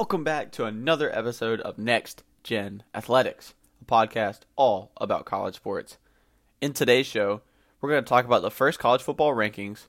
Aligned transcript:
welcome 0.00 0.24
back 0.24 0.50
to 0.50 0.64
another 0.64 1.14
episode 1.14 1.60
of 1.60 1.76
Next 1.76 2.22
Gen 2.42 2.82
Athletics, 2.94 3.52
a 3.82 3.84
podcast 3.84 4.38
all 4.56 4.92
about 4.96 5.26
college 5.26 5.56
sports. 5.56 5.98
In 6.62 6.72
today's 6.72 7.04
show, 7.04 7.42
we're 7.80 7.90
going 7.90 8.02
to 8.02 8.08
talk 8.08 8.24
about 8.24 8.40
the 8.40 8.50
first 8.50 8.78
college 8.78 9.02
football 9.02 9.34
rankings, 9.34 9.88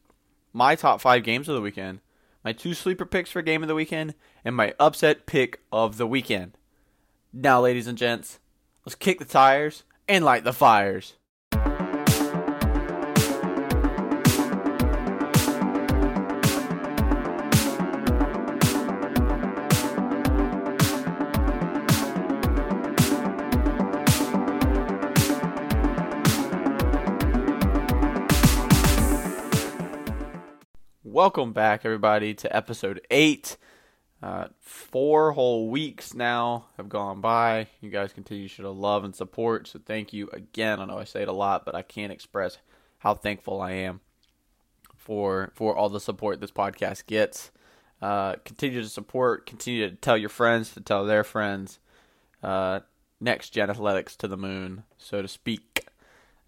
my 0.51 0.75
top 0.75 0.99
five 0.99 1.23
games 1.23 1.47
of 1.47 1.55
the 1.55 1.61
weekend, 1.61 2.01
my 2.43 2.51
two 2.51 2.73
sleeper 2.73 3.05
picks 3.05 3.31
for 3.31 3.41
game 3.41 3.61
of 3.61 3.69
the 3.69 3.73
weekend, 3.73 4.13
and 4.43 4.53
my 4.53 4.73
upset 4.81 5.25
pick 5.25 5.61
of 5.71 5.95
the 5.95 6.05
weekend. 6.05 6.57
Now, 7.31 7.61
ladies 7.61 7.87
and 7.87 7.97
gents, 7.97 8.39
let's 8.85 8.95
kick 8.95 9.17
the 9.17 9.23
tires 9.23 9.85
and 10.09 10.25
light 10.25 10.43
the 10.43 10.51
fires. 10.51 11.13
Welcome 31.21 31.53
back, 31.53 31.85
everybody, 31.85 32.33
to 32.33 32.55
episode 32.55 32.99
8. 33.11 33.55
Uh, 34.23 34.47
four 34.59 35.33
whole 35.33 35.69
weeks 35.69 36.15
now 36.15 36.65
have 36.77 36.89
gone 36.89 37.21
by. 37.21 37.67
You 37.79 37.91
guys 37.91 38.11
continue 38.11 38.49
to 38.49 38.71
love 38.71 39.03
and 39.03 39.15
support, 39.15 39.67
so 39.67 39.79
thank 39.85 40.13
you 40.13 40.31
again. 40.33 40.79
I 40.79 40.85
know 40.85 40.97
I 40.97 41.03
say 41.03 41.21
it 41.21 41.27
a 41.27 41.31
lot, 41.31 41.63
but 41.63 41.75
I 41.75 41.83
can't 41.83 42.11
express 42.11 42.57
how 42.97 43.13
thankful 43.13 43.61
I 43.61 43.73
am 43.73 43.99
for 44.97 45.51
for 45.53 45.77
all 45.77 45.89
the 45.89 45.99
support 45.99 46.41
this 46.41 46.49
podcast 46.49 47.05
gets. 47.05 47.51
Uh, 48.01 48.37
continue 48.43 48.81
to 48.81 48.89
support. 48.89 49.45
Continue 49.45 49.91
to 49.91 49.95
tell 49.95 50.17
your 50.17 50.27
friends 50.27 50.73
to 50.73 50.81
tell 50.81 51.05
their 51.05 51.23
friends. 51.23 51.77
Uh, 52.41 52.79
next 53.19 53.51
gen 53.51 53.69
athletics 53.69 54.15
to 54.15 54.27
the 54.27 54.37
moon, 54.37 54.85
so 54.97 55.21
to 55.21 55.27
speak. 55.27 55.85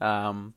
Um, 0.01 0.55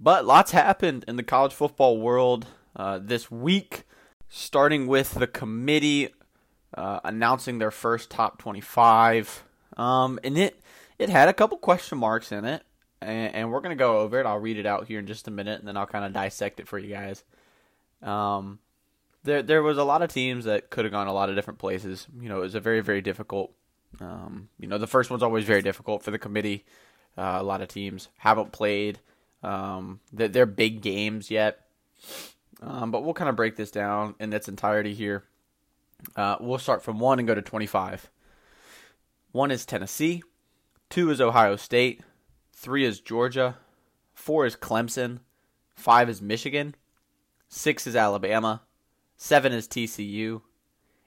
but 0.00 0.24
lots 0.24 0.52
happened 0.52 1.04
in 1.06 1.16
the 1.16 1.22
college 1.22 1.52
football 1.52 2.00
world 2.00 2.46
uh, 2.76 2.98
this 3.02 3.30
week, 3.30 3.84
starting 4.28 4.86
with 4.86 5.14
the 5.14 5.26
committee 5.26 6.08
uh, 6.74 7.00
announcing 7.04 7.58
their 7.58 7.70
first 7.70 8.10
top 8.10 8.38
25. 8.38 9.44
Um, 9.76 10.18
and 10.22 10.36
it 10.38 10.60
it 10.98 11.08
had 11.08 11.28
a 11.28 11.32
couple 11.32 11.58
question 11.58 11.98
marks 11.98 12.30
in 12.32 12.44
it, 12.44 12.62
and, 13.00 13.34
and 13.34 13.52
we're 13.52 13.60
gonna 13.60 13.74
go 13.74 13.98
over 13.98 14.20
it. 14.20 14.26
I'll 14.26 14.38
read 14.38 14.58
it 14.58 14.66
out 14.66 14.86
here 14.86 14.98
in 14.98 15.06
just 15.06 15.28
a 15.28 15.30
minute, 15.30 15.58
and 15.58 15.66
then 15.66 15.76
I'll 15.76 15.86
kind 15.86 16.04
of 16.04 16.12
dissect 16.12 16.60
it 16.60 16.68
for 16.68 16.78
you 16.78 16.88
guys. 16.88 17.24
Um, 18.02 18.58
there 19.24 19.42
there 19.42 19.62
was 19.62 19.78
a 19.78 19.84
lot 19.84 20.02
of 20.02 20.12
teams 20.12 20.44
that 20.44 20.70
could 20.70 20.84
have 20.84 20.92
gone 20.92 21.06
a 21.06 21.12
lot 21.12 21.28
of 21.28 21.34
different 21.34 21.58
places. 21.58 22.06
You 22.20 22.28
know, 22.28 22.38
it 22.38 22.42
was 22.42 22.54
a 22.54 22.60
very 22.60 22.80
very 22.80 23.00
difficult. 23.00 23.52
Um, 24.00 24.48
you 24.58 24.68
know, 24.68 24.78
the 24.78 24.86
first 24.86 25.10
one's 25.10 25.22
always 25.22 25.44
very 25.44 25.62
difficult 25.62 26.02
for 26.02 26.10
the 26.10 26.18
committee. 26.18 26.64
Uh, 27.16 27.38
a 27.40 27.42
lot 27.42 27.60
of 27.60 27.68
teams 27.68 28.08
haven't 28.18 28.50
played 28.50 28.98
um, 29.42 30.00
their, 30.12 30.28
their 30.28 30.46
big 30.46 30.80
games 30.80 31.30
yet. 31.30 31.60
Um, 32.62 32.90
but 32.90 33.04
we'll 33.04 33.14
kind 33.14 33.28
of 33.28 33.36
break 33.36 33.56
this 33.56 33.70
down 33.70 34.14
in 34.20 34.32
its 34.32 34.48
entirety 34.48 34.94
here. 34.94 35.24
Uh, 36.16 36.36
we'll 36.40 36.58
start 36.58 36.82
from 36.82 36.98
1 36.98 37.18
and 37.18 37.28
go 37.28 37.34
to 37.34 37.42
25. 37.42 38.10
1 39.32 39.50
is 39.50 39.66
Tennessee. 39.66 40.22
2 40.90 41.10
is 41.10 41.20
Ohio 41.20 41.56
State. 41.56 42.02
3 42.52 42.84
is 42.84 43.00
Georgia. 43.00 43.56
4 44.14 44.46
is 44.46 44.56
Clemson. 44.56 45.20
5 45.74 46.08
is 46.08 46.22
Michigan. 46.22 46.74
6 47.48 47.86
is 47.86 47.96
Alabama. 47.96 48.62
7 49.16 49.52
is 49.52 49.66
TCU. 49.66 50.42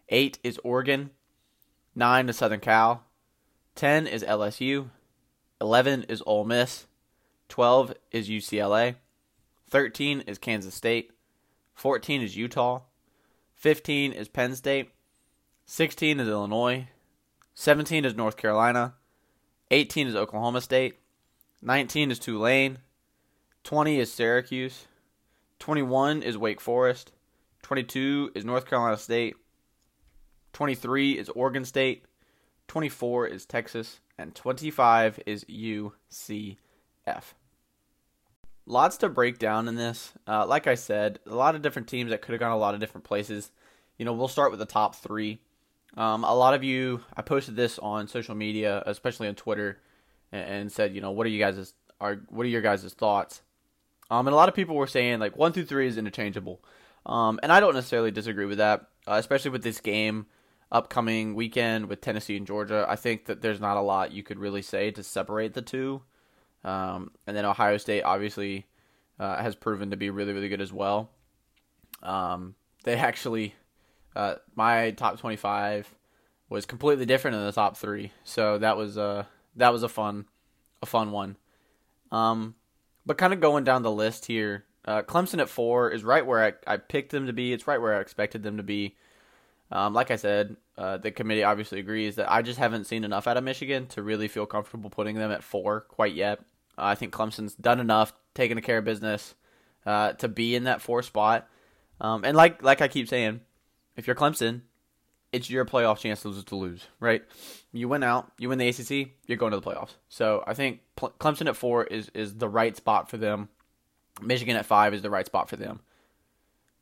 8 0.09 0.39
is 0.43 0.59
Oregon. 0.63 1.11
9 1.95 2.29
is 2.29 2.37
Southern 2.37 2.59
Cal. 2.59 3.03
10 3.75 4.07
is 4.07 4.23
LSU. 4.23 4.89
11 5.61 6.03
is 6.03 6.23
Ole 6.25 6.45
Miss. 6.45 6.87
12 7.49 7.93
is 8.11 8.29
UCLA. 8.29 8.95
13 9.69 10.21
is 10.21 10.37
Kansas 10.37 10.75
State. 10.75 11.11
14 11.77 12.23
is 12.23 12.35
Utah. 12.35 12.81
15 13.53 14.11
is 14.11 14.27
Penn 14.27 14.55
State. 14.55 14.89
16 15.67 16.19
is 16.19 16.27
Illinois. 16.27 16.87
17 17.53 18.03
is 18.03 18.15
North 18.15 18.35
Carolina. 18.35 18.95
18 19.69 20.07
is 20.07 20.15
Oklahoma 20.15 20.59
State. 20.61 20.97
19 21.61 22.09
is 22.09 22.17
Tulane. 22.17 22.79
20 23.63 23.99
is 23.99 24.11
Syracuse. 24.11 24.87
21 25.59 26.23
is 26.23 26.35
Wake 26.35 26.59
Forest. 26.59 27.11
22 27.61 28.31
is 28.33 28.43
North 28.43 28.65
Carolina 28.65 28.97
State. 28.97 29.35
23 30.53 31.11
is 31.11 31.29
Oregon 31.29 31.63
State. 31.63 32.05
24 32.69 33.27
is 33.27 33.45
Texas. 33.45 33.99
And 34.17 34.33
25 34.33 35.19
is 35.27 35.43
UCF 35.43 36.55
lots 38.67 38.97
to 38.97 39.09
break 39.09 39.39
down 39.39 39.67
in 39.67 39.75
this. 39.75 40.13
Uh, 40.27 40.45
like 40.45 40.67
I 40.67 40.75
said, 40.75 41.19
a 41.25 41.33
lot 41.33 41.55
of 41.55 41.61
different 41.61 41.87
teams 41.87 42.11
that 42.11 42.21
could 42.21 42.33
have 42.33 42.39
gone 42.39 42.51
a 42.51 42.57
lot 42.57 42.73
of 42.73 42.79
different 42.79 43.05
places. 43.05 43.51
You 43.97 44.05
know, 44.05 44.13
we'll 44.13 44.27
start 44.27 44.51
with 44.51 44.59
the 44.59 44.65
top 44.65 44.95
three. 44.95 45.39
Um, 45.95 46.23
a 46.23 46.35
lot 46.35 46.53
of 46.53 46.63
you, 46.63 47.03
I 47.15 47.23
posted 47.23 47.55
this 47.55 47.79
on 47.79 48.07
social 48.07 48.35
media, 48.35 48.83
especially 48.85 49.27
on 49.27 49.35
Twitter, 49.35 49.79
and, 50.31 50.49
and 50.49 50.71
said, 50.71 50.93
you 50.93 51.01
know, 51.01 51.11
what 51.11 51.25
are 51.25 51.29
you 51.29 51.39
guys' 51.39 51.73
are 51.99 52.21
what 52.29 52.45
are 52.45 52.49
your 52.49 52.61
guys' 52.61 52.93
thoughts? 52.93 53.41
Um, 54.11 54.27
and 54.27 54.33
a 54.33 54.37
lot 54.37 54.49
of 54.49 54.55
people 54.55 54.75
were 54.75 54.87
saying 54.87 55.19
like 55.19 55.35
one 55.35 55.53
through 55.53 55.65
three 55.65 55.87
is 55.87 55.97
interchangeable, 55.97 56.61
um, 57.05 57.39
and 57.41 57.51
I 57.51 57.59
don't 57.59 57.73
necessarily 57.73 58.11
disagree 58.11 58.45
with 58.45 58.59
that, 58.59 58.81
uh, 59.07 59.13
especially 59.13 59.51
with 59.51 59.63
this 59.63 59.79
game 59.79 60.27
upcoming 60.71 61.33
weekend 61.33 61.87
with 61.87 62.01
Tennessee 62.01 62.37
and 62.37 62.45
Georgia. 62.45 62.85
I 62.87 62.97
think 62.97 63.25
that 63.25 63.41
there's 63.41 63.61
not 63.61 63.77
a 63.77 63.81
lot 63.81 64.11
you 64.11 64.21
could 64.21 64.37
really 64.37 64.61
say 64.61 64.91
to 64.91 65.01
separate 65.01 65.53
the 65.53 65.61
two. 65.61 66.03
Um, 66.67 67.11
and 67.25 67.35
then 67.35 67.45
Ohio 67.45 67.77
State 67.77 68.01
obviously 68.01 68.65
uh, 69.19 69.41
has 69.41 69.55
proven 69.55 69.91
to 69.91 69.97
be 69.97 70.09
really, 70.09 70.33
really 70.33 70.49
good 70.49 70.59
as 70.59 70.73
well. 70.73 71.09
Um, 72.03 72.55
they 72.83 72.95
actually, 72.97 73.55
uh, 74.15 74.35
my 74.53 74.91
top 74.91 75.17
25 75.17 75.95
was 76.49 76.65
completely 76.65 77.05
different 77.05 77.37
in 77.37 77.45
the 77.45 77.51
top 77.53 77.77
three. 77.77 78.11
So 78.25 78.57
that 78.57 78.75
was, 78.75 78.97
uh, 78.97 79.23
that 79.55 79.71
was 79.71 79.83
a 79.83 79.89
fun, 79.89 80.25
a 80.81 80.85
fun 80.85 81.11
one. 81.11 81.37
Um, 82.11 82.55
but 83.05 83.17
kind 83.17 83.31
of 83.31 83.39
going 83.39 83.63
down 83.63 83.83
the 83.83 83.91
list 83.91 84.25
here, 84.25 84.65
uh, 84.83 85.03
Clemson 85.03 85.39
at 85.39 85.49
four 85.49 85.91
is 85.91 86.03
right 86.03 86.25
where 86.25 86.43
I, 86.43 86.73
I 86.73 86.77
picked 86.77 87.11
them 87.11 87.27
to 87.27 87.33
be. 87.33 87.53
It's 87.53 87.67
right 87.67 87.81
where 87.81 87.95
I 87.95 88.01
expected 88.01 88.43
them 88.43 88.57
to 88.57 88.63
be. 88.63 88.97
Um, 89.71 89.93
like 89.93 90.11
I 90.11 90.15
said, 90.17 90.57
uh, 90.77 90.97
the 90.97 91.11
committee 91.11 91.43
obviously 91.43 91.79
agrees 91.79 92.15
that 92.15 92.31
I 92.31 92.41
just 92.41 92.59
haven't 92.59 92.85
seen 92.85 93.03
enough 93.03 93.27
out 93.27 93.37
of 93.37 93.43
Michigan 93.43 93.87
to 93.87 94.03
really 94.03 94.27
feel 94.27 94.45
comfortable 94.45 94.89
putting 94.89 95.15
them 95.15 95.31
at 95.31 95.43
four 95.43 95.81
quite 95.81 96.13
yet. 96.13 96.39
Uh, 96.77 96.85
I 96.85 96.95
think 96.95 97.13
Clemson's 97.13 97.55
done 97.55 97.79
enough, 97.79 98.13
taken 98.33 98.59
care 98.61 98.77
of 98.77 98.85
business 98.85 99.35
uh, 99.85 100.13
to 100.13 100.27
be 100.27 100.55
in 100.55 100.65
that 100.65 100.81
four 100.81 101.01
spot. 101.01 101.47
Um, 101.99 102.23
and 102.23 102.37
like 102.37 102.61
like 102.61 102.81
I 102.81 102.87
keep 102.87 103.07
saying, 103.07 103.41
if 103.95 104.05
you're 104.05 104.15
Clemson, 104.15 104.61
it's 105.31 105.49
your 105.49 105.65
playoff 105.65 105.99
chances 105.99 106.43
to 106.43 106.55
lose, 106.55 106.85
right? 106.99 107.23
You 107.73 107.87
win 107.87 108.03
out, 108.03 108.31
you 108.37 108.49
win 108.49 108.59
the 108.59 108.67
ACC, 108.67 109.09
you're 109.25 109.37
going 109.37 109.51
to 109.51 109.59
the 109.59 109.69
playoffs. 109.69 109.95
So 110.09 110.43
I 110.45 110.53
think 110.53 110.81
Clemson 110.97 111.47
at 111.47 111.55
four 111.55 111.85
is 111.85 112.09
is 112.13 112.35
the 112.35 112.49
right 112.49 112.75
spot 112.75 113.09
for 113.09 113.17
them. 113.17 113.49
Michigan 114.21 114.55
at 114.55 114.65
five 114.65 114.93
is 114.93 115.01
the 115.01 115.09
right 115.09 115.25
spot 115.25 115.49
for 115.49 115.55
them. 115.55 115.79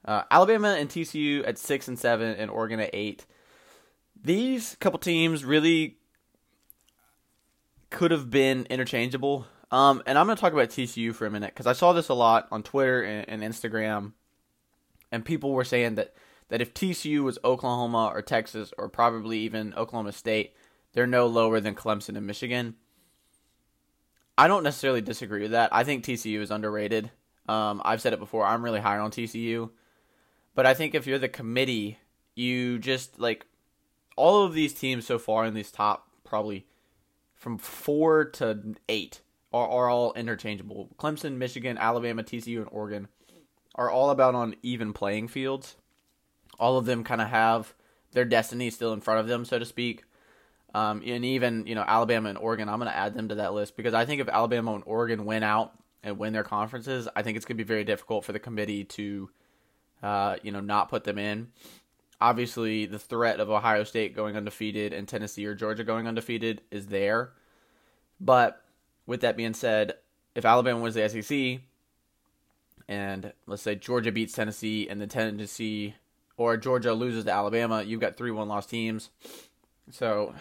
Uh, 0.04 0.24
Alabama 0.30 0.76
and 0.78 0.90
TCU 0.90 1.48
at 1.48 1.58
six 1.58 1.88
and 1.88 1.98
seven, 1.98 2.36
and 2.36 2.52
Oregon 2.52 2.80
at 2.80 2.92
eight. 2.94 3.26
These 4.22 4.76
couple 4.80 5.00
teams 5.00 5.44
really 5.44 5.98
could 7.90 8.12
have 8.12 8.30
been 8.30 8.68
interchangeable. 8.70 9.48
Um, 9.76 10.02
and 10.06 10.18
I'm 10.18 10.26
going 10.26 10.38
to 10.38 10.40
talk 10.40 10.54
about 10.54 10.70
TCU 10.70 11.14
for 11.14 11.26
a 11.26 11.30
minute 11.30 11.54
because 11.54 11.68
I 11.68 11.74
saw 11.74 11.92
this 11.92 12.08
a 12.08 12.14
lot 12.14 12.48
on 12.50 12.64
Twitter 12.64 13.02
and, 13.04 13.28
and, 13.28 13.54
Instagram, 13.54 14.14
and 15.12 15.26
people 15.26 15.52
were 15.52 15.66
saying 15.66 15.96
that 15.96 16.14
that 16.48 16.62
if 16.62 16.74
TCU 16.74 17.26
was 17.26 17.38
Oklahoma 17.44 18.10
or 18.14 18.22
Texas 18.22 18.72
or 18.78 18.88
probably 18.88 19.40
even 19.40 19.74
Oklahoma 19.74 20.14
State, 20.14 20.54
they're 20.94 21.06
no 21.06 21.28
lower 21.28 21.60
than 21.60 21.76
Clemson 21.76 22.16
and 22.16 22.26
Michigan. 22.26 22.76
I 24.38 24.48
don't 24.48 24.64
necessarily 24.64 25.02
disagree 25.02 25.42
with 25.42 25.52
that. 25.52 25.74
I 25.74 25.84
think 25.84 26.06
TCU 26.06 26.40
is 26.40 26.52
underrated. 26.52 27.12
Um, 27.50 27.82
I've 27.84 28.00
said 28.00 28.14
it 28.14 28.20
before. 28.20 28.46
I'm 28.46 28.64
really 28.64 28.80
high 28.80 29.00
on 29.00 29.12
TCU, 29.12 29.72
but 30.54 30.66
I 30.66 30.74
think 30.74 30.96
if 30.96 31.06
you're 31.06 31.20
the 31.20 31.28
committee, 31.28 32.00
you 32.34 32.80
just 32.80 33.20
like 33.20 33.46
all 34.16 34.46
of 34.46 34.54
these 34.54 34.74
teams 34.74 35.06
so 35.06 35.20
far 35.20 35.44
in 35.44 35.54
these 35.54 35.70
top 35.70 36.08
probably 36.24 36.66
from 37.34 37.58
four 37.58 38.24
to 38.24 38.76
eight 38.88 39.20
are, 39.56 39.70
are 39.70 39.90
all 39.90 40.14
interchangeable. 40.14 40.90
Clemson, 40.98 41.38
Michigan, 41.38 41.78
Alabama, 41.78 42.24
TCU, 42.24 42.58
and 42.58 42.68
Oregon 42.72 43.08
are 43.76 43.90
all 43.90 44.10
about 44.10 44.36
on 44.36 44.56
even 44.62 44.94
playing 44.94 45.28
fields. 45.28 45.76
All 46.60 46.78
of 46.78 46.86
them 46.86 47.04
kind 47.04 47.22
of 47.22 47.30
have 47.30 47.74
their 48.12 48.26
destiny 48.26 48.70
still 48.70 48.94
in 48.94 49.02
front 49.02 49.20
of 49.20 49.28
them, 49.28 49.46
so 49.46 49.60
to 49.60 49.66
speak. 49.66 50.04
Um, 50.74 51.02
and 51.06 51.24
even 51.24 51.66
you 51.68 51.76
know 51.76 51.86
Alabama 51.88 52.30
and 52.30 52.38
Oregon, 52.38 52.68
I'm 52.68 52.80
going 52.80 52.92
to 52.92 52.98
add 52.98 53.14
them 53.14 53.30
to 53.30 53.36
that 53.36 53.54
list 53.54 53.78
because 53.78 53.94
I 53.94 54.06
think 54.06 54.22
if 54.22 54.28
Alabama 54.28 54.74
and 54.76 54.84
Oregon 54.86 55.26
win 55.26 55.44
out 55.44 55.72
and 56.04 56.18
win 56.18 56.34
their 56.34 56.44
conferences, 56.44 57.08
I 57.16 57.22
think 57.22 57.38
it's 57.38 57.46
going 57.46 57.58
to 57.58 57.64
be 57.64 57.68
very 57.68 57.86
difficult 57.86 58.26
for 58.26 58.34
the 58.34 58.40
committee 58.40 58.84
to, 58.84 59.30
uh, 60.04 60.36
you 60.44 60.52
know, 60.52 60.60
not 60.60 60.90
put 60.90 61.06
them 61.06 61.18
in. 61.18 61.48
obviously 62.22 62.86
the 62.86 63.00
threat 63.00 63.40
of 63.40 63.50
Ohio 63.50 63.84
State 63.84 64.16
going 64.16 64.36
undefeated 64.36 64.94
and 64.94 65.08
Tennessee 65.08 65.46
or 65.46 65.56
Georgia 65.56 65.84
going 65.84 66.08
undefeated 66.08 66.62
is 66.72 66.88
there. 66.88 67.32
But 68.20 68.62
with 69.06 69.22
that 69.22 69.38
being 69.38 69.54
said, 69.54 69.96
if 70.34 70.46
Alabama 70.46 70.80
wins 70.80 70.96
the 70.96 71.08
SEC 71.10 71.62
and 72.88 73.34
let's 73.48 73.62
say 73.62 73.76
Georgia 73.76 74.12
beats 74.12 74.34
Tennessee 74.34 74.88
and 74.90 75.02
the 75.02 75.08
Tennessee 75.08 75.96
or 76.38 76.58
Georgia 76.58 76.94
loses 76.94 77.26
to 77.26 77.32
Alabama, 77.32 77.84
you've 77.84 78.02
got 78.02 78.18
three 78.18 78.32
one 78.32 78.48
loss 78.48 78.66
teams. 78.66 79.10
So 79.92 80.34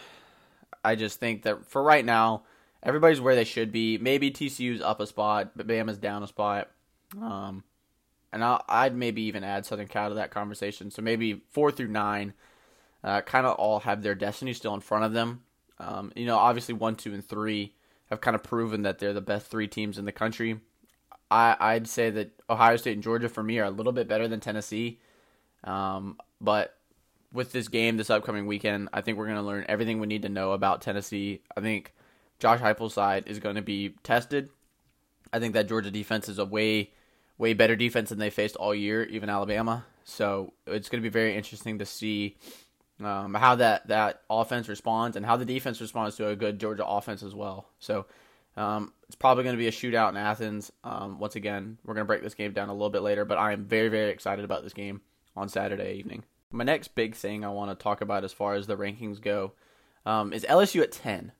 I 0.84 0.96
just 0.96 1.20
think 1.20 1.42
that 1.42 1.66
for 1.66 1.82
right 1.82 2.04
now, 2.04 2.42
everybody's 2.82 3.20
where 3.20 3.34
they 3.34 3.44
should 3.44 3.72
be. 3.72 3.98
Maybe 3.98 4.30
TCU's 4.30 4.82
up 4.82 5.00
a 5.00 5.06
spot, 5.06 5.52
but 5.56 5.66
Bama's 5.66 5.98
down 5.98 6.22
a 6.22 6.26
spot. 6.26 6.70
Um, 7.20 7.62
and 8.32 8.42
i 8.42 8.84
would 8.84 8.96
maybe 8.96 9.22
even 9.22 9.44
add 9.44 9.64
Southern 9.64 9.86
Cal 9.86 10.08
to 10.08 10.16
that 10.16 10.32
conversation. 10.32 10.90
So 10.90 11.02
maybe 11.02 11.42
four 11.50 11.70
through 11.70 11.88
nine, 11.88 12.34
uh, 13.04 13.20
kind 13.20 13.46
of 13.46 13.54
all 13.56 13.80
have 13.80 14.02
their 14.02 14.16
destiny 14.16 14.52
still 14.52 14.74
in 14.74 14.80
front 14.80 15.04
of 15.04 15.12
them. 15.12 15.42
Um, 15.78 16.12
you 16.16 16.26
know, 16.26 16.36
obviously 16.36 16.74
one, 16.74 16.96
two, 16.96 17.14
and 17.14 17.24
three 17.24 17.74
have 18.14 18.20
kind 18.20 18.34
of 18.34 18.42
proven 18.42 18.82
that 18.82 18.98
they're 18.98 19.12
the 19.12 19.20
best 19.20 19.46
three 19.46 19.68
teams 19.68 19.98
in 19.98 20.04
the 20.04 20.12
country. 20.12 20.60
I, 21.30 21.56
I'd 21.58 21.88
say 21.88 22.10
that 22.10 22.32
Ohio 22.48 22.76
State 22.76 22.94
and 22.94 23.02
Georgia 23.02 23.28
for 23.28 23.42
me 23.42 23.58
are 23.58 23.66
a 23.66 23.70
little 23.70 23.92
bit 23.92 24.08
better 24.08 24.28
than 24.28 24.40
Tennessee. 24.40 25.00
Um, 25.64 26.18
but 26.40 26.76
with 27.32 27.52
this 27.52 27.68
game 27.68 27.96
this 27.96 28.10
upcoming 28.10 28.46
weekend, 28.46 28.88
I 28.92 29.00
think 29.00 29.18
we're 29.18 29.26
going 29.26 29.38
to 29.38 29.42
learn 29.42 29.64
everything 29.68 29.98
we 29.98 30.06
need 30.06 30.22
to 30.22 30.28
know 30.28 30.52
about 30.52 30.82
Tennessee. 30.82 31.40
I 31.56 31.60
think 31.60 31.92
Josh 32.38 32.60
Heupel's 32.60 32.94
side 32.94 33.24
is 33.26 33.40
going 33.40 33.56
to 33.56 33.62
be 33.62 33.94
tested. 34.02 34.50
I 35.32 35.40
think 35.40 35.54
that 35.54 35.68
Georgia 35.68 35.90
defense 35.90 36.28
is 36.28 36.38
a 36.38 36.44
way, 36.44 36.92
way 37.38 37.54
better 37.54 37.74
defense 37.74 38.10
than 38.10 38.18
they 38.18 38.30
faced 38.30 38.56
all 38.56 38.74
year, 38.74 39.02
even 39.04 39.28
Alabama. 39.28 39.84
So 40.04 40.52
it's 40.66 40.88
going 40.88 41.02
to 41.02 41.08
be 41.08 41.12
very 41.12 41.34
interesting 41.34 41.78
to 41.78 41.86
see 41.86 42.36
um, 43.02 43.34
how 43.34 43.56
that, 43.56 43.88
that 43.88 44.22
offense 44.30 44.68
responds 44.68 45.16
and 45.16 45.24
how 45.24 45.36
the 45.36 45.44
defense 45.44 45.80
responds 45.80 46.16
to 46.16 46.28
a 46.28 46.36
good 46.36 46.58
Georgia 46.58 46.86
offense 46.86 47.22
as 47.22 47.34
well. 47.34 47.68
So 47.78 48.06
um, 48.56 48.92
it's 49.06 49.16
probably 49.16 49.44
going 49.44 49.56
to 49.56 49.58
be 49.58 49.66
a 49.66 49.72
shootout 49.72 50.10
in 50.10 50.16
Athens. 50.16 50.70
Um, 50.84 51.18
once 51.18 51.36
again, 51.36 51.78
we're 51.84 51.94
going 51.94 52.04
to 52.04 52.08
break 52.08 52.22
this 52.22 52.34
game 52.34 52.52
down 52.52 52.68
a 52.68 52.72
little 52.72 52.90
bit 52.90 53.02
later, 53.02 53.24
but 53.24 53.38
I 53.38 53.52
am 53.52 53.64
very, 53.64 53.88
very 53.88 54.10
excited 54.10 54.44
about 54.44 54.62
this 54.62 54.72
game 54.72 55.00
on 55.36 55.48
Saturday 55.48 55.94
evening. 55.94 56.24
My 56.52 56.64
next 56.64 56.94
big 56.94 57.16
thing 57.16 57.44
I 57.44 57.48
want 57.48 57.76
to 57.76 57.82
talk 57.82 58.00
about 58.00 58.24
as 58.24 58.32
far 58.32 58.54
as 58.54 58.66
the 58.66 58.76
rankings 58.76 59.20
go 59.20 59.52
um, 60.06 60.32
is 60.32 60.44
LSU 60.44 60.82
at 60.82 60.92
10. 60.92 61.32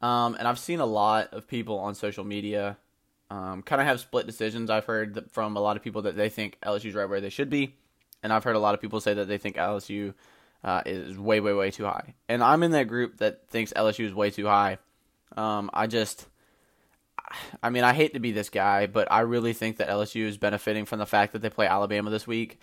Um, 0.00 0.36
and 0.38 0.46
I've 0.46 0.58
seen 0.58 0.80
a 0.80 0.86
lot 0.86 1.32
of 1.32 1.48
people 1.48 1.78
on 1.78 1.94
social 1.94 2.24
media 2.24 2.76
um, 3.30 3.62
kind 3.62 3.80
of 3.80 3.86
have 3.86 4.00
split 4.00 4.26
decisions. 4.26 4.70
I've 4.70 4.84
heard 4.84 5.24
from 5.32 5.56
a 5.56 5.60
lot 5.60 5.76
of 5.76 5.82
people 5.82 6.02
that 6.02 6.16
they 6.16 6.28
think 6.28 6.58
LSU's 6.62 6.94
right 6.94 7.08
where 7.08 7.20
they 7.20 7.30
should 7.30 7.50
be. 7.50 7.74
And 8.22 8.32
I've 8.32 8.44
heard 8.44 8.56
a 8.56 8.60
lot 8.60 8.74
of 8.74 8.80
people 8.80 9.00
say 9.00 9.14
that 9.14 9.28
they 9.28 9.38
think 9.38 9.56
LSU 9.56 10.14
uh, 10.64 10.82
is 10.86 11.18
way, 11.18 11.40
way, 11.40 11.52
way 11.52 11.70
too 11.70 11.84
high. 11.84 12.14
And 12.28 12.42
I'm 12.42 12.62
in 12.62 12.72
that 12.72 12.88
group 12.88 13.18
that 13.18 13.48
thinks 13.48 13.72
LSU 13.72 14.04
is 14.04 14.14
way 14.14 14.30
too 14.30 14.46
high. 14.46 14.78
Um, 15.36 15.70
I 15.72 15.86
just, 15.86 16.26
I 17.62 17.70
mean, 17.70 17.84
I 17.84 17.92
hate 17.92 18.14
to 18.14 18.20
be 18.20 18.32
this 18.32 18.50
guy, 18.50 18.86
but 18.86 19.10
I 19.10 19.20
really 19.20 19.52
think 19.52 19.76
that 19.76 19.88
LSU 19.88 20.26
is 20.26 20.38
benefiting 20.38 20.84
from 20.84 20.98
the 20.98 21.06
fact 21.06 21.32
that 21.32 21.42
they 21.42 21.50
play 21.50 21.66
Alabama 21.66 22.10
this 22.10 22.26
week, 22.26 22.60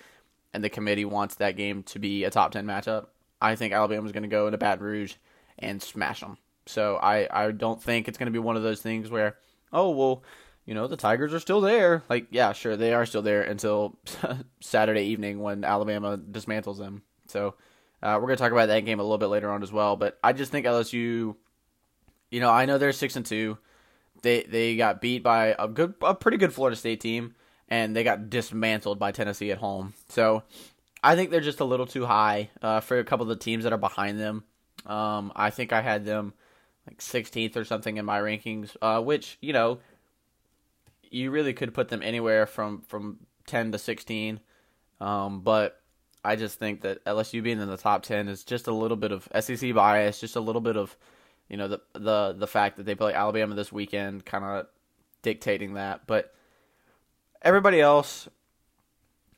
and 0.54 0.64
the 0.64 0.70
committee 0.70 1.06
wants 1.06 1.36
that 1.36 1.56
game 1.56 1.84
to 1.84 2.00
be 2.00 2.24
a 2.24 2.30
top 2.30 2.52
ten 2.52 2.66
matchup. 2.66 3.08
I 3.42 3.56
think 3.56 3.74
Alabama's 3.74 4.12
going 4.12 4.24
to 4.24 4.30
go 4.30 4.48
into 4.48 4.58
Baton 4.58 4.84
Rouge 4.84 5.16
and 5.60 5.82
smash 5.82 6.22
them. 6.22 6.38
So 6.66 6.96
I, 6.96 7.28
I 7.32 7.52
don't 7.52 7.82
think 7.82 8.08
it's 8.08 8.18
going 8.18 8.28
to 8.28 8.32
be 8.32 8.40
one 8.40 8.56
of 8.56 8.64
those 8.64 8.82
things 8.82 9.10
where, 9.12 9.38
oh 9.72 9.92
well, 9.92 10.24
you 10.66 10.74
know 10.74 10.88
the 10.88 10.98
Tigers 10.98 11.34
are 11.34 11.40
still 11.40 11.62
there. 11.62 12.04
Like 12.10 12.28
yeah, 12.32 12.54
sure 12.54 12.76
they 12.76 12.94
are 12.94 13.06
still 13.06 13.22
there 13.22 13.44
until 13.44 13.98
Saturday 14.62 15.04
evening 15.04 15.40
when 15.40 15.64
Alabama 15.64 16.18
dismantles 16.18 16.80
them. 16.80 17.04
So 17.28 17.54
uh, 18.06 18.16
we're 18.16 18.28
going 18.28 18.38
to 18.38 18.44
talk 18.44 18.52
about 18.52 18.68
that 18.68 18.86
game 18.86 19.00
a 19.00 19.04
little 19.04 19.18
bit 19.18 19.28
later 19.28 19.52
on 19.52 19.64
as 19.64 19.72
well. 19.72 19.96
But 19.96 20.18
I 20.24 20.34
just 20.34 20.52
think 20.52 20.66
LSU 20.66 21.36
you 22.36 22.40
know, 22.40 22.52
I 22.52 22.66
know 22.66 22.78
they're 22.78 22.92
six 22.92 23.16
and 23.16 23.26
two. 23.26 23.58
They 24.22 24.44
they 24.44 24.76
got 24.76 25.02
beat 25.02 25.24
by 25.24 25.56
a 25.58 25.68
good, 25.68 25.94
a 26.02 26.16
pretty 26.16 26.38
good 26.38 26.54
Florida 26.54 26.76
State 26.76 27.00
team, 27.00 27.36
and 27.70 27.96
they 27.96 28.04
got 28.04 28.30
dismantled 28.30 29.00
by 29.00 29.12
Tennessee 29.12 29.52
at 29.52 29.60
home. 29.60 29.94
So 30.10 30.44
I 31.04 31.16
think 31.16 31.30
they're 31.30 31.42
just 31.42 31.60
a 31.60 31.66
little 31.66 31.86
too 31.86 32.06
high 32.06 32.50
uh, 32.62 32.80
for 32.80 33.00
a 33.00 33.04
couple 33.06 33.24
of 33.24 33.30
the 33.30 33.44
teams 33.44 33.64
that 33.64 33.74
are 33.74 33.78
behind 33.78 34.20
them. 34.20 34.44
Um, 34.86 35.32
I 35.36 35.50
think 35.50 35.74
I 35.74 35.82
had 35.82 36.06
them 36.06 36.34
like 36.88 37.00
16th 37.00 37.56
or 37.56 37.64
something 37.64 37.98
in 37.98 38.06
my 38.06 38.20
rankings, 38.20 38.76
uh, 38.82 39.02
which 39.02 39.38
you 39.42 39.54
know 39.54 39.80
you 41.04 41.32
really 41.32 41.54
could 41.54 41.74
put 41.74 41.90
them 41.90 42.02
anywhere 42.04 42.46
from 42.46 42.82
from 42.82 43.20
10 43.46 43.72
to 43.72 43.78
16. 43.78 44.40
Um, 45.00 45.42
but 45.42 45.80
I 46.26 46.36
just 46.36 46.60
think 46.60 46.82
that 46.82 47.04
LSU 47.06 47.44
being 47.44 47.62
in 47.62 47.68
the 47.68 47.78
top 47.78 48.04
10 48.04 48.28
is 48.28 48.44
just 48.44 48.68
a 48.68 48.74
little 48.74 48.98
bit 48.98 49.12
of 49.12 49.28
SEC 49.40 49.74
bias, 49.74 50.20
just 50.20 50.36
a 50.36 50.42
little 50.42 50.62
bit 50.62 50.76
of 50.76 50.96
you 51.50 51.58
know 51.58 51.68
the 51.68 51.82
the 51.94 52.36
the 52.38 52.48
fact 52.48 52.78
that 52.78 52.86
they 52.86 52.96
play 52.96 53.14
Alabama 53.14 53.54
this 53.54 53.72
weekend 53.72 54.26
kind 54.26 54.44
of 54.44 54.68
dictating 55.22 55.76
that. 55.76 56.08
But 56.08 56.34
everybody 57.42 57.80
else, 57.80 58.28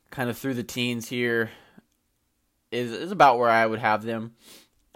kind 0.09 0.29
of 0.29 0.37
through 0.37 0.53
the 0.53 0.63
teens 0.63 1.09
here, 1.09 1.51
is 2.71 2.91
is 2.91 3.11
about 3.11 3.37
where 3.37 3.49
I 3.49 3.65
would 3.65 3.79
have 3.79 4.03
them. 4.03 4.35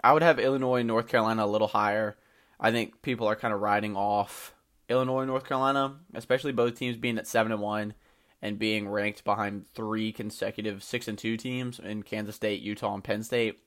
I 0.02 0.12
would 0.12 0.22
have 0.22 0.38
Illinois 0.38 0.80
and 0.80 0.88
North 0.88 1.08
Carolina 1.08 1.44
a 1.44 1.46
little 1.46 1.68
higher. 1.68 2.16
I 2.58 2.72
think 2.72 3.02
people 3.02 3.26
are 3.28 3.36
kind 3.36 3.52
of 3.52 3.60
riding 3.60 3.96
off 3.96 4.54
Illinois 4.88 5.20
and 5.20 5.28
North 5.28 5.46
Carolina, 5.46 5.96
especially 6.14 6.52
both 6.52 6.78
teams 6.78 6.96
being 6.96 7.18
at 7.18 7.26
seven 7.26 7.52
and 7.52 7.60
one 7.60 7.94
and 8.42 8.58
being 8.58 8.88
ranked 8.88 9.24
behind 9.24 9.66
three 9.74 10.12
consecutive 10.12 10.82
six 10.82 11.08
and 11.08 11.16
two 11.16 11.36
teams 11.36 11.78
in 11.78 12.02
Kansas 12.02 12.36
State, 12.36 12.60
Utah, 12.60 12.94
and 12.94 13.04
Penn 13.04 13.22
State. 13.22 13.60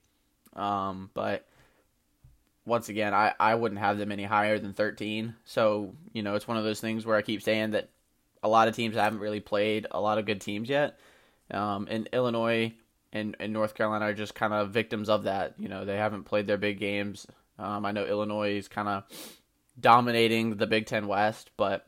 Um, 0.53 1.09
but 1.13 1.47
once 2.65 2.89
again, 2.89 3.13
I, 3.13 3.33
I 3.39 3.55
wouldn't 3.55 3.79
have 3.79 3.97
them 3.97 4.11
any 4.11 4.23
higher 4.23 4.59
than 4.59 4.73
13. 4.73 5.35
So, 5.45 5.93
you 6.13 6.23
know, 6.23 6.35
it's 6.35 6.47
one 6.47 6.57
of 6.57 6.63
those 6.63 6.81
things 6.81 7.05
where 7.05 7.15
I 7.15 7.21
keep 7.21 7.41
saying 7.41 7.71
that 7.71 7.89
a 8.43 8.49
lot 8.49 8.67
of 8.67 8.75
teams 8.75 8.95
haven't 8.95 9.19
really 9.19 9.39
played 9.39 9.87
a 9.91 10.01
lot 10.01 10.17
of 10.17 10.25
good 10.25 10.41
teams 10.41 10.69
yet. 10.69 10.99
Um, 11.51 11.87
and 11.89 12.09
Illinois 12.11 12.73
and, 13.13 13.37
and 13.39 13.53
North 13.53 13.75
Carolina 13.75 14.05
are 14.05 14.13
just 14.13 14.35
kind 14.35 14.53
of 14.53 14.71
victims 14.71 15.09
of 15.09 15.23
that. 15.23 15.53
You 15.57 15.69
know, 15.69 15.85
they 15.85 15.97
haven't 15.97 16.23
played 16.23 16.47
their 16.47 16.57
big 16.57 16.79
games. 16.79 17.27
Um, 17.57 17.85
I 17.85 17.91
know 17.91 18.05
Illinois 18.05 18.57
is 18.57 18.67
kind 18.67 18.87
of 18.87 19.03
dominating 19.79 20.57
the 20.57 20.67
Big 20.67 20.85
Ten 20.85 21.07
West, 21.07 21.51
but, 21.55 21.85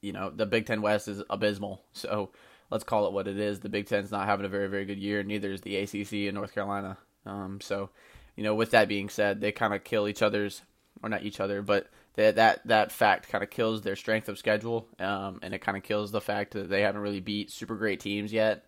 you 0.00 0.12
know, 0.12 0.30
the 0.30 0.46
Big 0.46 0.66
Ten 0.66 0.82
West 0.82 1.08
is 1.08 1.22
abysmal. 1.30 1.82
So 1.92 2.30
let's 2.70 2.84
call 2.84 3.06
it 3.06 3.12
what 3.12 3.28
it 3.28 3.38
is. 3.38 3.60
The 3.60 3.68
Big 3.68 3.86
Ten's 3.86 4.10
not 4.10 4.26
having 4.26 4.46
a 4.46 4.50
very, 4.50 4.68
very 4.68 4.84
good 4.84 4.98
year, 4.98 5.22
neither 5.22 5.52
is 5.52 5.60
the 5.62 5.76
ACC 5.76 6.12
in 6.12 6.34
North 6.34 6.54
Carolina. 6.54 6.98
Um, 7.24 7.60
so 7.60 7.90
you 8.36 8.44
know, 8.44 8.54
with 8.54 8.70
that 8.70 8.88
being 8.88 9.08
said, 9.08 9.40
they 9.40 9.50
kind 9.50 9.74
of 9.74 9.82
kill 9.82 10.06
each 10.06 10.22
other's, 10.22 10.62
or 11.02 11.08
not 11.08 11.22
each 11.24 11.40
other, 11.40 11.62
but 11.62 11.88
they, 12.14 12.30
that 12.30 12.66
that 12.66 12.92
fact 12.92 13.28
kind 13.28 13.42
of 13.42 13.50
kills 13.50 13.82
their 13.82 13.96
strength 13.96 14.28
of 14.28 14.38
schedule, 14.38 14.86
um, 14.98 15.40
and 15.42 15.54
it 15.54 15.60
kind 15.60 15.76
of 15.76 15.82
kills 15.82 16.12
the 16.12 16.20
fact 16.20 16.52
that 16.52 16.68
they 16.68 16.82
haven't 16.82 17.00
really 17.00 17.20
beat 17.20 17.50
super 17.50 17.74
great 17.74 18.00
teams 18.00 18.32
yet. 18.32 18.64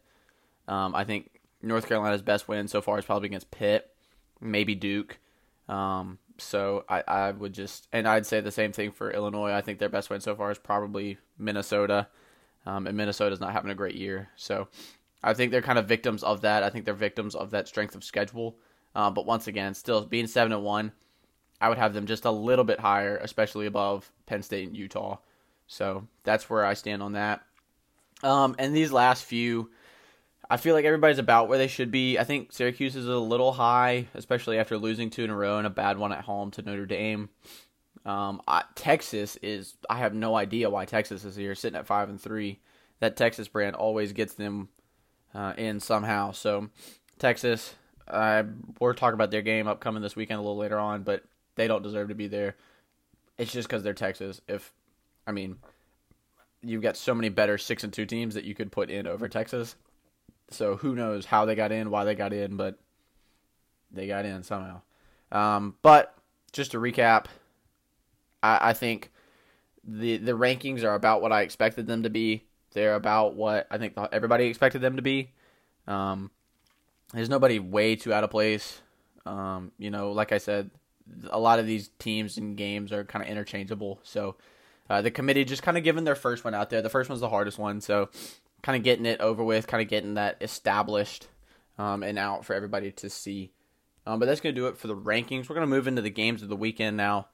Um, 0.66 0.94
I 0.94 1.04
think 1.04 1.30
North 1.62 1.86
Carolina's 1.86 2.22
best 2.22 2.48
win 2.48 2.68
so 2.68 2.80
far 2.80 2.98
is 2.98 3.04
probably 3.04 3.26
against 3.26 3.50
Pitt, 3.50 3.90
maybe 4.40 4.74
Duke. 4.74 5.18
Um, 5.68 6.18
so 6.38 6.84
I, 6.88 7.02
I 7.06 7.30
would 7.32 7.52
just, 7.52 7.88
and 7.92 8.06
I'd 8.08 8.26
say 8.26 8.40
the 8.40 8.50
same 8.50 8.72
thing 8.72 8.92
for 8.92 9.10
Illinois. 9.10 9.52
I 9.52 9.60
think 9.60 9.78
their 9.78 9.88
best 9.88 10.10
win 10.10 10.20
so 10.20 10.34
far 10.34 10.50
is 10.50 10.58
probably 10.58 11.18
Minnesota, 11.38 12.08
um, 12.66 12.86
and 12.86 12.96
Minnesota's 12.96 13.40
not 13.40 13.52
having 13.52 13.70
a 13.70 13.74
great 13.74 13.96
year. 13.96 14.28
So 14.36 14.68
I 15.22 15.34
think 15.34 15.50
they're 15.50 15.62
kind 15.62 15.78
of 15.78 15.88
victims 15.88 16.22
of 16.22 16.42
that. 16.42 16.62
I 16.62 16.70
think 16.70 16.84
they're 16.84 16.94
victims 16.94 17.34
of 17.34 17.50
that 17.50 17.68
strength 17.68 17.94
of 17.94 18.04
schedule. 18.04 18.56
Uh, 18.94 19.10
but 19.10 19.26
once 19.26 19.46
again, 19.46 19.74
still 19.74 20.04
being 20.04 20.26
seven 20.26 20.52
and 20.52 20.62
one, 20.62 20.92
I 21.60 21.68
would 21.68 21.78
have 21.78 21.92
them 21.92 22.06
just 22.06 22.24
a 22.24 22.30
little 22.30 22.64
bit 22.64 22.80
higher, 22.80 23.16
especially 23.16 23.66
above 23.66 24.10
Penn 24.26 24.42
State 24.42 24.68
and 24.68 24.76
Utah. 24.76 25.18
So 25.66 26.06
that's 26.22 26.48
where 26.48 26.64
I 26.64 26.74
stand 26.74 27.02
on 27.02 27.12
that. 27.12 27.42
Um, 28.22 28.56
and 28.58 28.74
these 28.74 28.92
last 28.92 29.24
few, 29.24 29.70
I 30.50 30.56
feel 30.56 30.74
like 30.74 30.84
everybody's 30.84 31.18
about 31.18 31.48
where 31.48 31.58
they 31.58 31.68
should 31.68 31.90
be. 31.90 32.18
I 32.18 32.24
think 32.24 32.52
Syracuse 32.52 32.96
is 32.96 33.06
a 33.06 33.18
little 33.18 33.52
high, 33.52 34.06
especially 34.14 34.58
after 34.58 34.78
losing 34.78 35.10
two 35.10 35.24
in 35.24 35.30
a 35.30 35.36
row 35.36 35.58
and 35.58 35.66
a 35.66 35.70
bad 35.70 35.98
one 35.98 36.12
at 36.12 36.24
home 36.24 36.50
to 36.52 36.62
Notre 36.62 36.86
Dame. 36.86 37.28
Um, 38.06 38.40
I, 38.48 38.64
Texas 38.74 39.36
is 39.42 39.74
I 39.90 39.98
have 39.98 40.14
no 40.14 40.34
idea 40.36 40.70
why 40.70 40.86
Texas 40.86 41.24
is 41.24 41.36
here, 41.36 41.54
sitting 41.54 41.78
at 41.78 41.86
five 41.86 42.08
and 42.08 42.20
three. 42.20 42.60
That 43.00 43.16
Texas 43.16 43.46
brand 43.46 43.76
always 43.76 44.12
gets 44.12 44.34
them 44.34 44.70
uh, 45.34 45.52
in 45.58 45.80
somehow. 45.80 46.32
So 46.32 46.70
Texas, 47.18 47.74
uh, 48.08 48.44
we're 48.80 48.94
talking 48.94 49.14
about 49.14 49.30
their 49.30 49.42
game 49.42 49.68
upcoming 49.68 50.02
this 50.02 50.16
weekend 50.16 50.38
a 50.38 50.42
little 50.42 50.56
later 50.56 50.78
on, 50.78 51.02
but 51.02 51.24
they 51.56 51.68
don't 51.68 51.82
deserve 51.82 52.08
to 52.08 52.14
be 52.14 52.26
there. 52.26 52.56
It's 53.36 53.52
just 53.52 53.68
because 53.68 53.82
they're 53.82 53.92
Texas. 53.92 54.40
If 54.48 54.72
I 55.26 55.32
mean, 55.32 55.56
you've 56.62 56.82
got 56.82 56.96
so 56.96 57.14
many 57.14 57.28
better 57.28 57.58
six 57.58 57.84
and 57.84 57.92
two 57.92 58.06
teams 58.06 58.34
that 58.34 58.44
you 58.44 58.54
could 58.54 58.72
put 58.72 58.88
in 58.88 59.06
over 59.06 59.28
Texas. 59.28 59.76
So 60.50 60.76
who 60.76 60.94
knows 60.94 61.26
how 61.26 61.44
they 61.44 61.54
got 61.54 61.72
in, 61.72 61.90
why 61.90 62.04
they 62.04 62.14
got 62.14 62.32
in, 62.32 62.56
but 62.56 62.78
they 63.90 64.06
got 64.06 64.24
in 64.24 64.42
somehow. 64.42 64.80
Um, 65.30 65.74
but 65.82 66.14
just 66.52 66.72
to 66.72 66.78
recap, 66.78 67.26
I, 68.42 68.70
I 68.70 68.72
think 68.72 69.12
the 69.84 70.18
the 70.18 70.32
rankings 70.32 70.84
are 70.84 70.94
about 70.94 71.22
what 71.22 71.32
I 71.32 71.42
expected 71.42 71.86
them 71.86 72.02
to 72.02 72.10
be. 72.10 72.44
They're 72.72 72.94
about 72.94 73.34
what 73.34 73.66
I 73.70 73.78
think 73.78 73.94
everybody 74.12 74.46
expected 74.46 74.80
them 74.80 74.96
to 74.96 75.02
be. 75.02 75.32
Um, 75.86 76.30
there's 77.12 77.30
nobody 77.30 77.58
way 77.58 77.96
too 77.96 78.12
out 78.12 78.24
of 78.24 78.30
place. 78.30 78.80
Um, 79.24 79.72
you 79.78 79.90
know, 79.90 80.12
like 80.12 80.32
I 80.32 80.38
said, 80.38 80.70
a 81.30 81.38
lot 81.38 81.58
of 81.58 81.66
these 81.66 81.90
teams 81.98 82.36
and 82.36 82.56
games 82.56 82.92
are 82.92 83.04
kind 83.04 83.24
of 83.24 83.30
interchangeable. 83.30 84.00
So 84.02 84.36
uh, 84.90 85.02
the 85.02 85.10
committee 85.10 85.44
just 85.44 85.62
kind 85.62 85.76
of 85.76 85.84
given 85.84 86.04
their 86.04 86.14
first 86.14 86.44
one 86.44 86.54
out 86.54 86.70
there. 86.70 86.82
The 86.82 86.90
first 86.90 87.08
one's 87.08 87.20
the 87.20 87.28
hardest 87.28 87.58
one, 87.58 87.80
so 87.80 88.10
kind 88.62 88.76
of 88.76 88.82
getting 88.82 89.06
it 89.06 89.20
over 89.20 89.42
with, 89.42 89.66
kind 89.66 89.82
of 89.82 89.88
getting 89.88 90.14
that 90.14 90.36
established 90.40 91.28
um, 91.78 92.02
and 92.02 92.18
out 92.18 92.44
for 92.44 92.54
everybody 92.54 92.90
to 92.92 93.10
see. 93.10 93.52
Um, 94.06 94.18
but 94.18 94.26
that's 94.26 94.40
going 94.40 94.54
to 94.54 94.60
do 94.60 94.66
it 94.68 94.78
for 94.78 94.86
the 94.86 94.96
rankings. 94.96 95.48
We're 95.48 95.56
going 95.56 95.68
to 95.68 95.74
move 95.74 95.86
into 95.86 96.02
the 96.02 96.10
games 96.10 96.42
of 96.42 96.48
the 96.48 96.56
weekend 96.56 96.96
now. 96.96 97.28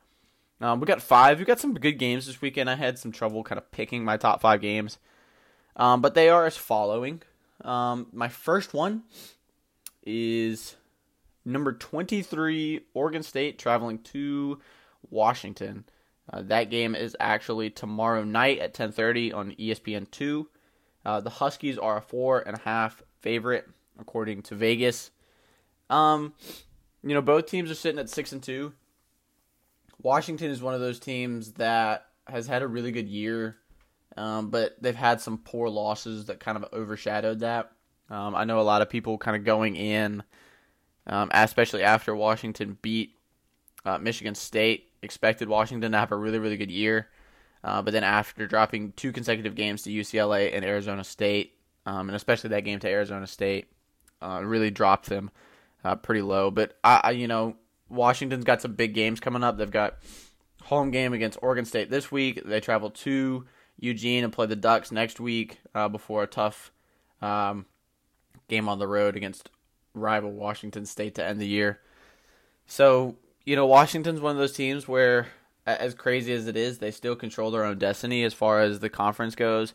Um, 0.61 0.81
we 0.81 0.87
got 0.87 1.03
five. 1.03 1.39
We 1.39 1.45
got 1.45 1.61
some 1.61 1.75
good 1.75 1.99
games 1.99 2.27
this 2.27 2.41
weekend. 2.41 2.71
I 2.71 2.77
had 2.77 2.99
some 2.99 3.13
trouble 3.13 3.43
kind 3.43 3.59
of 3.59 3.71
picking 3.71 4.05
my 4.05 4.17
top 4.17 4.41
five 4.41 4.61
games, 4.61 4.99
um, 5.77 6.01
but 6.01 6.15
they 6.15 6.29
are 6.29 6.47
as 6.47 6.57
following. 6.57 7.23
Um, 7.63 8.09
my 8.13 8.29
first 8.29 8.75
one 8.75 9.03
is 10.05 10.77
number 11.45 11.73
23 11.73 12.83
Oregon 12.95 13.23
State 13.23 13.59
traveling 13.59 13.99
to 13.99 14.61
Washington. 15.11 15.85
Uh, 16.33 16.43
that 16.43 16.71
game 16.71 16.95
is 16.95 17.17
actually 17.21 17.71
tomorrow 17.71 18.25
night 18.25 18.59
at 18.59 18.75
10:30 18.75 19.33
on 19.33 19.53
ESPN2. 19.53 20.47
Uh, 21.05 21.21
the 21.21 21.31
Huskies 21.31 21.79
are 21.79 21.99
a 21.99 22.03
four 22.03 22.41
and 22.41 22.57
a 22.57 22.61
half 22.61 23.03
favorite 23.21 23.69
according 23.99 24.43
to 24.43 24.55
Vegas. 24.55 25.11
Um, 25.91 26.35
you 27.03 27.15
know, 27.15 27.23
both 27.23 27.47
teams 27.47 27.71
are 27.71 27.75
sitting 27.75 27.99
at 27.99 28.09
six 28.09 28.33
and 28.33 28.43
two. 28.43 28.73
Washington 30.03 30.51
is 30.51 30.63
one 30.63 30.75
of 30.75 30.81
those 30.81 30.99
teams 30.99 31.53
that 31.53 32.07
has 32.27 32.47
had 32.47 32.63
a 32.63 32.67
really 32.67 32.93
good 32.93 33.09
year, 33.09 33.57
um, 34.17 34.51
but 34.51 34.77
they've 34.81 34.95
had 34.95 35.21
some 35.21 35.39
poor 35.39 35.69
losses 35.69 36.27
that 36.27 36.41
kind 36.41 36.57
of 36.57 36.67
overshadowed 36.73 37.41
that. 37.41 37.73
Um, 38.11 38.35
I 38.35 38.45
know 38.45 38.61
a 38.61 38.63
lot 38.63 38.83
of 38.83 38.91
people 38.91 39.17
kind 39.19 39.37
of 39.37 39.45
going 39.45 39.77
in, 39.77 40.23
um, 41.07 41.31
especially 41.33 41.83
after 41.83 42.15
Washington 42.15 42.79
beat 42.83 43.17
uh, 43.85 43.99
Michigan 43.99 44.35
State, 44.35 44.91
expected 45.03 45.49
Washington 45.49 45.93
to 45.93 45.99
have 45.99 46.13
a 46.13 46.17
really, 46.17 46.39
really 46.39 46.57
good 46.57 46.71
year. 46.71 47.09
Uh, 47.65 47.81
but 47.83 47.93
then 47.93 48.05
after 48.05 48.47
dropping 48.47 48.93
two 48.93 49.11
consecutive 49.11 49.55
games 49.55 49.83
to 49.83 49.91
UCLA 49.91 50.55
and 50.55 50.65
Arizona 50.65 51.03
State, 51.03 51.55
um, 51.87 52.09
and 52.09 52.17
especially 52.17 52.51
that 52.51 52.65
game 52.65 52.79
to 52.79 52.89
Arizona 52.89 53.27
State, 53.27 53.67
uh, 54.23 54.43
really 54.45 54.71
dropped 54.71 55.09
them 55.09 55.31
uh, 55.83 55.97
pretty 55.97 56.23
low. 56.23 56.51
But 56.51 56.77
I, 56.85 57.01
I, 57.05 57.11
you 57.13 57.27
know, 57.27 57.57
Washington's 57.89 58.45
got 58.45 58.61
some 58.61 58.75
big 58.75 58.95
games 58.95 59.19
coming 59.19 59.43
up. 59.43 59.57
They've 59.57 59.71
got 59.71 59.97
home 60.65 60.91
game 60.91 61.15
against 61.15 61.39
Oregon 61.43 61.65
State 61.65 61.91
this 61.91 62.13
week. 62.13 62.43
They 62.45 62.61
travel 62.61 62.91
to 62.91 63.47
Eugene 63.81 64.25
and 64.25 64.33
play 64.33 64.47
the 64.47 64.57
Ducks 64.57 64.93
next 64.93 65.19
week 65.19 65.59
uh, 65.75 65.89
before 65.89 66.23
a 66.23 66.27
tough 66.27 66.71
um, 67.23 67.65
game 68.49 68.69
on 68.69 68.79
the 68.79 68.87
road 68.87 69.17
against 69.17 69.51
rival 69.95 70.33
Washington 70.33 70.85
State 70.85 71.15
to 71.15 71.25
end 71.25 71.41
the 71.41 71.47
year. 71.47 71.81
So 72.67 73.17
you 73.45 73.57
know, 73.57 73.67
Washington's 73.67 74.21
one 74.21 74.33
of 74.33 74.39
those 74.39 74.53
teams 74.53 74.89
where, 74.89 75.29
as 75.67 75.95
crazy 75.95 76.33
as 76.33 76.47
it 76.47 76.57
is, 76.57 76.79
they 76.79 76.91
still 76.91 77.17
control 77.17 77.51
their 77.51 77.65
own 77.65 77.79
destiny 77.79 78.25
as 78.25 78.35
far 78.35 78.61
as 78.61 78.81
the 78.81 78.91
conference 78.91 79.35
goes. 79.35 79.73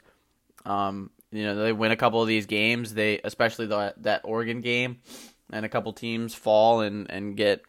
Um, 0.65 1.09
you 1.31 1.43
know, 1.43 1.55
they 1.55 1.73
win 1.73 1.91
a 1.91 1.95
couple 1.95 2.21
of 2.21 2.27
these 2.27 2.45
games. 2.45 2.93
They, 2.93 3.19
especially 3.23 3.67
the, 3.67 3.93
that 3.97 4.21
Oregon 4.23 4.61
game, 4.61 4.99
and 5.51 5.65
a 5.65 5.69
couple 5.69 5.93
teams 5.93 6.33
fall 6.33 6.81
and, 6.81 7.09
and 7.09 7.35
get 7.35 7.63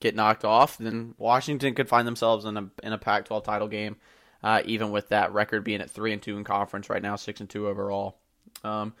get 0.00 0.14
knocked 0.14 0.44
off. 0.44 0.76
Then 0.78 1.14
Washington 1.18 1.74
could 1.74 1.88
find 1.88 2.06
themselves 2.06 2.44
in 2.44 2.56
a 2.56 2.68
in 2.82 2.92
a 2.92 2.98
Pac-12 2.98 3.44
title 3.44 3.68
game, 3.68 3.96
uh, 4.42 4.62
even 4.64 4.90
with 4.90 5.08
that 5.08 5.32
record 5.32 5.64
being 5.64 5.80
at 5.80 5.90
three 5.90 6.12
and 6.12 6.22
two 6.22 6.36
in 6.36 6.44
conference 6.44 6.90
right 6.90 7.02
now, 7.02 7.16
six 7.16 7.40
and 7.40 7.48
two 7.48 7.68
overall. 7.68 8.18
Um, 8.62 8.94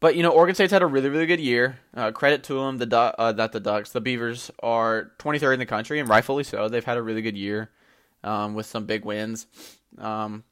but 0.00 0.16
you 0.16 0.22
know, 0.22 0.30
Oregon 0.30 0.54
State's 0.54 0.72
had 0.72 0.82
a 0.82 0.86
really, 0.86 1.08
really 1.08 1.26
good 1.26 1.40
year. 1.40 1.78
Uh, 1.94 2.10
credit 2.10 2.42
to 2.44 2.54
them. 2.54 2.78
The 2.78 2.86
du- 2.86 3.14
uh, 3.18 3.32
not 3.36 3.52
the 3.52 3.60
Ducks, 3.60 3.92
the 3.92 4.00
Beavers 4.00 4.50
are 4.62 5.12
23rd 5.18 5.54
in 5.54 5.58
the 5.60 5.66
country, 5.66 6.00
and 6.00 6.08
rightfully 6.08 6.44
so. 6.44 6.68
They've 6.68 6.84
had 6.84 6.96
a 6.96 7.02
really 7.02 7.22
good 7.22 7.36
year 7.36 7.70
um, 8.24 8.54
with 8.54 8.66
some 8.66 8.86
big 8.86 9.04
wins. 9.04 9.46
Um, 9.98 10.44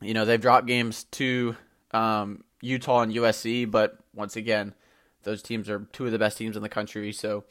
you 0.00 0.14
know, 0.14 0.24
they've 0.24 0.40
dropped 0.40 0.66
games 0.66 1.04
to 1.12 1.56
um, 1.92 2.44
Utah 2.60 3.02
and 3.02 3.12
USC, 3.12 3.70
but 3.70 3.98
once 4.14 4.36
again, 4.36 4.74
those 5.22 5.42
teams 5.42 5.68
are 5.68 5.80
two 5.92 6.06
of 6.06 6.12
the 6.12 6.18
best 6.18 6.38
teams 6.38 6.56
in 6.56 6.62
the 6.62 6.68
country. 6.68 7.12
So 7.12 7.44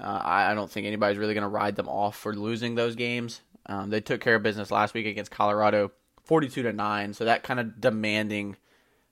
uh, 0.00 0.20
I, 0.22 0.54
don't 0.54 0.70
think 0.70 0.86
anybody's 0.86 1.18
really 1.18 1.34
going 1.34 1.42
to 1.42 1.48
ride 1.48 1.76
them 1.76 1.88
off 1.88 2.16
for 2.16 2.34
losing 2.34 2.74
those 2.74 2.96
games. 2.96 3.40
Um, 3.66 3.90
they 3.90 4.00
took 4.00 4.20
care 4.20 4.34
of 4.34 4.42
business 4.42 4.70
last 4.70 4.94
week 4.94 5.06
against 5.06 5.30
Colorado, 5.30 5.92
42 6.24 6.62
to 6.62 6.72
nine. 6.72 7.14
So 7.14 7.24
that 7.24 7.42
kind 7.42 7.60
of 7.60 7.80
demanding 7.80 8.56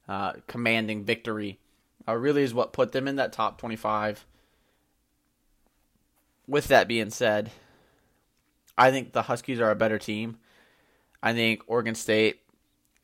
uh, 0.08 0.32
commanding 0.46 1.04
victory 1.04 1.58
uh, 2.08 2.14
really 2.14 2.42
is 2.42 2.52
what 2.52 2.72
put 2.72 2.92
them 2.92 3.06
in 3.06 3.16
that 3.16 3.32
top 3.32 3.58
25. 3.58 4.26
With 6.48 6.68
that 6.68 6.88
being 6.88 7.10
said, 7.10 7.52
I 8.76 8.90
think 8.90 9.12
the 9.12 9.22
Huskies 9.22 9.60
are 9.60 9.70
a 9.70 9.76
better 9.76 9.98
team. 9.98 10.38
I 11.22 11.32
think 11.32 11.62
Oregon 11.66 11.94
State 11.94 12.40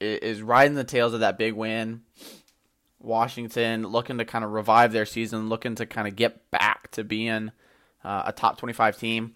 is 0.01 0.43
riding 0.43 0.75
the 0.75 0.85
tails 0.85 1.15
of 1.15 1.21
that 1.21 1.39
big 1.39 1.55
win. 1.55 2.03
Washington 3.01 3.85
looking 3.85 4.19
to 4.19 4.25
kind 4.25 4.45
of 4.45 4.53
revive 4.53 4.93
their 4.93 5.07
season, 5.07 5.49
looking 5.49 5.75
to 5.77 5.87
kind 5.87 6.09
of 6.09 6.17
get 6.17 6.51
back 6.51 6.91
to 6.93 7.05
being 7.05 7.53
uh, 8.05 8.23
a 8.27 8.33
top 8.33 8.59
25 8.59 8.99
team. 8.99 9.35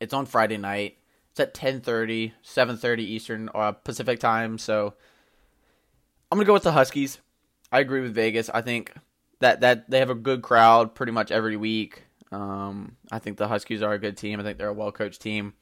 It's 0.00 0.14
on 0.14 0.26
Friday 0.26 0.56
night. 0.56 0.96
It's 1.30 1.40
at 1.40 1.54
10:30, 1.54 2.32
7:30 2.42 2.98
Eastern 3.00 3.48
or 3.54 3.62
uh, 3.62 3.72
Pacific 3.72 4.18
time, 4.18 4.58
so 4.58 4.94
I'm 6.30 6.38
gonna 6.38 6.46
go 6.46 6.52
with 6.54 6.64
the 6.64 6.72
Huskies. 6.72 7.18
I 7.70 7.78
agree 7.80 8.00
with 8.00 8.14
Vegas. 8.14 8.50
I 8.50 8.62
think 8.62 8.92
that 9.38 9.60
that 9.60 9.88
they 9.88 10.00
have 10.00 10.10
a 10.10 10.14
good 10.14 10.42
crowd 10.42 10.94
pretty 10.94 11.12
much 11.12 11.30
every 11.30 11.56
week. 11.56 12.04
Um, 12.32 12.96
I 13.10 13.18
think 13.18 13.36
the 13.36 13.48
Huskies 13.48 13.82
are 13.82 13.92
a 13.92 13.98
good 13.98 14.16
team. 14.16 14.40
I 14.40 14.42
think 14.42 14.58
they're 14.58 14.68
a 14.68 14.74
well 14.74 14.92
coached 14.92 15.20
team. 15.20 15.54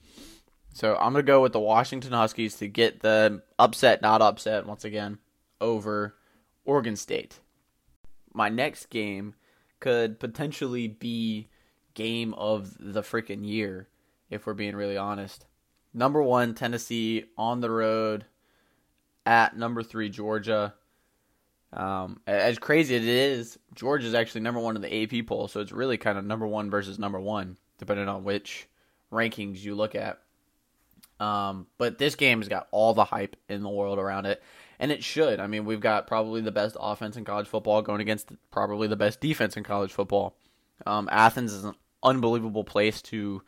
So 0.73 0.95
I'm 0.97 1.13
gonna 1.13 1.23
go 1.23 1.41
with 1.41 1.53
the 1.53 1.61
Washington 1.61 2.13
Huskies 2.13 2.57
to 2.57 2.69
get 2.69 3.01
the 3.01 3.43
upset, 3.59 4.03
not 4.03 4.23
upset 4.23 4.67
once 4.67 4.85
again, 4.85 5.19
over 5.61 6.15
Oregon 6.65 6.97
State. 6.97 7.41
My 8.33 8.49
next 8.49 8.87
game 8.91 9.35
could 9.81 10.21
potentially 10.21 10.87
be 10.87 11.49
game 11.95 12.35
of 12.35 12.77
the 12.79 13.03
freaking 13.03 13.47
year, 13.47 13.89
if 14.31 14.47
we're 14.47 14.55
being 14.55 14.77
really 14.77 14.97
honest. 14.97 15.47
Number 15.95 16.23
one, 16.23 16.55
Tennessee 16.55 17.25
on 17.37 17.61
the 17.61 17.71
road 17.71 18.27
at 19.27 19.57
number 19.57 19.83
three 19.83 20.09
Georgia. 20.09 20.75
Um, 21.73 22.21
as 22.27 22.59
crazy 22.59 22.97
as 22.97 23.03
it 23.03 23.09
is, 23.09 23.59
Georgia 23.75 24.07
is 24.07 24.15
actually 24.15 24.41
number 24.41 24.61
one 24.61 24.77
in 24.77 24.83
the 24.83 25.03
AP 25.03 25.27
poll, 25.27 25.49
so 25.49 25.61
it's 25.61 25.73
really 25.73 25.99
kind 25.99 26.19
of 26.19 26.25
number 26.25 26.47
one 26.47 26.71
versus 26.71 26.99
number 26.99 27.21
one, 27.21 27.59
depending 27.79 28.09
on 28.09 28.25
which 28.25 28.69
rankings 29.13 29.63
you 29.63 29.75
look 29.75 29.95
at. 29.95 30.21
Um, 31.21 31.67
but 31.79 31.99
this 31.99 32.15
game 32.15 32.39
has 32.41 32.49
got 32.49 32.69
all 32.71 32.95
the 32.95 33.05
hype 33.05 33.37
in 33.49 33.63
the 33.63 33.69
world 33.69 33.99
around 33.99 34.27
it, 34.27 34.43
and 34.79 34.93
it 34.93 35.03
should. 35.03 35.41
I 35.41 35.47
mean, 35.47 35.65
we've 35.65 35.81
got 35.81 36.07
probably 36.07 36.41
the 36.41 36.53
best 36.53 36.77
offense 36.81 37.17
in 37.17 37.25
college 37.25 37.49
football 37.49 37.83
going 37.83 38.01
against 38.01 38.31
probably 38.51 38.89
the 38.89 38.97
best 38.97 39.21
defense 39.21 39.57
in 39.57 39.65
college 39.65 39.93
football. 39.93 40.37
Um, 40.87 41.09
Athens 41.11 41.53
is 41.53 41.65
an 41.65 41.75
unbelievable 42.03 42.65
place 42.65 43.03
to 43.03 43.43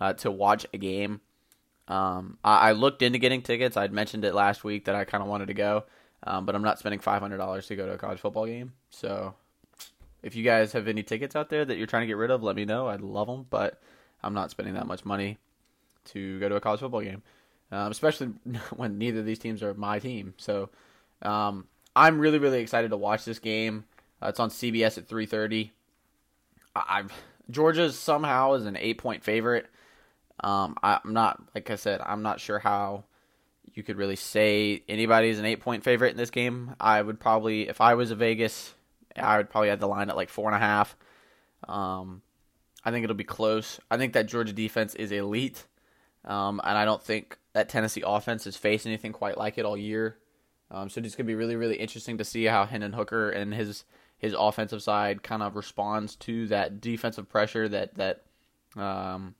uh, 0.00 0.12
to 0.14 0.30
watch 0.30 0.66
a 0.72 0.78
game. 0.78 1.20
Um, 1.88 2.38
I, 2.44 2.70
I, 2.70 2.72
looked 2.72 3.00
into 3.02 3.18
getting 3.18 3.42
tickets. 3.42 3.76
I'd 3.76 3.92
mentioned 3.92 4.24
it 4.24 4.34
last 4.34 4.64
week 4.64 4.86
that 4.86 4.96
I 4.96 5.04
kind 5.04 5.22
of 5.22 5.28
wanted 5.28 5.46
to 5.46 5.54
go, 5.54 5.84
um, 6.26 6.44
but 6.44 6.54
I'm 6.54 6.62
not 6.62 6.78
spending 6.78 7.00
five 7.00 7.22
hundred 7.22 7.38
dollars 7.38 7.66
to 7.68 7.76
go 7.76 7.86
to 7.86 7.92
a 7.92 7.98
college 7.98 8.18
football 8.18 8.46
game. 8.46 8.72
So, 8.90 9.34
if 10.22 10.34
you 10.34 10.42
guys 10.42 10.72
have 10.72 10.88
any 10.88 11.02
tickets 11.02 11.36
out 11.36 11.48
there 11.48 11.64
that 11.64 11.76
you're 11.78 11.86
trying 11.86 12.02
to 12.02 12.06
get 12.06 12.16
rid 12.16 12.30
of, 12.30 12.42
let 12.42 12.56
me 12.56 12.64
know. 12.64 12.88
I'd 12.88 13.00
love 13.00 13.28
them, 13.28 13.46
but 13.48 13.80
I'm 14.22 14.34
not 14.34 14.50
spending 14.50 14.74
that 14.74 14.86
much 14.86 15.04
money 15.04 15.38
to 16.06 16.38
go 16.40 16.48
to 16.48 16.56
a 16.56 16.60
college 16.60 16.80
football 16.80 17.00
game, 17.00 17.22
um, 17.70 17.90
especially 17.90 18.28
when 18.76 18.98
neither 18.98 19.20
of 19.20 19.26
these 19.26 19.38
teams 19.38 19.62
are 19.62 19.74
my 19.74 19.98
team. 19.98 20.34
So, 20.36 20.68
um, 21.22 21.66
I'm 21.94 22.18
really 22.18 22.38
really 22.38 22.60
excited 22.60 22.90
to 22.90 22.96
watch 22.96 23.24
this 23.24 23.38
game. 23.38 23.84
Uh, 24.22 24.28
it's 24.28 24.40
on 24.40 24.50
CBS 24.50 24.98
at 24.98 25.08
3:30. 25.08 25.70
I've 26.74 27.12
Georgia 27.50 27.92
somehow 27.92 28.54
is 28.54 28.66
an 28.66 28.76
eight 28.76 28.98
point 28.98 29.22
favorite. 29.22 29.66
Um, 30.40 30.76
I'm 30.82 31.00
not, 31.12 31.40
like 31.54 31.70
I 31.70 31.76
said, 31.76 32.00
I'm 32.04 32.22
not 32.22 32.40
sure 32.40 32.58
how 32.58 33.04
you 33.76 33.82
could 33.82 33.98
really 33.98 34.16
say 34.16 34.82
anybody's 34.88 35.38
an 35.38 35.44
eight 35.44 35.60
point 35.60 35.84
favorite 35.84 36.10
in 36.10 36.16
this 36.16 36.30
game. 36.30 36.74
I 36.80 37.00
would 37.00 37.20
probably, 37.20 37.68
if 37.68 37.80
I 37.80 37.94
was 37.94 38.10
a 38.10 38.16
Vegas, 38.16 38.74
I 39.14 39.36
would 39.36 39.50
probably 39.50 39.68
have 39.68 39.80
the 39.80 39.86
line 39.86 40.08
at 40.08 40.16
like 40.16 40.30
four 40.30 40.48
and 40.48 40.56
a 40.56 40.66
half. 40.66 40.96
Um, 41.68 42.22
I 42.82 42.90
think 42.90 43.04
it'll 43.04 43.14
be 43.14 43.24
close. 43.24 43.78
I 43.90 43.98
think 43.98 44.14
that 44.14 44.28
Georgia 44.28 44.54
defense 44.54 44.94
is 44.94 45.12
elite, 45.12 45.66
um, 46.24 46.60
and 46.64 46.78
I 46.78 46.86
don't 46.86 47.02
think 47.02 47.36
that 47.52 47.68
Tennessee 47.68 48.02
offense 48.04 48.44
has 48.44 48.56
faced 48.56 48.86
anything 48.86 49.12
quite 49.12 49.36
like 49.36 49.58
it 49.58 49.66
all 49.66 49.76
year. 49.76 50.16
Um, 50.70 50.88
so 50.88 51.00
it's 51.00 51.14
going 51.14 51.26
to 51.26 51.30
be 51.30 51.34
really, 51.34 51.56
really 51.56 51.76
interesting 51.76 52.18
to 52.18 52.24
see 52.24 52.44
how 52.44 52.64
Hendon 52.64 52.94
Hooker 52.94 53.30
and 53.30 53.52
his 53.52 53.84
his 54.18 54.34
offensive 54.38 54.82
side 54.82 55.22
kind 55.22 55.42
of 55.42 55.54
responds 55.54 56.16
to 56.16 56.46
that 56.46 56.80
defensive 56.80 57.28
pressure 57.28 57.68
that 57.68 57.94
that 57.96 58.22
um, 58.74 59.34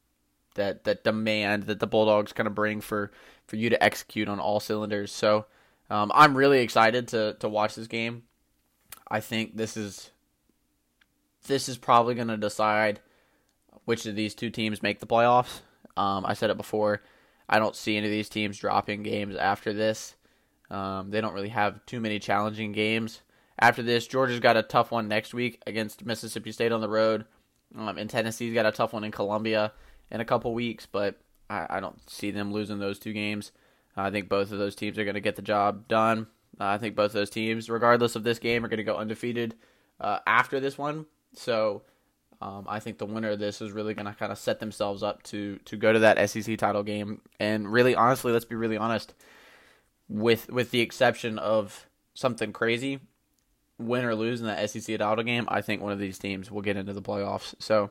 that 0.56 0.84
that 0.84 1.04
demand 1.04 1.64
that 1.64 1.80
the 1.80 1.86
Bulldogs 1.86 2.32
kind 2.32 2.46
of 2.46 2.54
bring 2.54 2.80
for 2.80 3.12
for 3.46 3.56
you 3.56 3.70
to 3.70 3.82
execute 3.82 4.28
on 4.28 4.40
all 4.40 4.60
cylinders. 4.60 5.12
So 5.12 5.46
um, 5.88 6.10
I'm 6.14 6.36
really 6.36 6.60
excited 6.60 7.08
to 7.08 7.36
to 7.40 7.48
watch 7.48 7.74
this 7.74 7.86
game. 7.86 8.24
I 9.08 9.20
think 9.20 9.56
this 9.56 9.76
is 9.76 10.10
this 11.46 11.68
is 11.68 11.78
probably 11.78 12.14
going 12.14 12.28
to 12.28 12.36
decide 12.36 13.00
which 13.84 14.04
of 14.06 14.16
these 14.16 14.34
two 14.34 14.50
teams 14.50 14.82
make 14.82 14.98
the 14.98 15.06
playoffs. 15.06 15.60
Um, 15.96 16.26
I 16.26 16.34
said 16.34 16.50
it 16.50 16.56
before. 16.56 17.02
I 17.48 17.58
don't 17.58 17.76
see 17.76 17.96
any 17.96 18.06
of 18.06 18.10
these 18.10 18.28
teams 18.28 18.58
dropping 18.58 19.04
games 19.04 19.36
after 19.36 19.72
this. 19.72 20.16
Um, 20.70 21.10
they 21.10 21.20
don't 21.20 21.34
really 21.34 21.50
have 21.50 21.86
too 21.86 22.00
many 22.00 22.18
challenging 22.18 22.72
games 22.72 23.20
after 23.58 23.82
this. 23.82 24.08
Georgia's 24.08 24.40
got 24.40 24.56
a 24.56 24.62
tough 24.62 24.90
one 24.90 25.06
next 25.06 25.32
week 25.32 25.62
against 25.66 26.04
Mississippi 26.04 26.50
State 26.50 26.72
on 26.72 26.80
the 26.80 26.88
road, 26.88 27.24
um, 27.76 27.98
and 27.98 28.10
Tennessee's 28.10 28.52
got 28.52 28.66
a 28.66 28.72
tough 28.72 28.92
one 28.92 29.04
in 29.04 29.12
Columbia 29.12 29.72
in 30.10 30.20
a 30.20 30.24
couple 30.24 30.52
weeks. 30.54 30.86
But 30.86 31.20
I, 31.48 31.66
I 31.70 31.80
don't 31.80 32.08
see 32.08 32.30
them 32.30 32.52
losing 32.52 32.78
those 32.78 32.98
two 32.98 33.12
games. 33.12 33.52
I 33.96 34.10
think 34.10 34.28
both 34.28 34.52
of 34.52 34.58
those 34.58 34.74
teams 34.74 34.98
are 34.98 35.04
going 35.04 35.14
to 35.14 35.20
get 35.20 35.36
the 35.36 35.42
job 35.42 35.88
done. 35.88 36.26
Uh, 36.60 36.64
I 36.64 36.78
think 36.78 36.96
both 36.96 37.06
of 37.06 37.14
those 37.14 37.30
teams, 37.30 37.70
regardless 37.70 38.16
of 38.16 38.24
this 38.24 38.38
game, 38.38 38.64
are 38.64 38.68
going 38.68 38.78
to 38.78 38.84
go 38.84 38.96
undefeated 38.96 39.54
uh, 40.00 40.18
after 40.26 40.60
this 40.60 40.76
one. 40.76 41.06
So 41.34 41.82
um, 42.40 42.66
I 42.68 42.80
think 42.80 42.98
the 42.98 43.06
winner 43.06 43.30
of 43.30 43.38
this 43.38 43.62
is 43.62 43.72
really 43.72 43.94
going 43.94 44.06
to 44.06 44.14
kind 44.14 44.32
of 44.32 44.38
set 44.38 44.60
themselves 44.60 45.02
up 45.02 45.22
to 45.24 45.58
to 45.64 45.76
go 45.76 45.92
to 45.92 46.00
that 46.00 46.30
SEC 46.30 46.58
title 46.58 46.82
game. 46.82 47.22
And 47.40 47.70
really, 47.70 47.94
honestly, 47.94 48.32
let's 48.32 48.44
be 48.44 48.56
really 48.56 48.76
honest. 48.76 49.14
With 50.08 50.50
with 50.50 50.70
the 50.70 50.80
exception 50.80 51.38
of 51.38 51.86
something 52.14 52.52
crazy, 52.52 53.00
win 53.78 54.04
or 54.04 54.14
lose 54.14 54.40
in 54.40 54.46
that 54.46 54.70
SEC 54.70 54.98
title 54.98 55.24
game, 55.24 55.46
I 55.48 55.62
think 55.62 55.82
one 55.82 55.92
of 55.92 55.98
these 55.98 56.18
teams 56.18 56.50
will 56.50 56.62
get 56.62 56.76
into 56.76 56.92
the 56.92 57.02
playoffs. 57.02 57.54
So, 57.58 57.90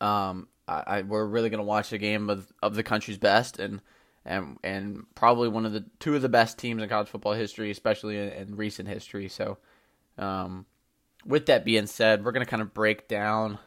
um, 0.00 0.48
I, 0.68 0.82
I 0.86 1.02
we're 1.02 1.26
really 1.26 1.50
going 1.50 1.58
to 1.58 1.64
watch 1.66 1.92
a 1.92 1.98
game 1.98 2.30
of 2.30 2.52
of 2.62 2.74
the 2.74 2.82
country's 2.82 3.18
best 3.18 3.58
and. 3.58 3.80
And, 4.24 4.58
and 4.62 5.06
probably 5.14 5.48
one 5.48 5.64
of 5.64 5.72
the 5.72 5.86
two 6.00 6.14
of 6.14 6.20
the 6.20 6.28
best 6.28 6.58
teams 6.58 6.82
in 6.82 6.88
college 6.90 7.08
football 7.08 7.32
history, 7.32 7.70
especially 7.70 8.18
in, 8.18 8.28
in 8.28 8.56
recent 8.56 8.86
history. 8.86 9.26
So, 9.28 9.56
um, 10.18 10.66
with 11.24 11.46
that 11.46 11.64
being 11.64 11.86
said, 11.86 12.22
we're 12.22 12.32
going 12.32 12.44
to 12.44 12.50
kind 12.50 12.60
of 12.60 12.74
break 12.74 13.08
down 13.08 13.58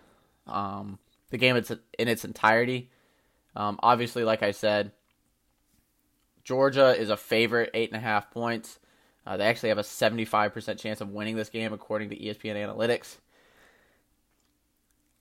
um, 0.46 1.00
the 1.32 1.38
game 1.38 1.56
in 1.56 2.08
its 2.08 2.26
entirety. 2.26 2.92
Um, 3.56 3.80
obviously, 3.82 4.24
like 4.24 4.44
I 4.44 4.52
said, 4.52 4.92
Georgia 6.44 6.96
is 6.98 7.10
a 7.10 7.18
favorite, 7.18 7.72
eight 7.74 7.92
and 7.92 7.98
a 7.98 8.06
half 8.06 8.32
points. 8.32 8.80
Uh, 9.26 9.38
they 9.38 9.46
actually 9.46 9.70
have 9.70 9.78
a 9.78 9.84
75% 9.84 10.80
chance 10.80 11.02
of 11.02 11.10
winning 11.10 11.36
this 11.36 11.50
game, 11.50 11.74
according 11.74 12.10
to 12.10 12.16
ESPN 12.16 12.56
Analytics. 12.56 13.18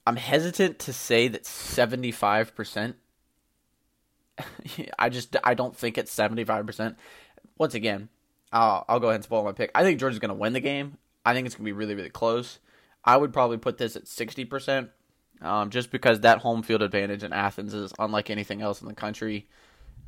I'm 0.05 0.15
hesitant 0.15 0.79
to 0.79 0.93
say 0.93 1.27
that 1.27 1.43
75%. 1.43 2.95
I 4.99 5.09
just 5.09 5.35
I 5.43 5.53
don't 5.53 5.75
think 5.75 5.97
it's 5.97 6.15
75%. 6.15 6.95
Once 7.57 7.73
again, 7.75 8.09
I'll, 8.51 8.85
I'll 8.87 8.99
go 8.99 9.07
ahead 9.07 9.15
and 9.15 9.23
spoil 9.23 9.43
my 9.43 9.51
pick. 9.51 9.71
I 9.75 9.83
think 9.83 9.99
Georgia's 9.99 10.19
going 10.19 10.29
to 10.29 10.35
win 10.35 10.53
the 10.53 10.59
game. 10.59 10.97
I 11.25 11.33
think 11.33 11.45
it's 11.45 11.55
going 11.55 11.65
to 11.65 11.69
be 11.69 11.73
really, 11.73 11.95
really 11.95 12.09
close. 12.09 12.59
I 13.03 13.17
would 13.17 13.33
probably 13.33 13.57
put 13.57 13.77
this 13.77 13.95
at 13.95 14.05
60%, 14.05 14.89
um, 15.41 15.69
just 15.69 15.91
because 15.91 16.21
that 16.21 16.39
home 16.39 16.63
field 16.63 16.81
advantage 16.81 17.23
in 17.23 17.33
Athens 17.33 17.73
is 17.73 17.93
unlike 17.99 18.29
anything 18.29 18.61
else 18.61 18.81
in 18.81 18.87
the 18.87 18.93
country. 18.93 19.47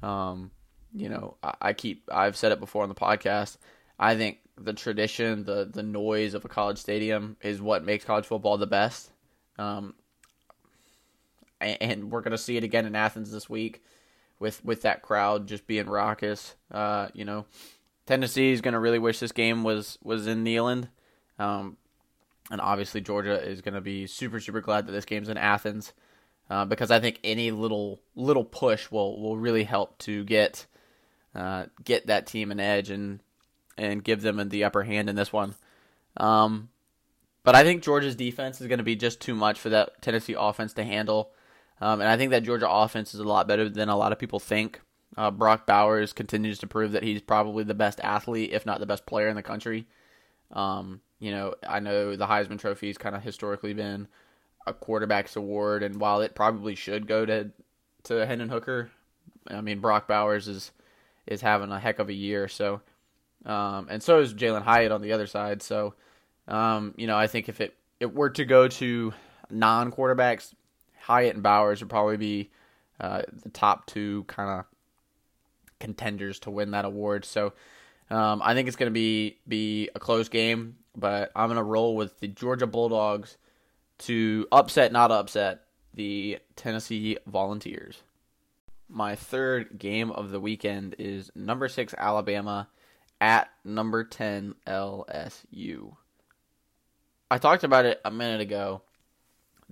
Um, 0.02 0.52
you 0.94 1.10
know, 1.10 1.38
I, 1.42 1.54
I, 1.62 1.74
keep, 1.74 2.10
I've 2.12 2.36
said 2.36 2.52
it 2.52 2.60
before 2.60 2.84
on 2.84 2.90
the 2.90 2.96
podcast. 2.96 3.58
I 4.00 4.16
think 4.16 4.40
the 4.58 4.74
tradition, 4.74 5.44
the, 5.44 5.70
the 5.72 5.84
noise 5.84 6.34
of 6.34 6.46
a 6.46 6.50
college 6.50 6.78
stadium 6.78 7.38
is 7.42 7.62
what 7.62 7.86
makes 7.86 8.06
college 8.06 8.26
football 8.26 8.58
the 8.58 8.68
best. 8.68 9.12
Um, 9.58 9.94
and, 11.62 12.12
we're 12.12 12.22
to 12.32 12.38
see 12.38 12.58
it 12.58 12.64
again 12.64 12.86
in 12.86 12.96
Athens 12.96 13.32
this 13.32 13.50
week 13.50 13.82
with, 14.40 14.64
with 14.66 14.82
that 14.82 15.02
crowd 15.02 15.48
just 15.48 15.66
being 15.68 15.86
raucous. 15.86 16.56
Uh, 16.72 17.08
you 17.14 17.24
know, 17.24 17.46
Tennessee 18.06 18.52
is 18.52 18.62
to 18.74 18.80
really 18.80 19.00
wish 19.00 19.20
this 19.20 19.32
game 19.32 19.64
was, 19.64 19.98
was 20.04 20.28
in 20.28 20.44
Neyland. 20.44 20.90
Um, 21.40 21.78
and 22.52 22.60
obviously, 22.60 23.02
Georgia 23.02 23.42
is 23.42 23.62
to 23.74 23.82
be 23.82 24.06
super, 24.08 24.40
super 24.40 24.62
glad 24.62 24.88
that 24.88 24.92
this 24.92 25.06
game's 25.06 25.30
in 25.30 25.38
Athens 25.38 25.94
uh, 26.50 26.66
because 26.66 26.92
I 26.92 27.00
think 27.00 27.20
any 27.24 27.52
little 27.52 28.00
little 28.16 28.44
push 28.44 28.92
will 28.92 29.20
will 29.22 29.38
really 29.38 29.64
help 29.64 29.98
to 30.00 30.24
get 30.24 30.66
uh, 31.34 31.66
get 31.84 32.08
that 32.08 32.28
team 32.28 32.52
an 32.52 32.60
edge 32.60 32.90
and 32.90 33.22
and 33.78 34.04
give 34.04 34.22
them 34.22 34.50
the 34.50 34.64
upper 34.64 34.84
hand 34.84 35.10
in 35.10 35.16
this 35.16 35.34
one. 35.34 35.56
Um, 36.18 36.70
but 37.44 37.56
I 37.56 37.64
think 37.64 37.84
Georgia's 37.84 38.16
defense 38.16 38.62
is 38.62 38.68
going 38.68 38.80
to 38.80 38.84
be 38.84 38.96
just 38.96 39.20
too 39.20 39.36
much 39.36 39.60
for 39.60 39.70
that 39.70 40.02
Tennessee 40.02 40.36
offense 40.38 40.74
to 40.74 40.84
handle. 40.84 41.32
Um, 41.82 42.02
and 42.02 42.10
I 42.10 42.18
think 42.18 42.32
that 42.32 42.44
Georgia 42.44 42.70
offense 42.70 43.14
is 43.14 43.20
a 43.20 43.26
lot 43.26 43.48
better 43.48 43.68
than 43.68 43.90
a 43.90 43.98
lot 43.98 44.12
of 44.12 44.20
people 44.20 44.40
think. 44.40 44.80
Uh, 45.18 45.30
Brock 45.30 45.68
Bowers 45.68 46.14
continues 46.14 46.58
to 46.60 46.68
prove 46.68 46.94
that 46.94 47.04
he's 47.04 47.22
probably 47.22 47.64
the 47.64 47.74
best 47.74 48.00
athlete, 48.02 48.52
if 48.52 48.66
not 48.66 48.80
the 48.80 48.86
best 48.86 49.06
player 49.06 49.28
in 49.28 49.36
the 49.36 49.44
country. 49.44 49.86
Um, 50.52 51.02
you 51.20 51.32
know, 51.32 51.56
I 51.68 51.80
know 51.80 52.16
the 52.16 52.28
Heisman 52.28 52.60
Trophy 52.60 52.88
has 52.88 52.98
kind 52.98 53.16
of 53.16 53.24
historically 53.24 53.74
been 53.74 54.08
a 54.66 54.74
quarterback's 54.74 55.36
award, 55.36 55.84
and 55.84 56.00
while 56.00 56.22
it 56.22 56.36
probably 56.36 56.76
should 56.76 57.08
go 57.08 57.26
to 57.26 57.52
to 58.04 58.26
Hendon 58.26 58.50
Hooker, 58.50 58.92
I 59.48 59.62
mean 59.62 59.80
Brock 59.80 60.08
Bowers 60.08 60.48
is 60.48 60.72
is 61.28 61.42
having 61.42 61.72
a 61.72 61.80
heck 61.80 62.00
of 62.00 62.10
a 62.10 62.14
year. 62.14 62.48
So, 62.48 62.82
um, 63.46 63.88
and 63.90 64.02
so 64.02 64.20
is 64.20 64.34
Jalen 64.34 64.64
Hyatt 64.64 64.92
on 64.92 65.02
the 65.02 65.14
other 65.14 65.28
side. 65.28 65.62
So, 65.62 65.94
um, 66.48 66.94
you 66.98 67.08
know, 67.08 67.18
I 67.18 67.28
think 67.28 67.50
if 67.50 67.62
it 67.62 67.76
it 68.00 68.14
were 68.14 68.30
to 68.32 68.46
go 68.46 68.68
to 68.68 69.14
non 69.50 69.92
quarterbacks, 69.92 70.54
Hyatt 71.00 71.36
and 71.36 71.44
Bowers 71.44 71.82
would 71.82 71.90
probably 71.90 72.18
be 72.18 72.52
uh, 73.00 73.24
the 73.44 73.50
top 73.50 73.86
two 73.86 74.24
kind 74.26 74.60
of 74.60 74.66
contenders 75.80 76.40
to 76.40 76.52
win 76.52 76.72
that 76.72 76.86
award. 76.86 77.26
So, 77.26 77.54
um, 78.10 78.42
I 78.44 78.54
think 78.54 78.68
it's 78.68 78.78
going 78.78 78.92
to 78.92 78.94
be 78.94 79.40
be 79.48 79.90
a 79.96 80.00
close 80.00 80.30
game 80.30 80.76
but 80.96 81.32
I'm 81.36 81.48
going 81.48 81.58
to 81.58 81.64
roll 81.64 81.96
with 81.96 82.20
the 82.20 82.28
Georgia 82.28 82.68
Bulldogs 82.68 83.38
to 84.00 84.48
upset, 84.52 84.92
not 84.92 85.12
upset, 85.12 85.62
the 85.94 86.40
Tennessee 86.56 87.18
Volunteers. 87.26 88.04
My 88.90 89.16
third 89.16 89.80
game 89.80 90.12
of 90.12 90.30
the 90.30 90.40
weekend 90.40 90.96
is 91.00 91.32
number 91.36 91.68
six 91.68 91.96
Alabama 91.98 92.68
at 93.20 93.50
number 93.64 94.04
10 94.04 94.56
LSU. 94.68 95.96
I 97.34 97.40
talked 97.40 97.64
about 97.64 97.86
it 97.86 98.00
a 98.06 98.12
minute 98.12 98.42
ago 98.42 98.84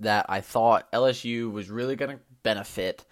that 0.00 0.26
I 0.28 0.40
thought 0.40 0.90
LSU 0.90 1.52
was 1.52 1.70
really 1.70 1.94
going 1.94 2.16
to 2.16 2.22
benefit 2.42 3.04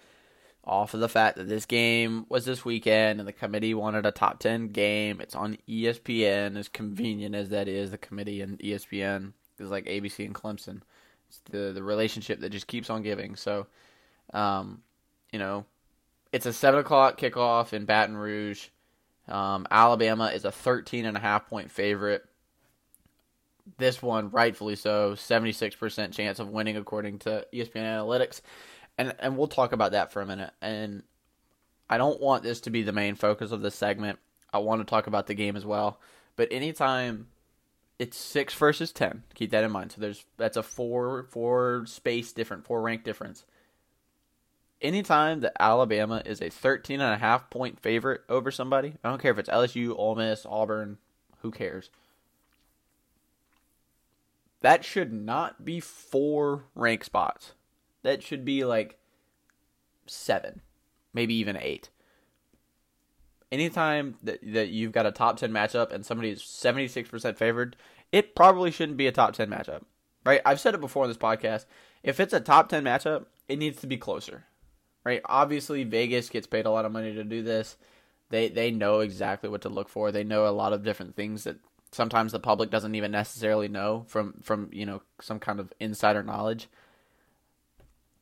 off 0.65 0.93
of 0.93 0.99
the 0.99 1.07
fact 1.07 1.37
that 1.37 1.47
this 1.47 1.65
game 1.65 2.25
was 2.27 2.43
this 2.43 2.65
weekend 2.65 3.21
and 3.21 3.25
the 3.25 3.31
committee 3.31 3.73
wanted 3.73 4.05
a 4.05 4.11
top 4.11 4.39
10 4.39 4.67
game. 4.67 5.21
It's 5.21 5.35
on 5.35 5.57
ESPN, 5.69 6.57
as 6.57 6.67
convenient 6.67 7.33
as 7.33 7.47
that 7.47 7.69
is. 7.69 7.91
The 7.91 7.97
committee 7.97 8.41
and 8.41 8.59
ESPN 8.59 9.31
is 9.57 9.69
like 9.69 9.85
ABC 9.85 10.25
and 10.25 10.35
Clemson. 10.35 10.81
It's 11.29 11.39
the, 11.49 11.71
the 11.73 11.81
relationship 11.81 12.41
that 12.41 12.49
just 12.49 12.67
keeps 12.67 12.89
on 12.89 13.03
giving. 13.03 13.37
So, 13.37 13.67
um, 14.33 14.81
you 15.31 15.39
know, 15.39 15.63
it's 16.33 16.45
a 16.45 16.51
7 16.51 16.77
o'clock 16.77 17.17
kickoff 17.17 17.71
in 17.71 17.85
Baton 17.85 18.17
Rouge. 18.17 18.67
Um, 19.29 19.65
Alabama 19.71 20.25
is 20.25 20.43
a 20.43 20.51
13 20.51 21.05
and 21.05 21.15
a 21.15 21.21
half 21.21 21.47
point 21.47 21.71
favorite. 21.71 22.25
This 23.77 24.01
one, 24.01 24.29
rightfully 24.29 24.75
so, 24.75 25.13
76% 25.13 26.11
chance 26.11 26.39
of 26.39 26.49
winning 26.49 26.77
according 26.77 27.19
to 27.19 27.45
ESPN 27.53 27.83
Analytics 27.83 28.41
and 28.97 29.15
and 29.19 29.37
we'll 29.37 29.47
talk 29.47 29.71
about 29.71 29.91
that 29.93 30.11
for 30.11 30.21
a 30.21 30.25
minute. 30.25 30.51
And 30.61 31.03
I 31.89 31.97
don't 31.97 32.21
want 32.21 32.43
this 32.43 32.61
to 32.61 32.69
be 32.69 32.83
the 32.83 32.91
main 32.91 33.15
focus 33.15 33.51
of 33.51 33.61
this 33.61 33.75
segment. 33.75 34.19
I 34.53 34.59
want 34.59 34.81
to 34.81 34.85
talk 34.89 35.07
about 35.07 35.27
the 35.27 35.33
game 35.33 35.55
as 35.55 35.65
well. 35.65 35.99
But 36.35 36.49
anytime 36.51 37.27
it's 37.99 38.17
six 38.17 38.53
versus 38.53 38.91
ten, 38.91 39.23
keep 39.33 39.51
that 39.51 39.63
in 39.63 39.71
mind. 39.71 39.91
So 39.93 40.01
there's 40.01 40.25
that's 40.37 40.57
a 40.57 40.63
four 40.63 41.23
four 41.31 41.85
space 41.87 42.31
different, 42.31 42.65
four 42.65 42.81
rank 42.81 43.03
difference. 43.03 43.45
Anytime 44.81 45.41
that 45.41 45.53
Alabama 45.59 46.23
is 46.25 46.41
a 46.41 46.49
13 46.49 47.01
and 47.01 47.13
a 47.13 47.17
half 47.17 47.51
point 47.51 47.79
favorite 47.79 48.21
over 48.27 48.49
somebody, 48.49 48.95
I 49.03 49.09
don't 49.09 49.21
care 49.21 49.31
if 49.31 49.37
it's 49.37 49.49
LSU, 49.49 49.95
Ole 49.95 50.15
Miss, 50.15 50.43
Auburn, 50.43 50.97
who 51.43 51.51
cares? 51.51 51.91
That 54.61 54.85
should 54.85 55.11
not 55.11 55.65
be 55.65 55.79
four 55.79 56.65
rank 56.75 57.03
spots 57.03 57.53
that 58.03 58.23
should 58.23 58.45
be 58.45 58.63
like 58.63 58.97
seven, 60.07 60.61
maybe 61.13 61.33
even 61.35 61.57
eight. 61.57 61.89
Anytime 63.51 64.15
that, 64.23 64.39
that 64.53 64.69
you've 64.69 64.93
got 64.93 65.05
a 65.05 65.11
top 65.11 65.37
10 65.37 65.51
matchup 65.51 65.91
and 65.91 66.05
somebody 66.05 66.29
is 66.29 66.41
76% 66.41 67.37
favored, 67.37 67.75
it 68.11 68.33
probably 68.33 68.71
shouldn't 68.71 68.97
be 68.97 69.07
a 69.07 69.11
top 69.11 69.33
10 69.33 69.49
matchup, 69.49 69.83
right? 70.25 70.41
I've 70.45 70.59
said 70.59 70.73
it 70.73 70.81
before 70.81 71.03
in 71.03 71.09
this 71.09 71.17
podcast. 71.17 71.65
If 72.01 72.19
it's 72.19 72.33
a 72.33 72.39
top 72.39 72.69
10 72.69 72.83
matchup, 72.83 73.25
it 73.49 73.59
needs 73.59 73.81
to 73.81 73.87
be 73.87 73.97
closer, 73.97 74.45
right? 75.03 75.21
Obviously, 75.25 75.83
Vegas 75.83 76.29
gets 76.29 76.47
paid 76.47 76.65
a 76.65 76.71
lot 76.71 76.85
of 76.85 76.93
money 76.93 77.13
to 77.13 77.25
do 77.25 77.43
this. 77.43 77.77
They, 78.29 78.47
they 78.47 78.71
know 78.71 79.01
exactly 79.01 79.49
what 79.49 79.61
to 79.63 79.69
look 79.69 79.89
for. 79.89 80.11
They 80.11 80.23
know 80.23 80.47
a 80.47 80.49
lot 80.49 80.71
of 80.71 80.83
different 80.83 81.17
things 81.17 81.43
that 81.43 81.57
sometimes 81.91 82.31
the 82.31 82.39
public 82.39 82.69
doesn't 82.69 82.95
even 82.95 83.11
necessarily 83.11 83.67
know 83.67 84.05
from, 84.07 84.35
from 84.43 84.69
you 84.71 84.85
know, 84.85 85.01
some 85.21 85.39
kind 85.39 85.59
of 85.59 85.73
insider 85.79 86.23
knowledge. 86.23 86.67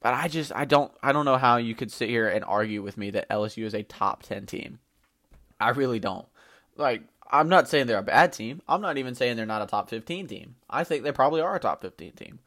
But 0.01 0.13
I 0.13 0.27
just 0.27 0.53
I 0.55 0.65
don't 0.65 0.91
I 1.03 1.11
don't 1.11 1.25
know 1.25 1.37
how 1.37 1.57
you 1.57 1.75
could 1.75 1.91
sit 1.91 2.09
here 2.09 2.29
and 2.29 2.43
argue 2.45 2.81
with 2.81 2.97
me 2.97 3.11
that 3.11 3.29
LSU 3.29 3.65
is 3.65 3.73
a 3.73 3.83
top 3.83 4.23
10 4.23 4.45
team. 4.45 4.79
I 5.59 5.69
really 5.69 5.99
don't. 5.99 6.25
Like 6.77 7.03
I'm 7.29 7.49
not 7.49 7.67
saying 7.67 7.87
they're 7.87 7.97
a 7.97 8.03
bad 8.03 8.33
team. 8.33 8.61
I'm 8.67 8.81
not 8.81 8.97
even 8.97 9.13
saying 9.13 9.35
they're 9.35 9.45
not 9.45 9.61
a 9.61 9.67
top 9.67 9.89
15 9.89 10.27
team. 10.27 10.55
I 10.69 10.83
think 10.83 11.03
they 11.03 11.11
probably 11.11 11.41
are 11.41 11.55
a 11.55 11.59
top 11.59 11.81
15 11.81 12.13
team. 12.13 12.39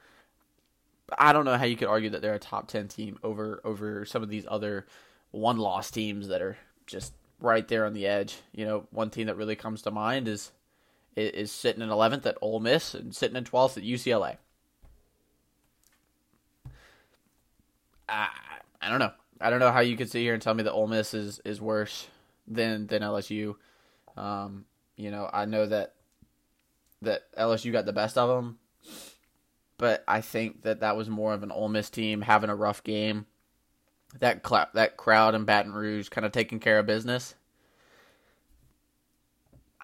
But 1.07 1.21
I 1.21 1.33
don't 1.33 1.45
know 1.45 1.57
how 1.57 1.67
you 1.67 1.77
could 1.77 1.89
argue 1.89 2.11
that 2.11 2.23
they're 2.23 2.35
a 2.35 2.39
top 2.39 2.69
10 2.69 2.89
team 2.89 3.19
over 3.23 3.61
over 3.65 4.07
some 4.07 4.23
of 4.23 4.31
these 4.31 4.47
other 4.49 4.87
one 5.31 5.59
loss 5.59 5.91
teams 5.91 6.29
that 6.29 6.41
are 6.41 6.57
just 6.87 7.13
right 7.39 7.69
there 7.69 7.85
on 7.85 7.93
the 7.93 8.07
edge. 8.07 8.39
You 8.53 8.65
know, 8.65 8.87
one 8.91 9.11
team 9.11 9.27
that 9.27 9.37
really 9.37 9.57
comes 9.57 9.83
to 9.83 9.91
mind 9.91 10.27
is 10.27 10.53
is 11.16 11.53
sitting 11.53 11.83
in 11.83 11.88
11th 11.88 12.27
at 12.27 12.38
Ole 12.40 12.61
Miss 12.61 12.94
and 12.94 13.14
sitting 13.14 13.37
in 13.37 13.44
12th 13.44 13.77
at 13.77 13.85
UCLA. 13.85 14.37
I, 18.09 18.29
I 18.81 18.90
don't 18.90 18.98
know. 18.98 19.12
I 19.40 19.51
don't 19.51 19.61
know 19.61 19.72
how 19.72 19.81
you 19.81 19.96
could 19.96 20.11
sit 20.11 20.20
here 20.20 20.35
and 20.35 20.42
tell 20.42 20.55
me 20.55 20.62
that 20.62 20.72
Ole 20.72 20.87
Miss 20.87 21.14
is, 21.14 21.40
is 21.44 21.61
worse 21.61 22.07
than 22.46 22.87
than 22.87 23.03
LSU. 23.03 23.57
Um, 24.16 24.66
you 24.96 25.11
know, 25.11 25.29
I 25.33 25.46
know 25.46 25.66
that 25.66 25.94
that 27.03 27.33
LSU 27.37 27.72
got 27.72 27.87
the 27.87 27.92
best 27.92 28.16
of 28.16 28.29
them, 28.29 28.59
but 29.79 30.05
I 30.07 30.20
think 30.20 30.62
that 30.62 30.81
that 30.81 30.96
was 30.96 31.09
more 31.09 31.35
of 31.35 31.42
an 31.42 31.51
Ole 31.51 31.68
Miss 31.68 31.90
team 31.90 32.20
having 32.22 32.51
a 32.51 32.57
rough 32.57 32.85
game. 32.85 33.27
That 34.20 34.46
cl- 34.46 34.70
that 34.75 34.96
crowd 34.96 35.35
in 35.35 35.44
Baton 35.44 35.72
Rouge 35.72 36.09
kind 36.09 36.25
of 36.25 36.33
taking 36.33 36.61
care 36.61 36.79
of 36.79 36.87
business. 36.87 37.35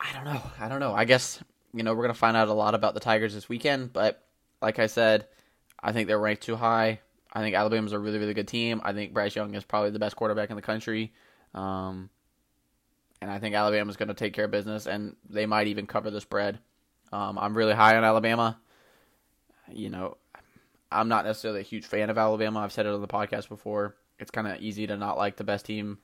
I 0.00 0.12
don't 0.12 0.24
know. 0.24 0.42
I 0.60 0.68
don't 0.68 0.80
know. 0.80 0.94
I 0.94 1.04
guess 1.04 1.42
you 1.72 1.82
know 1.82 1.94
we're 1.94 2.04
gonna 2.04 2.14
find 2.14 2.36
out 2.36 2.48
a 2.48 2.52
lot 2.52 2.74
about 2.74 2.94
the 2.94 3.00
Tigers 3.00 3.34
this 3.34 3.48
weekend, 3.48 3.92
but 3.92 4.22
like 4.62 4.78
I 4.78 4.86
said, 4.86 5.26
I 5.80 5.92
think 5.92 6.08
they're 6.08 6.18
ranked 6.18 6.42
too 6.42 6.56
high. 6.56 7.00
I 7.32 7.40
think 7.40 7.54
Alabama's 7.54 7.92
a 7.92 7.98
really 7.98 8.18
really 8.18 8.34
good 8.34 8.48
team. 8.48 8.80
I 8.84 8.92
think 8.92 9.12
Bryce 9.12 9.36
Young 9.36 9.54
is 9.54 9.64
probably 9.64 9.90
the 9.90 9.98
best 9.98 10.16
quarterback 10.16 10.50
in 10.50 10.56
the 10.56 10.62
country. 10.62 11.12
Um, 11.54 12.10
and 13.20 13.30
I 13.30 13.38
think 13.38 13.54
Alabama's 13.54 13.96
going 13.96 14.08
to 14.08 14.14
take 14.14 14.32
care 14.32 14.44
of 14.44 14.50
business, 14.50 14.86
and 14.86 15.16
they 15.28 15.46
might 15.46 15.66
even 15.66 15.86
cover 15.86 16.10
the 16.10 16.20
spread. 16.20 16.58
Um, 17.12 17.38
I'm 17.38 17.56
really 17.56 17.74
high 17.74 17.96
on 17.96 18.04
Alabama. 18.04 18.58
You 19.72 19.90
know, 19.90 20.16
I'm 20.92 21.08
not 21.08 21.24
necessarily 21.24 21.60
a 21.60 21.64
huge 21.64 21.86
fan 21.86 22.10
of 22.10 22.18
Alabama. 22.18 22.60
I've 22.60 22.72
said 22.72 22.86
it 22.86 22.92
on 22.92 23.00
the 23.00 23.08
podcast 23.08 23.48
before. 23.48 23.96
It's 24.18 24.30
kind 24.30 24.46
of 24.46 24.60
easy 24.60 24.86
to 24.86 24.96
not 24.96 25.18
like 25.18 25.36
the 25.36 25.44
best 25.44 25.66
team 25.66 25.98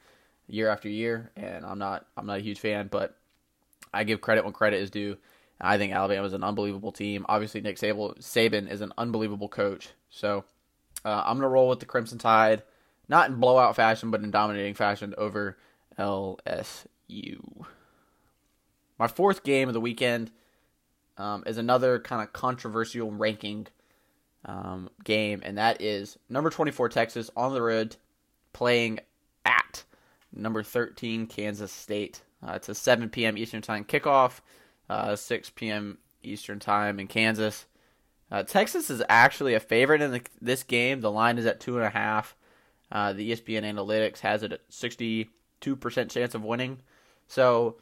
year 0.47 0.69
after 0.69 0.89
year, 0.89 1.31
and 1.37 1.65
I'm 1.65 1.79
not. 1.79 2.07
I'm 2.17 2.27
not 2.27 2.39
a 2.39 2.43
huge 2.43 2.61
fan, 2.61 2.89
but 2.91 3.17
I 3.95 4.05
give 4.05 4.21
credit 4.21 4.45
when 4.45 4.53
credit 4.53 4.81
is 4.81 4.91
due. 4.91 5.17
I 5.61 5.79
think 5.79 5.93
Alabama 5.93 6.27
is 6.27 6.33
an 6.33 6.45
unbelievable 6.45 6.93
team. 6.93 7.25
Obviously, 7.29 7.61
Nick 7.61 7.77
Saban 7.79 8.71
is 8.71 8.81
an 8.81 8.93
unbelievable 8.99 9.49
coach. 9.49 9.89
So 10.11 10.45
uh, 11.05 11.23
I'm 11.25 11.37
going 11.37 11.43
to 11.43 11.49
roll 11.49 11.69
with 11.69 11.81
the 11.81 11.87
Crimson 11.87 12.19
Tide, 12.19 12.63
not 13.09 13.31
in 13.31 13.37
blowout 13.37 13.77
fashion, 13.77 14.11
but 14.11 14.23
in 14.23 14.31
dominating 14.31 14.75
fashion 14.75 15.15
over 15.17 15.57
LSU. 15.99 16.87
My 18.99 19.07
fourth 19.07 19.43
game 19.43 19.69
of 19.69 19.75
the 19.75 19.81
weekend 19.81 20.31
um, 21.19 21.45
is 21.47 21.59
another 21.59 21.99
kind 21.99 22.23
of 22.23 22.33
controversial 22.33 23.11
ranking 23.11 23.67
um, 24.45 24.91
game, 25.05 25.41
and 25.45 25.59
that 25.59 25.81
is 25.81 26.19
number 26.29 26.51
24 26.51 26.89
Texas 26.89 27.31
on 27.37 27.55
the 27.55 27.63
road 27.63 27.97
playing 28.53 29.01
at 29.45 29.85
number 30.33 30.63
13 30.63 31.27
Kansas 31.27 31.73
State. 31.73 32.23
Uh, 32.47 32.53
it's 32.53 32.69
a 32.69 32.75
7 32.75 33.09
p.m. 33.09 33.39
Eastern 33.39 33.63
Time 33.63 33.85
kickoff, 33.85 34.41
uh, 34.89 35.17
6 35.17 35.51
p.m. 35.51 35.99
Eastern 36.23 36.59
Time 36.59 37.01
in 37.01 37.07
Kansas. 37.07 37.67
Uh, 38.31 38.43
Texas 38.43 38.91
is 38.91 39.03
actually 39.09 39.55
a 39.55 39.61
favorite 39.61 40.03
in 40.03 40.13
the, 40.13 40.23
this 40.41 40.63
game. 40.63 41.01
The 41.01 41.11
line 41.11 41.39
is 41.39 41.47
at 41.47 41.61
two 41.61 41.77
and 41.77 41.87
a 41.87 41.91
half. 41.91 42.35
Uh, 42.91 43.13
the 43.13 43.33
ESPN 43.33 43.63
Analytics 43.63 44.21
has 44.21 44.43
it 44.43 44.53
at 44.53 44.69
62% 44.71 45.29
chance 46.11 46.35
of 46.35 46.45
winning. 46.45 46.81
So 47.29 47.77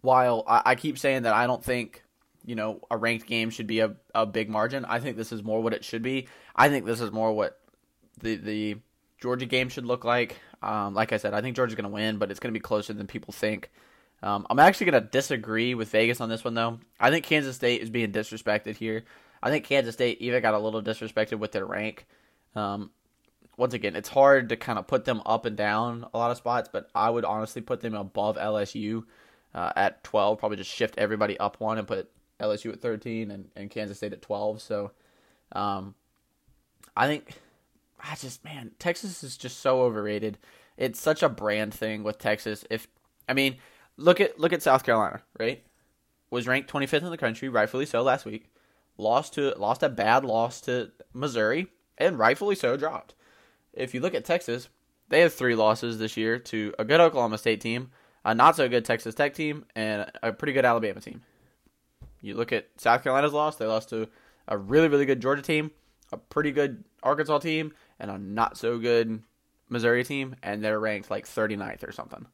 while 0.00 0.44
I, 0.46 0.62
I 0.66 0.74
keep 0.74 0.98
saying 0.98 1.22
that 1.22 1.34
I 1.34 1.46
don't 1.46 1.64
think 1.64 2.02
you 2.44 2.54
know 2.54 2.80
a 2.90 2.96
ranked 2.96 3.26
game 3.26 3.50
should 3.50 3.66
be 3.66 3.80
a, 3.80 3.96
a 4.14 4.26
big 4.26 4.48
margin, 4.48 4.84
I 4.84 5.00
think 5.00 5.16
this 5.16 5.32
is 5.32 5.42
more 5.42 5.62
what 5.62 5.74
it 5.74 5.84
should 5.84 6.02
be. 6.02 6.28
I 6.54 6.68
think 6.68 6.86
this 6.86 7.00
is 7.00 7.12
more 7.12 7.32
what 7.32 7.60
the 8.18 8.36
the 8.36 8.76
Georgia 9.20 9.46
game 9.46 9.68
should 9.68 9.84
look 9.84 10.04
like. 10.04 10.36
Um, 10.62 10.94
like 10.94 11.12
I 11.12 11.16
said, 11.16 11.34
I 11.34 11.40
think 11.40 11.56
Georgia's 11.56 11.74
going 11.74 11.84
to 11.84 11.94
win, 11.94 12.18
but 12.18 12.30
it's 12.30 12.40
going 12.40 12.52
to 12.52 12.58
be 12.58 12.62
closer 12.62 12.92
than 12.92 13.06
people 13.06 13.32
think. 13.32 13.70
Um, 14.22 14.46
I'm 14.50 14.58
actually 14.58 14.90
going 14.90 15.02
to 15.02 15.08
disagree 15.08 15.74
with 15.74 15.88
Vegas 15.90 16.20
on 16.20 16.28
this 16.28 16.44
one, 16.44 16.54
though. 16.54 16.78
I 16.98 17.10
think 17.10 17.24
Kansas 17.24 17.56
State 17.56 17.80
is 17.80 17.88
being 17.88 18.12
disrespected 18.12 18.76
here. 18.76 19.04
I 19.42 19.50
think 19.50 19.64
Kansas 19.64 19.94
State 19.94 20.20
even 20.20 20.42
got 20.42 20.54
a 20.54 20.58
little 20.58 20.82
disrespected 20.82 21.38
with 21.38 21.52
their 21.52 21.64
rank. 21.64 22.06
Um, 22.54 22.90
once 23.56 23.74
again, 23.74 23.96
it's 23.96 24.08
hard 24.08 24.50
to 24.50 24.56
kind 24.56 24.78
of 24.78 24.86
put 24.86 25.04
them 25.04 25.22
up 25.24 25.46
and 25.46 25.56
down 25.56 26.06
a 26.12 26.18
lot 26.18 26.30
of 26.30 26.36
spots, 26.36 26.68
but 26.70 26.90
I 26.94 27.08
would 27.08 27.24
honestly 27.24 27.62
put 27.62 27.80
them 27.80 27.94
above 27.94 28.36
LSU 28.36 29.04
uh, 29.54 29.72
at 29.76 30.04
12. 30.04 30.38
Probably 30.38 30.56
just 30.56 30.70
shift 30.70 30.98
everybody 30.98 31.38
up 31.38 31.60
one 31.60 31.78
and 31.78 31.86
put 31.86 32.10
LSU 32.40 32.72
at 32.72 32.80
13 32.80 33.30
and, 33.30 33.50
and 33.56 33.70
Kansas 33.70 33.96
State 33.96 34.12
at 34.12 34.22
12. 34.22 34.60
So 34.60 34.92
um, 35.52 35.94
I 36.96 37.06
think, 37.06 37.34
I 38.02 38.14
just, 38.16 38.44
man, 38.44 38.72
Texas 38.78 39.22
is 39.22 39.36
just 39.36 39.60
so 39.60 39.82
overrated. 39.82 40.38
It's 40.76 41.00
such 41.00 41.22
a 41.22 41.28
brand 41.28 41.74
thing 41.74 42.02
with 42.02 42.18
Texas. 42.18 42.64
If, 42.70 42.88
I 43.28 43.34
mean, 43.34 43.56
look 43.96 44.20
at 44.20 44.38
look 44.40 44.52
at 44.52 44.62
South 44.62 44.84
Carolina, 44.84 45.22
right? 45.38 45.62
Was 46.30 46.46
ranked 46.46 46.72
25th 46.72 47.02
in 47.02 47.10
the 47.10 47.18
country, 47.18 47.48
rightfully 47.48 47.86
so, 47.86 48.02
last 48.02 48.24
week. 48.24 48.50
Lost 48.96 49.34
to 49.34 49.54
lost 49.58 49.82
a 49.82 49.88
bad 49.88 50.24
loss 50.24 50.60
to 50.62 50.92
Missouri, 51.12 51.68
and 51.98 52.18
rightfully 52.18 52.54
so 52.54 52.76
dropped 52.76 53.14
if 53.72 53.94
you 53.94 54.00
look 54.00 54.14
at 54.14 54.24
Texas, 54.24 54.68
they 55.08 55.20
have 55.20 55.32
three 55.32 55.54
losses 55.54 55.98
this 55.98 56.16
year 56.16 56.38
to 56.38 56.74
a 56.78 56.84
good 56.84 57.00
Oklahoma 57.00 57.38
State 57.38 57.60
team, 57.60 57.90
a 58.24 58.34
not 58.34 58.56
so 58.56 58.68
good 58.68 58.84
Texas 58.84 59.14
Tech 59.14 59.34
team, 59.34 59.64
and 59.74 60.10
a 60.22 60.32
pretty 60.32 60.52
good 60.52 60.64
Alabama 60.64 61.00
team. 61.00 61.22
You 62.20 62.34
look 62.34 62.52
at 62.52 62.68
South 62.76 63.02
Carolina's 63.02 63.32
loss, 63.32 63.56
they 63.56 63.66
lost 63.66 63.88
to 63.90 64.08
a 64.46 64.56
really, 64.56 64.88
really 64.88 65.06
good 65.06 65.20
Georgia 65.22 65.42
team, 65.42 65.70
a 66.12 66.16
pretty 66.16 66.52
good 66.52 66.84
Arkansas 67.02 67.38
team, 67.38 67.72
and 68.00 68.10
a 68.10 68.18
not 68.18 68.56
so 68.56 68.78
good 68.78 69.22
Missouri 69.68 70.04
team, 70.04 70.36
and 70.42 70.62
they're 70.62 70.80
ranked 70.80 71.10
like 71.10 71.26
39th 71.26 71.86
or 71.86 71.92
something. 71.92 72.26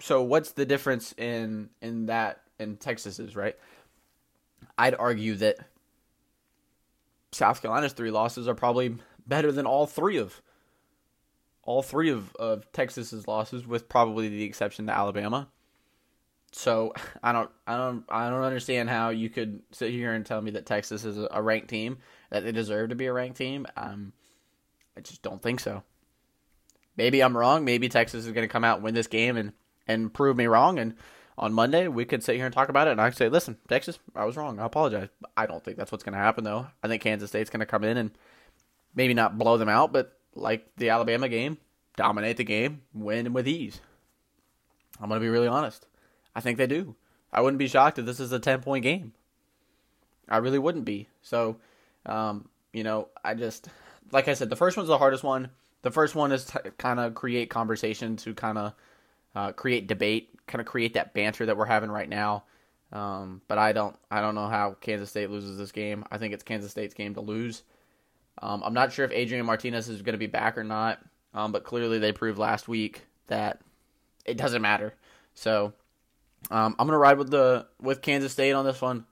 So 0.00 0.22
what's 0.22 0.52
the 0.52 0.64
difference 0.64 1.12
in 1.18 1.70
in 1.82 2.06
that 2.06 2.40
in 2.58 2.76
Texas's, 2.76 3.36
right? 3.36 3.56
I'd 4.76 4.94
argue 4.94 5.34
that 5.36 5.58
South 7.32 7.60
Carolina's 7.60 7.92
three 7.92 8.10
losses 8.10 8.48
are 8.48 8.54
probably 8.54 8.96
better 9.26 9.52
than 9.52 9.66
all 9.66 9.86
three 9.86 10.16
of 10.16 10.40
all 11.62 11.82
three 11.82 12.08
of, 12.08 12.34
of 12.36 12.70
Texas's 12.72 13.28
losses, 13.28 13.66
with 13.66 13.90
probably 13.90 14.30
the 14.30 14.44
exception 14.44 14.86
to 14.86 14.96
Alabama. 14.96 15.48
So 16.52 16.94
I 17.22 17.32
don't 17.32 17.50
I 17.66 17.76
don't 17.76 18.04
I 18.08 18.30
don't 18.30 18.42
understand 18.42 18.88
how 18.88 19.10
you 19.10 19.28
could 19.28 19.60
sit 19.72 19.90
here 19.90 20.14
and 20.14 20.24
tell 20.24 20.40
me 20.40 20.52
that 20.52 20.64
Texas 20.64 21.04
is 21.04 21.18
a 21.30 21.42
ranked 21.42 21.68
team 21.68 21.98
that 22.30 22.44
they 22.44 22.52
deserve 22.52 22.90
to 22.90 22.94
be 22.94 23.06
a 23.06 23.12
ranked 23.12 23.36
team. 23.36 23.66
Um, 23.76 24.12
I 24.96 25.00
just 25.00 25.22
don't 25.22 25.42
think 25.42 25.60
so. 25.60 25.82
Maybe 26.96 27.22
I'm 27.22 27.36
wrong. 27.36 27.64
Maybe 27.64 27.88
Texas 27.88 28.26
is 28.26 28.32
going 28.32 28.46
to 28.46 28.52
come 28.52 28.64
out 28.64 28.78
and 28.78 28.84
win 28.84 28.94
this 28.94 29.06
game 29.06 29.36
and 29.36 29.52
and 29.86 30.12
prove 30.12 30.36
me 30.36 30.46
wrong. 30.46 30.78
And 30.78 30.94
on 31.38 31.52
Monday 31.52 31.88
we 31.88 32.04
could 32.04 32.22
sit 32.22 32.36
here 32.36 32.44
and 32.44 32.54
talk 32.54 32.68
about 32.68 32.88
it. 32.88 32.92
And 32.92 33.00
I 33.00 33.08
could 33.08 33.16
say, 33.16 33.28
listen, 33.28 33.56
Texas, 33.68 33.98
I 34.14 34.24
was 34.24 34.36
wrong. 34.36 34.58
I 34.58 34.66
apologize. 34.66 35.08
I 35.36 35.46
don't 35.46 35.64
think 35.64 35.76
that's 35.76 35.92
what's 35.92 36.04
going 36.04 36.14
to 36.14 36.18
happen 36.18 36.44
though. 36.44 36.66
I 36.82 36.88
think 36.88 37.02
Kansas 37.02 37.30
State's 37.30 37.50
going 37.50 37.60
to 37.60 37.66
come 37.66 37.84
in 37.84 37.96
and 37.96 38.10
maybe 38.94 39.14
not 39.14 39.38
blow 39.38 39.56
them 39.56 39.68
out, 39.68 39.92
but 39.92 40.18
like 40.34 40.66
the 40.76 40.90
Alabama 40.90 41.28
game, 41.28 41.58
dominate 41.96 42.36
the 42.36 42.44
game, 42.44 42.82
win 42.92 43.32
with 43.32 43.48
ease. 43.48 43.80
I'm 45.00 45.08
going 45.08 45.20
to 45.20 45.24
be 45.24 45.30
really 45.30 45.48
honest. 45.48 45.86
I 46.34 46.40
think 46.40 46.58
they 46.58 46.66
do. 46.66 46.96
I 47.32 47.40
wouldn't 47.40 47.58
be 47.58 47.68
shocked 47.68 47.98
if 47.98 48.06
this 48.06 48.20
is 48.20 48.32
a 48.32 48.40
10 48.40 48.60
point 48.60 48.82
game. 48.82 49.12
I 50.28 50.38
really 50.38 50.58
wouldn't 50.58 50.84
be. 50.84 51.08
So, 51.22 51.56
um, 52.08 52.48
you 52.72 52.84
know, 52.84 53.08
I 53.22 53.34
just, 53.34 53.68
like 54.10 54.28
I 54.28 54.34
said, 54.34 54.50
the 54.50 54.56
first 54.56 54.76
one's 54.76 54.88
the 54.88 54.98
hardest 54.98 55.22
one. 55.22 55.50
The 55.82 55.90
first 55.90 56.14
one 56.14 56.32
is 56.32 56.46
to 56.46 56.72
kind 56.78 56.98
of 56.98 57.14
create 57.14 57.50
conversation, 57.50 58.16
to 58.18 58.34
kind 58.34 58.58
of 58.58 58.74
uh, 59.34 59.52
create 59.52 59.86
debate, 59.86 60.30
kind 60.46 60.60
of 60.60 60.66
create 60.66 60.94
that 60.94 61.14
banter 61.14 61.46
that 61.46 61.56
we're 61.56 61.66
having 61.66 61.90
right 61.90 62.08
now. 62.08 62.44
Um, 62.90 63.42
but 63.46 63.58
I 63.58 63.72
don't, 63.72 63.96
I 64.10 64.20
don't 64.20 64.34
know 64.34 64.48
how 64.48 64.76
Kansas 64.80 65.10
State 65.10 65.30
loses 65.30 65.58
this 65.58 65.72
game. 65.72 66.04
I 66.10 66.18
think 66.18 66.34
it's 66.34 66.42
Kansas 66.42 66.70
State's 66.70 66.94
game 66.94 67.14
to 67.14 67.20
lose. 67.20 67.62
Um, 68.40 68.62
I'm 68.64 68.74
not 68.74 68.92
sure 68.92 69.04
if 69.04 69.12
Adrian 69.12 69.44
Martinez 69.46 69.88
is 69.88 70.02
going 70.02 70.14
to 70.14 70.18
be 70.18 70.26
back 70.26 70.56
or 70.56 70.64
not, 70.64 71.00
um, 71.34 71.52
but 71.52 71.64
clearly 71.64 71.98
they 71.98 72.12
proved 72.12 72.38
last 72.38 72.68
week 72.68 73.02
that 73.26 73.60
it 74.24 74.36
doesn't 74.36 74.62
matter. 74.62 74.94
So 75.34 75.72
um, 76.50 76.76
I'm 76.78 76.86
going 76.86 76.94
to 76.94 76.98
ride 76.98 77.18
with 77.18 77.30
the 77.30 77.66
with 77.80 78.02
Kansas 78.02 78.32
State 78.32 78.52
on 78.52 78.64
this 78.64 78.80
one. 78.80 79.04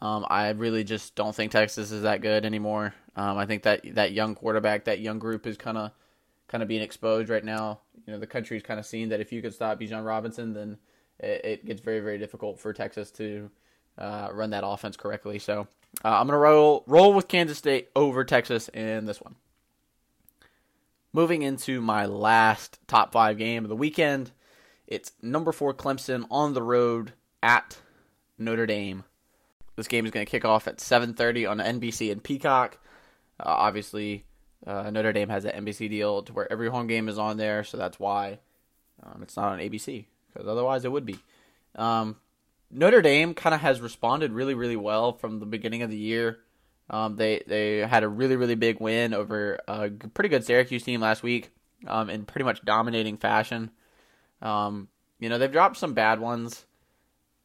Um, 0.00 0.26
I 0.28 0.50
really 0.50 0.84
just 0.84 1.14
don't 1.14 1.34
think 1.34 1.52
Texas 1.52 1.90
is 1.90 2.02
that 2.02 2.20
good 2.20 2.44
anymore. 2.44 2.94
Um, 3.16 3.38
I 3.38 3.46
think 3.46 3.62
that 3.62 3.82
that 3.94 4.12
young 4.12 4.34
quarterback, 4.34 4.84
that 4.84 5.00
young 5.00 5.18
group, 5.18 5.46
is 5.46 5.56
kind 5.56 5.78
of 5.78 5.92
kind 6.48 6.62
of 6.62 6.68
being 6.68 6.82
exposed 6.82 7.28
right 7.28 7.44
now. 7.44 7.80
You 8.06 8.12
know, 8.12 8.18
the 8.18 8.26
country's 8.26 8.62
kind 8.62 8.78
of 8.78 8.86
seeing 8.86 9.08
that 9.08 9.20
if 9.20 9.32
you 9.32 9.40
could 9.42 9.54
stop 9.54 9.80
Bijan 9.80 10.04
Robinson, 10.04 10.52
then 10.52 10.78
it, 11.18 11.44
it, 11.44 11.66
gets 11.66 11.80
very 11.80 12.00
very 12.00 12.18
difficult 12.18 12.60
for 12.60 12.72
Texas 12.72 13.10
to 13.12 13.50
uh, 13.98 14.28
run 14.32 14.50
that 14.50 14.66
offense 14.66 14.96
correctly. 14.96 15.38
So 15.38 15.66
uh, 16.04 16.20
I'm 16.20 16.26
gonna 16.26 16.38
roll 16.38 16.84
roll 16.86 17.14
with 17.14 17.28
Kansas 17.28 17.58
State 17.58 17.88
over 17.96 18.24
Texas 18.24 18.68
in 18.68 19.06
this 19.06 19.20
one. 19.20 19.36
Moving 21.12 21.40
into 21.40 21.80
my 21.80 22.04
last 22.04 22.78
top 22.86 23.12
five 23.12 23.38
game 23.38 23.64
of 23.64 23.70
the 23.70 23.76
weekend 23.76 24.32
It's 24.86 25.12
number 25.22 25.50
four 25.50 25.72
Clemson 25.72 26.26
on 26.30 26.52
the 26.52 26.62
road 26.62 27.14
at 27.42 27.78
Notre 28.38 28.66
Dame. 28.66 29.04
This 29.76 29.88
game 29.88 30.06
is 30.06 30.10
going 30.10 30.24
to 30.24 30.30
kick 30.30 30.44
off 30.44 30.66
at 30.66 30.78
7:30 30.78 31.50
on 31.50 31.58
NBC 31.58 32.10
and 32.10 32.22
Peacock. 32.22 32.78
Uh, 33.38 33.44
obviously, 33.46 34.24
uh, 34.66 34.90
Notre 34.90 35.12
Dame 35.12 35.28
has 35.28 35.44
an 35.44 35.64
NBC 35.64 35.88
deal 35.90 36.22
to 36.22 36.32
where 36.32 36.50
every 36.50 36.68
home 36.68 36.86
game 36.86 37.08
is 37.08 37.18
on 37.18 37.36
there, 37.36 37.62
so 37.62 37.76
that's 37.76 38.00
why 38.00 38.38
um, 39.02 39.22
it's 39.22 39.36
not 39.36 39.52
on 39.52 39.58
ABC 39.58 40.06
because 40.32 40.48
otherwise 40.48 40.84
it 40.84 40.92
would 40.92 41.06
be. 41.06 41.18
Um, 41.74 42.16
Notre 42.70 43.02
Dame 43.02 43.34
kind 43.34 43.54
of 43.54 43.60
has 43.60 43.80
responded 43.80 44.32
really, 44.32 44.54
really 44.54 44.76
well 44.76 45.12
from 45.12 45.38
the 45.38 45.46
beginning 45.46 45.82
of 45.82 45.90
the 45.90 45.96
year. 45.96 46.38
Um, 46.88 47.16
they 47.16 47.42
they 47.46 47.78
had 47.78 48.02
a 48.02 48.08
really, 48.08 48.36
really 48.36 48.54
big 48.54 48.80
win 48.80 49.12
over 49.12 49.58
a 49.68 49.90
pretty 49.90 50.28
good 50.28 50.44
Syracuse 50.44 50.82
team 50.82 51.00
last 51.00 51.22
week 51.22 51.50
um, 51.86 52.10
in 52.10 52.24
pretty 52.24 52.44
much 52.44 52.64
dominating 52.64 53.16
fashion. 53.16 53.70
Um, 54.40 54.88
you 55.18 55.28
know 55.28 55.38
they've 55.38 55.52
dropped 55.52 55.76
some 55.76 55.94
bad 55.94 56.20
ones, 56.20 56.64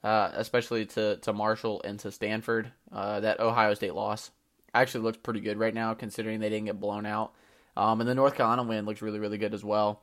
uh, 0.03 0.31
especially 0.33 0.85
to 0.87 1.17
to 1.17 1.33
Marshall 1.33 1.81
and 1.83 1.99
to 1.99 2.11
Stanford. 2.11 2.71
Uh, 2.91 3.19
that 3.19 3.39
Ohio 3.39 3.73
State 3.73 3.93
loss 3.93 4.31
actually 4.73 5.03
looks 5.03 5.17
pretty 5.17 5.41
good 5.41 5.57
right 5.57 5.73
now, 5.73 5.93
considering 5.93 6.39
they 6.39 6.49
didn't 6.49 6.65
get 6.65 6.79
blown 6.79 7.05
out. 7.05 7.33
Um, 7.75 8.01
and 8.01 8.09
the 8.09 8.15
North 8.15 8.35
Carolina 8.35 8.63
win 8.63 8.85
looks 8.85 9.01
really, 9.01 9.19
really 9.19 9.37
good 9.37 9.53
as 9.53 9.63
well. 9.63 10.01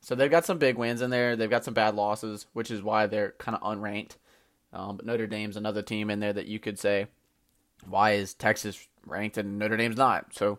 So 0.00 0.14
they've 0.14 0.30
got 0.30 0.46
some 0.46 0.58
big 0.58 0.76
wins 0.76 1.02
in 1.02 1.10
there. 1.10 1.36
They've 1.36 1.50
got 1.50 1.64
some 1.64 1.74
bad 1.74 1.94
losses, 1.94 2.46
which 2.52 2.70
is 2.70 2.82
why 2.82 3.06
they're 3.06 3.32
kind 3.38 3.56
of 3.56 3.62
unranked. 3.62 4.16
Um, 4.72 4.96
but 4.96 5.06
Notre 5.06 5.26
Dame's 5.26 5.56
another 5.56 5.82
team 5.82 6.10
in 6.10 6.20
there 6.20 6.32
that 6.32 6.46
you 6.46 6.58
could 6.58 6.78
say, 6.78 7.08
why 7.86 8.12
is 8.12 8.34
Texas 8.34 8.88
ranked 9.04 9.36
and 9.36 9.58
Notre 9.58 9.76
Dame's 9.76 9.96
not? 9.96 10.34
So, 10.34 10.58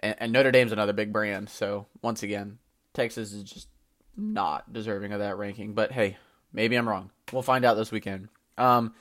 and, 0.00 0.14
and 0.18 0.32
Notre 0.32 0.50
Dame's 0.50 0.72
another 0.72 0.92
big 0.92 1.12
brand. 1.12 1.50
So 1.50 1.86
once 2.00 2.22
again, 2.22 2.58
Texas 2.94 3.32
is 3.32 3.42
just 3.42 3.68
not 4.16 4.72
deserving 4.72 5.12
of 5.12 5.20
that 5.20 5.36
ranking. 5.36 5.74
But 5.74 5.92
hey, 5.92 6.16
maybe 6.52 6.76
I'm 6.76 6.88
wrong. 6.88 7.10
We'll 7.32 7.42
find 7.42 7.64
out 7.64 7.74
this 7.74 7.92
weekend. 7.92 8.28
Um, 8.56 8.94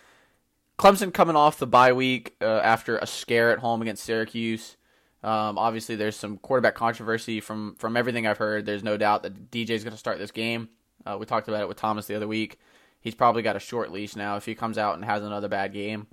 Clemson 0.77 1.13
coming 1.13 1.35
off 1.35 1.57
the 1.57 1.67
bye 1.67 1.93
week 1.93 2.35
uh, 2.41 2.45
after 2.45 2.97
a 2.97 3.07
scare 3.07 3.51
at 3.51 3.59
home 3.59 3.81
against 3.81 4.03
Syracuse. 4.03 4.77
Um, 5.23 5.57
obviously, 5.57 5.95
there's 5.95 6.15
some 6.15 6.37
quarterback 6.37 6.75
controversy 6.75 7.39
from 7.41 7.75
from 7.75 7.97
everything 7.97 8.27
I've 8.27 8.37
heard. 8.37 8.65
There's 8.65 8.83
no 8.83 8.97
doubt 8.97 9.23
that 9.23 9.51
DJ 9.51 9.71
is 9.71 9.83
going 9.83 9.93
to 9.93 9.99
start 9.99 10.19
this 10.19 10.31
game. 10.31 10.69
Uh, 11.05 11.17
we 11.19 11.25
talked 11.25 11.47
about 11.47 11.61
it 11.61 11.67
with 11.67 11.77
Thomas 11.77 12.05
the 12.05 12.15
other 12.15 12.27
week. 12.27 12.59
He's 13.01 13.15
probably 13.15 13.41
got 13.41 13.55
a 13.55 13.59
short 13.59 13.91
leash 13.91 14.15
now. 14.15 14.35
If 14.35 14.45
he 14.45 14.53
comes 14.53 14.77
out 14.77 14.95
and 14.95 15.05
has 15.05 15.23
another 15.23 15.47
bad 15.47 15.73
game, 15.73 16.07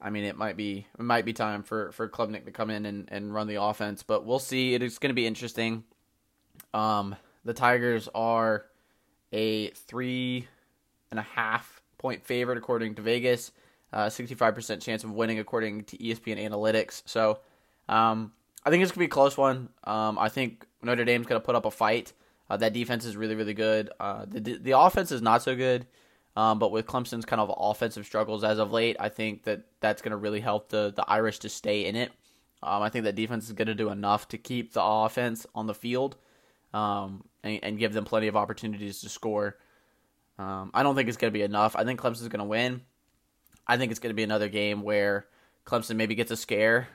I 0.00 0.10
mean, 0.10 0.24
it 0.24 0.36
might 0.36 0.56
be 0.56 0.86
it 0.98 1.02
might 1.02 1.24
be 1.24 1.32
time 1.32 1.62
for 1.62 1.92
for 1.92 2.08
Klubnik 2.08 2.44
to 2.46 2.50
come 2.50 2.70
in 2.70 2.86
and, 2.86 3.08
and 3.12 3.32
run 3.32 3.46
the 3.46 3.62
offense. 3.62 4.02
But 4.02 4.24
we'll 4.24 4.38
see. 4.40 4.74
It 4.74 4.82
is 4.82 4.98
going 4.98 5.10
to 5.10 5.14
be 5.14 5.26
interesting. 5.26 5.84
Um, 6.74 7.14
the 7.44 7.54
Tigers 7.54 8.08
are 8.14 8.66
a 9.32 9.68
three 9.70 10.48
and 11.10 11.18
a 11.18 11.22
half 11.22 11.82
point 11.98 12.24
favorite 12.24 12.58
according 12.58 12.94
to 12.96 13.02
Vegas. 13.02 13.52
Uh, 13.92 14.06
65% 14.06 14.82
chance 14.82 15.02
of 15.02 15.12
winning 15.12 15.38
according 15.38 15.84
to 15.84 15.96
ESPN 15.96 16.38
Analytics. 16.38 17.02
So 17.06 17.38
um, 17.88 18.32
I 18.64 18.70
think 18.70 18.82
it's 18.82 18.92
gonna 18.92 19.00
be 19.00 19.06
a 19.06 19.08
close 19.08 19.36
one. 19.36 19.70
Um, 19.84 20.18
I 20.18 20.28
think 20.28 20.66
Notre 20.82 21.04
Dame's 21.04 21.26
gonna 21.26 21.40
put 21.40 21.54
up 21.54 21.64
a 21.64 21.70
fight. 21.70 22.12
Uh, 22.50 22.56
that 22.58 22.72
defense 22.72 23.04
is 23.04 23.16
really 23.16 23.34
really 23.34 23.54
good. 23.54 23.90
Uh, 23.98 24.26
the 24.28 24.58
the 24.58 24.78
offense 24.78 25.10
is 25.10 25.22
not 25.22 25.42
so 25.42 25.56
good. 25.56 25.86
Um, 26.38 26.60
but 26.60 26.70
with 26.70 26.86
Clemson's 26.86 27.24
kind 27.24 27.40
of 27.40 27.52
offensive 27.58 28.06
struggles 28.06 28.44
as 28.44 28.60
of 28.60 28.70
late, 28.70 28.96
I 29.00 29.08
think 29.08 29.42
that 29.42 29.62
that's 29.80 30.02
going 30.02 30.12
to 30.12 30.16
really 30.16 30.38
help 30.38 30.68
the, 30.68 30.92
the 30.94 31.04
Irish 31.10 31.40
to 31.40 31.48
stay 31.48 31.86
in 31.86 31.96
it. 31.96 32.12
Um, 32.62 32.80
I 32.80 32.90
think 32.90 33.06
that 33.06 33.16
defense 33.16 33.46
is 33.46 33.54
going 33.54 33.66
to 33.66 33.74
do 33.74 33.90
enough 33.90 34.28
to 34.28 34.38
keep 34.38 34.72
the 34.72 34.82
offense 34.82 35.48
on 35.52 35.66
the 35.66 35.74
field 35.74 36.14
um, 36.74 37.24
and, 37.42 37.60
and, 37.62 37.78
give 37.78 37.92
them 37.92 38.04
plenty 38.04 38.28
of 38.28 38.36
opportunities 38.36 39.00
to 39.00 39.08
score. 39.08 39.56
Um, 40.38 40.70
I 40.74 40.82
don't 40.82 40.94
think 40.94 41.08
it's 41.08 41.16
going 41.16 41.32
to 41.32 41.38
be 41.38 41.42
enough. 41.42 41.76
I 41.76 41.84
think 41.84 42.00
Clemson's 42.00 42.28
going 42.28 42.40
to 42.40 42.44
win. 42.44 42.82
I 43.66 43.76
think 43.76 43.90
it's 43.90 44.00
going 44.00 44.10
to 44.10 44.14
be 44.14 44.22
another 44.22 44.48
game 44.48 44.82
where 44.82 45.26
Clemson 45.64 45.96
maybe 45.96 46.14
gets 46.14 46.30
a 46.30 46.36
scare 46.36 46.88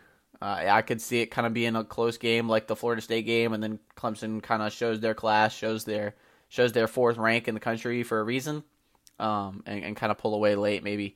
uh, 0.44 0.66
I 0.68 0.82
could 0.82 1.00
see 1.00 1.22
it 1.22 1.28
kind 1.28 1.48
of 1.48 1.54
being 1.54 1.78
a 1.78 1.86
close 1.86 2.18
game 2.18 2.50
like 2.50 2.68
the 2.68 2.76
Florida 2.76 3.02
State 3.02 3.26
game, 3.26 3.54
and 3.54 3.64
then 3.64 3.80
Clemson 3.96 4.44
kind 4.44 4.62
of 4.62 4.74
shows 4.74 5.00
their 5.00 5.14
class, 5.14 5.54
shows 5.54 5.86
their 5.86 6.16
shows 6.50 6.74
their 6.74 6.88
fourth 6.88 7.16
rank 7.16 7.48
in 7.48 7.54
the 7.54 7.62
country 7.62 8.04
for 8.04 8.20
a 8.20 8.24
reason, 8.24 8.62
um, 9.20 9.64
and, 9.66 9.86
and 9.86 9.96
kind 9.96 10.12
of 10.12 10.18
pull 10.18 10.36
away 10.36 10.56
late 10.56 10.84
maybe. 10.84 11.16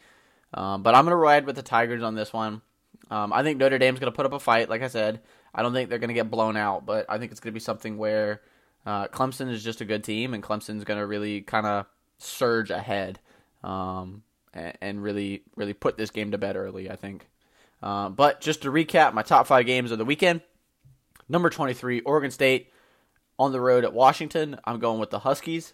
Um, 0.54 0.82
but 0.82 0.96
I'm 0.96 1.04
gonna 1.04 1.18
ride 1.18 1.46
with 1.46 1.58
the 1.58 1.62
Tigers 1.62 2.04
on 2.04 2.16
this 2.16 2.32
one. 2.32 2.62
Um, 3.12 3.34
I 3.34 3.44
think 3.44 3.58
Notre 3.58 3.78
Dame's 3.78 4.00
gonna 4.00 4.14
put 4.14 4.26
up 4.26 4.32
a 4.32 4.40
fight. 4.40 4.70
Like 4.70 4.82
I 4.82 4.88
said, 4.88 5.20
I 5.54 5.62
don't 5.62 5.74
think 5.74 5.90
they're 5.90 6.00
gonna 6.00 6.14
get 6.14 6.32
blown 6.32 6.58
out, 6.58 6.86
but 6.86 7.06
I 7.10 7.18
think 7.18 7.32
it's 7.32 7.40
gonna 7.40 7.54
be 7.54 7.60
something 7.60 7.98
where 7.98 8.42
uh, 8.86 9.08
Clemson 9.08 9.50
is 9.50 9.64
just 9.64 9.82
a 9.82 9.86
good 9.86 10.04
team, 10.04 10.34
and 10.34 10.44
Clemson's 10.44 10.84
gonna 10.84 11.06
really 11.06 11.42
kind 11.42 11.66
of 11.66 11.86
surge 12.18 12.70
ahead 12.70 13.20
um, 13.64 14.24
and, 14.54 14.78
and 14.82 15.04
really 15.04 15.44
really 15.56 15.74
put 15.74 15.98
this 15.98 16.12
game 16.12 16.32
to 16.32 16.38
bed 16.38 16.56
early. 16.56 16.90
I 16.90 16.96
think. 16.96 17.28
Uh, 17.82 18.10
but 18.10 18.42
just 18.42 18.64
to 18.64 18.72
recap, 18.72 19.14
my 19.14 19.22
top 19.22 19.48
five 19.48 19.66
games 19.66 19.92
of 19.92 19.98
the 19.98 20.06
weekend. 20.06 20.42
Number 21.30 21.50
23, 21.50 22.02
Oregon 22.02 22.32
State 22.32 22.72
on 23.38 23.52
the 23.52 23.62
road 23.62 23.84
at 23.84 23.94
Washington. 23.94 24.60
I'm 24.64 24.80
going 24.80 25.00
with 25.00 25.10
the 25.10 25.20
Huskies. 25.20 25.74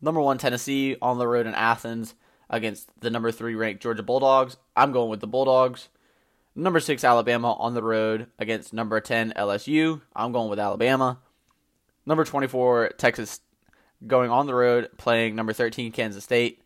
Number 0.00 0.20
one, 0.20 0.38
Tennessee 0.38 0.96
on 1.00 1.18
the 1.18 1.26
road 1.26 1.46
in 1.46 1.54
Athens 1.54 2.14
against 2.50 2.88
the 3.00 3.10
number 3.10 3.30
three 3.30 3.54
ranked 3.54 3.82
Georgia 3.82 4.02
Bulldogs. 4.02 4.56
I'm 4.76 4.92
going 4.92 5.10
with 5.10 5.20
the 5.20 5.26
Bulldogs. 5.26 5.88
Number 6.58 6.80
six, 6.80 7.04
Alabama 7.04 7.52
on 7.52 7.74
the 7.74 7.84
road 7.84 8.26
against 8.36 8.72
number 8.72 9.00
10, 9.00 9.34
LSU. 9.36 10.00
I'm 10.16 10.32
going 10.32 10.50
with 10.50 10.58
Alabama. 10.58 11.20
Number 12.04 12.24
24, 12.24 12.94
Texas 12.98 13.40
going 14.04 14.32
on 14.32 14.46
the 14.46 14.56
road 14.56 14.88
playing 14.96 15.36
number 15.36 15.52
13, 15.52 15.92
Kansas 15.92 16.24
State. 16.24 16.60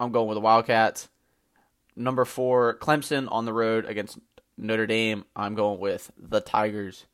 I'm 0.00 0.12
going 0.12 0.28
with 0.28 0.36
the 0.36 0.40
Wildcats. 0.40 1.10
Number 1.94 2.24
four, 2.24 2.78
Clemson 2.78 3.30
on 3.30 3.44
the 3.44 3.52
road 3.52 3.84
against 3.84 4.18
Notre 4.56 4.86
Dame. 4.86 5.26
I'm 5.36 5.54
going 5.54 5.78
with 5.78 6.10
the 6.16 6.40
Tigers. 6.40 7.04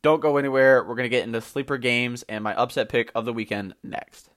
Don't 0.00 0.22
go 0.22 0.38
anywhere. 0.38 0.82
We're 0.82 0.94
going 0.94 1.04
to 1.04 1.10
get 1.10 1.24
into 1.24 1.42
sleeper 1.42 1.76
games 1.76 2.22
and 2.30 2.42
my 2.42 2.54
upset 2.54 2.88
pick 2.88 3.12
of 3.14 3.26
the 3.26 3.34
weekend 3.34 3.74
next. 3.82 4.30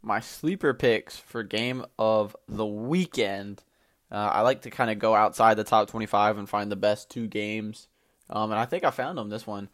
My 0.00 0.20
sleeper 0.20 0.74
picks 0.74 1.16
for 1.16 1.42
game 1.42 1.84
of 1.98 2.36
the 2.46 2.64
weekend. 2.64 3.64
Uh, 4.10 4.30
I 4.32 4.40
like 4.40 4.62
to 4.62 4.70
kind 4.70 4.90
of 4.90 4.98
go 4.98 5.14
outside 5.14 5.54
the 5.54 5.64
top 5.64 5.88
25 5.88 6.38
and 6.38 6.48
find 6.48 6.72
the 6.72 6.76
best 6.76 7.10
two 7.10 7.26
games. 7.26 7.88
Um, 8.30 8.50
and 8.50 8.58
I 8.58 8.64
think 8.64 8.84
I 8.84 8.90
found 8.90 9.18
them 9.18 9.28
this 9.28 9.46
one, 9.46 9.68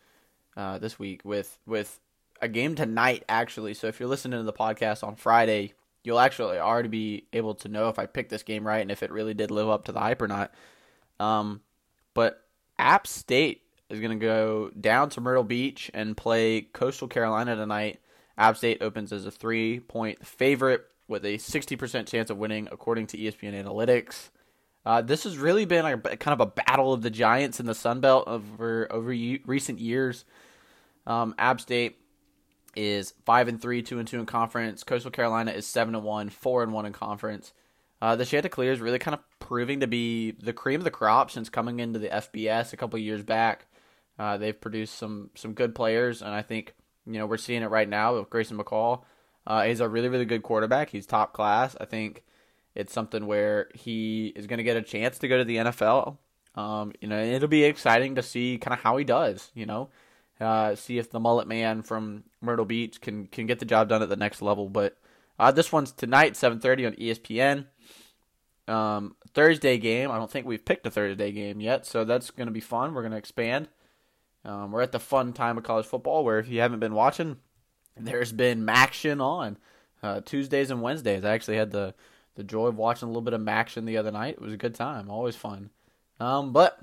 uh, 0.56 0.78
this 0.78 0.98
week 0.98 1.24
with 1.24 1.58
with 1.66 2.00
a 2.40 2.48
game 2.48 2.74
tonight 2.74 3.24
actually. 3.28 3.74
So 3.74 3.86
if 3.86 4.00
you're 4.00 4.08
listening 4.08 4.38
to 4.38 4.44
the 4.44 4.52
podcast 4.52 5.04
on 5.06 5.16
Friday, 5.16 5.74
you'll 6.02 6.20
actually 6.20 6.58
already 6.58 6.88
be 6.88 7.26
able 7.32 7.54
to 7.56 7.68
know 7.68 7.88
if 7.88 7.98
I 7.98 8.06
picked 8.06 8.30
this 8.30 8.42
game 8.42 8.66
right 8.66 8.82
and 8.82 8.90
if 8.90 9.02
it 9.02 9.10
really 9.10 9.34
did 9.34 9.50
live 9.50 9.68
up 9.68 9.84
to 9.86 9.92
the 9.92 10.00
hype 10.00 10.22
or 10.22 10.28
not. 10.28 10.52
Um, 11.18 11.60
but 12.12 12.44
App 12.78 13.06
State 13.06 13.62
is 13.88 14.00
going 14.00 14.18
to 14.18 14.24
go 14.24 14.70
down 14.78 15.10
to 15.10 15.20
Myrtle 15.20 15.44
Beach 15.44 15.90
and 15.94 16.16
play 16.16 16.62
Coastal 16.62 17.08
Carolina 17.08 17.56
tonight. 17.56 18.00
App 18.36 18.56
State 18.56 18.82
opens 18.82 19.12
as 19.12 19.26
a 19.26 19.30
three 19.30 19.80
point 19.80 20.26
favorite 20.26 20.84
with 21.08 21.24
a 21.24 21.36
60% 21.36 22.06
chance 22.06 22.30
of 22.30 22.38
winning, 22.38 22.68
according 22.72 23.06
to 23.08 23.18
ESPN 23.18 23.62
Analytics. 23.62 24.30
Uh, 24.86 25.00
this 25.00 25.24
has 25.24 25.38
really 25.38 25.64
been 25.64 25.84
a, 25.84 25.98
kind 25.98 26.40
of 26.40 26.40
a 26.40 26.50
battle 26.50 26.92
of 26.92 27.02
the 27.02 27.10
giants 27.10 27.58
in 27.58 27.66
the 27.66 27.74
Sun 27.74 28.00
Belt 28.00 28.24
over 28.26 28.90
over 28.92 29.08
recent 29.08 29.78
years. 29.78 30.24
Um, 31.06 31.34
State 31.58 31.98
is 32.76 33.14
five 33.24 33.48
and 33.48 33.60
three, 33.60 33.82
two 33.82 33.98
and 33.98 34.06
two 34.06 34.20
in 34.20 34.26
conference. 34.26 34.84
Coastal 34.84 35.10
Carolina 35.10 35.52
is 35.52 35.66
seven 35.66 35.94
and 35.94 36.04
one, 36.04 36.28
four 36.28 36.62
and 36.62 36.72
one 36.72 36.86
in 36.86 36.92
conference. 36.92 37.52
Uh, 38.02 38.16
the 38.16 38.26
Chanticleer 38.26 38.72
is 38.72 38.80
really 38.80 38.98
kind 38.98 39.14
of 39.14 39.20
proving 39.38 39.80
to 39.80 39.86
be 39.86 40.32
the 40.32 40.52
cream 40.52 40.80
of 40.80 40.84
the 40.84 40.90
crop 40.90 41.30
since 41.30 41.48
coming 41.48 41.80
into 41.80 41.98
the 41.98 42.08
FBS 42.08 42.72
a 42.72 42.76
couple 42.76 42.98
years 42.98 43.22
back. 43.22 43.66
Uh, 44.18 44.36
they've 44.36 44.60
produced 44.60 44.96
some 44.96 45.30
some 45.34 45.54
good 45.54 45.74
players, 45.74 46.20
and 46.20 46.34
I 46.34 46.42
think 46.42 46.74
you 47.06 47.14
know 47.14 47.26
we're 47.26 47.38
seeing 47.38 47.62
it 47.62 47.70
right 47.70 47.88
now 47.88 48.16
with 48.16 48.28
Grayson 48.28 48.58
McCall. 48.58 49.04
Uh, 49.46 49.64
he's 49.64 49.80
a 49.80 49.88
really 49.88 50.09
really 50.09 50.24
good 50.24 50.42
quarterback. 50.42 50.90
He's 50.90 51.07
top 51.07 51.33
class. 51.33 51.76
I 51.80 51.85
think 51.85 52.24
it's 52.74 52.92
something 52.92 53.26
where 53.26 53.68
he 53.74 54.33
is 54.35 54.46
going 54.46 54.59
to 54.59 54.64
get 54.64 54.76
a 54.76 54.83
chance 54.83 55.18
to 55.18 55.28
go 55.28 55.38
to 55.38 55.44
the 55.44 55.57
NFL. 55.57 56.18
Um, 56.57 56.92
you 57.00 57.09
know, 57.09 57.22
it'll 57.22 57.48
be 57.48 57.64
exciting 57.64 58.14
to 58.14 58.22
see 58.22 58.59
kind 58.59 58.74
of 58.74 58.80
how 58.80 58.96
he 58.96 59.04
does. 59.04 59.50
You 59.54 59.66
know, 59.66 59.90
uh, 60.40 60.74
see 60.74 60.98
if 60.98 61.11
the 61.11 61.20
mullet 61.20 61.48
man 61.48 61.83
from 61.83 62.24
Myrtle 62.40 62.64
Beach 62.64 63.00
can 63.00 63.26
can 63.26 63.46
get 63.46 63.59
the 63.59 63.64
job 63.64 63.88
done 63.88 64.02
at 64.02 64.09
the 64.09 64.16
next 64.16 64.42
level. 64.42 64.68
But 64.68 64.96
uh, 65.38 65.50
this 65.50 65.72
one's 65.72 65.92
tonight, 65.92 66.35
7:30 66.35 66.87
on 66.87 66.92
ESPN. 66.94 67.66
Um, 68.66 69.16
Thursday 69.35 69.78
game. 69.78 70.11
I 70.11 70.16
don't 70.16 70.30
think 70.30 70.46
we've 70.46 70.64
picked 70.64 70.87
a 70.87 70.90
Thursday 70.90 71.33
game 71.33 71.61
yet, 71.61 71.85
so 71.87 72.04
that's 72.04 72.30
going 72.30 72.46
to 72.46 72.52
be 72.52 72.61
fun. 72.61 72.94
We're 72.94 73.02
going 73.02 73.12
to 73.12 73.18
expand. 73.18 73.68
Um, 74.44 74.72
we're 74.72 74.83
at 74.83 74.92
the 74.92 75.00
fun 75.00 75.33
time 75.33 75.59
of 75.59 75.64
college 75.64 75.87
football 75.87 76.24
where 76.24 76.38
if 76.38 76.48
you 76.48 76.61
haven't 76.61 76.80
been 76.80 76.94
watching, 76.94 77.38
there's 77.96 78.33
been 78.33 78.66
MACtion 78.66 79.20
on 79.22 79.57
uh, 80.02 80.20
Tuesdays 80.20 80.70
and 80.70 80.83
Wednesdays. 80.83 81.24
I 81.24 81.33
actually 81.33 81.57
had 81.57 81.70
the 81.70 81.94
the 82.37 82.44
joy 82.44 82.66
of 82.66 82.76
watching 82.76 83.07
a 83.07 83.11
little 83.11 83.22
bit 83.22 83.35
of 83.35 83.40
MACtion 83.40 83.87
the 83.87 83.96
other 83.96 84.11
night. 84.11 84.35
It 84.35 84.40
was 84.40 84.52
a 84.52 84.57
good 84.57 84.74
time, 84.74 85.09
always 85.09 85.37
fun. 85.37 85.70
Um, 86.18 86.52
but 86.52 86.80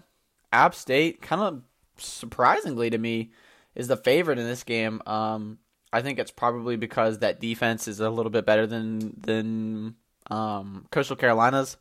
App 0.53 0.73
State 0.73 1.21
kind 1.21 1.41
of 1.41 1.61
surprisingly 2.03 2.89
to 2.89 2.97
me, 2.97 3.31
is 3.75 3.87
the 3.87 3.97
favorite 3.97 4.39
in 4.39 4.45
this 4.45 4.63
game. 4.63 5.01
Um, 5.05 5.59
I 5.93 6.01
think 6.01 6.19
it's 6.19 6.31
probably 6.31 6.75
because 6.75 7.19
that 7.19 7.39
defense 7.39 7.87
is 7.87 7.99
a 7.99 8.09
little 8.09 8.29
bit 8.29 8.45
better 8.45 8.67
than 8.67 9.13
than 9.19 9.95
um, 10.29 10.85
Coastal 10.91 11.15
Carolina's. 11.15 11.77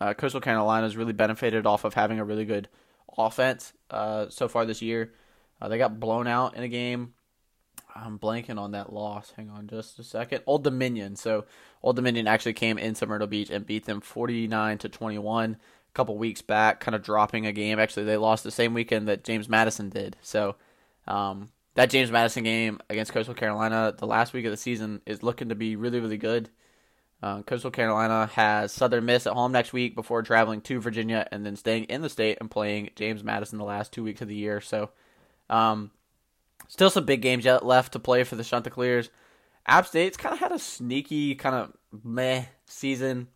Uh, 0.00 0.14
Coastal 0.14 0.40
Carolina's 0.40 0.96
really 0.96 1.12
benefited 1.12 1.66
off 1.66 1.84
of 1.84 1.94
having 1.94 2.18
a 2.18 2.24
really 2.24 2.44
good 2.44 2.68
offense 3.16 3.72
uh, 3.90 4.26
so 4.28 4.48
far 4.48 4.66
this 4.66 4.82
year. 4.82 5.12
Uh, 5.60 5.68
they 5.68 5.78
got 5.78 6.00
blown 6.00 6.26
out 6.26 6.56
in 6.56 6.62
a 6.62 6.68
game. 6.68 7.14
I'm 7.94 8.18
blanking 8.18 8.58
on 8.58 8.72
that 8.72 8.92
loss. 8.92 9.32
Hang 9.36 9.50
on 9.50 9.68
just 9.68 9.98
a 9.98 10.04
second. 10.04 10.42
Old 10.46 10.64
Dominion. 10.64 11.16
So 11.16 11.44
Old 11.82 11.96
Dominion 11.96 12.26
actually 12.26 12.54
came 12.54 12.76
into 12.76 13.06
Myrtle 13.06 13.28
Beach 13.28 13.50
and 13.50 13.66
beat 13.66 13.84
them 13.84 14.00
49 14.00 14.78
to 14.78 14.88
21 14.88 15.52
a 15.54 15.58
couple 15.94 16.18
weeks 16.18 16.42
back, 16.42 16.80
kind 16.80 16.94
of 16.94 17.02
dropping 17.02 17.46
a 17.46 17.52
game. 17.52 17.78
Actually, 17.78 18.04
they 18.04 18.16
lost 18.16 18.42
the 18.42 18.50
same 18.50 18.74
weekend 18.74 19.06
that 19.08 19.22
James 19.22 19.48
Madison 19.48 19.90
did. 19.90 20.16
So 20.22 20.56
um, 21.06 21.50
that 21.74 21.90
James 21.90 22.10
Madison 22.10 22.42
game 22.42 22.80
against 22.90 23.12
Coastal 23.12 23.34
Carolina, 23.34 23.94
the 23.96 24.06
last 24.06 24.32
week 24.32 24.44
of 24.44 24.50
the 24.50 24.56
season, 24.56 25.00
is 25.06 25.22
looking 25.22 25.50
to 25.50 25.54
be 25.54 25.76
really, 25.76 26.00
really 26.00 26.18
good. 26.18 26.50
Uh, 27.22 27.42
Coastal 27.42 27.70
Carolina 27.70 28.26
has 28.34 28.72
Southern 28.72 29.04
Miss 29.04 29.26
at 29.26 29.32
home 29.32 29.52
next 29.52 29.72
week 29.72 29.94
before 29.94 30.22
traveling 30.22 30.60
to 30.62 30.80
Virginia 30.80 31.26
and 31.30 31.46
then 31.46 31.56
staying 31.56 31.84
in 31.84 32.02
the 32.02 32.10
state 32.10 32.38
and 32.40 32.50
playing 32.50 32.90
James 32.96 33.24
Madison 33.24 33.58
the 33.58 33.64
last 33.64 33.92
two 33.92 34.04
weeks 34.04 34.20
of 34.20 34.28
the 34.28 34.34
year. 34.34 34.60
So, 34.60 34.90
um, 35.48 35.90
still 36.68 36.90
some 36.90 37.04
big 37.04 37.22
games 37.22 37.44
yet 37.44 37.64
left 37.64 37.92
to 37.92 37.98
play 37.98 38.24
for 38.24 38.36
the 38.36 38.44
Chanticleers. 38.44 39.10
App 39.66 39.86
State's 39.86 40.16
kind 40.16 40.32
of 40.32 40.38
had 40.38 40.52
a 40.52 40.58
sneaky 40.58 41.34
kind 41.34 41.54
of 41.54 42.04
meh 42.04 42.44
season. 42.66 43.28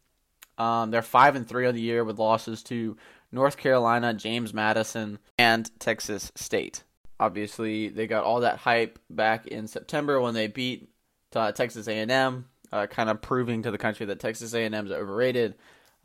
Um, 0.58 0.90
they're 0.90 1.02
five 1.02 1.36
and 1.36 1.48
three 1.48 1.66
on 1.66 1.74
the 1.74 1.80
year 1.80 2.04
with 2.04 2.18
losses 2.18 2.62
to 2.64 2.96
North 3.30 3.56
Carolina, 3.56 4.12
James 4.14 4.52
Madison, 4.52 5.18
and 5.38 5.70
Texas 5.78 6.32
State. 6.34 6.82
Obviously, 7.20 7.88
they 7.88 8.06
got 8.06 8.24
all 8.24 8.40
that 8.40 8.58
hype 8.58 8.98
back 9.10 9.46
in 9.46 9.66
September 9.66 10.20
when 10.20 10.34
they 10.34 10.46
beat 10.46 10.90
uh, 11.34 11.52
Texas 11.52 11.88
A&M 11.88 12.46
uh, 12.72 12.86
kind 12.86 13.10
of 13.10 13.22
proving 13.22 13.62
to 13.62 13.70
the 13.70 13.78
country 13.78 14.06
that 14.06 14.20
Texas 14.20 14.54
A&M 14.54 14.86
is 14.86 14.92
overrated, 14.92 15.54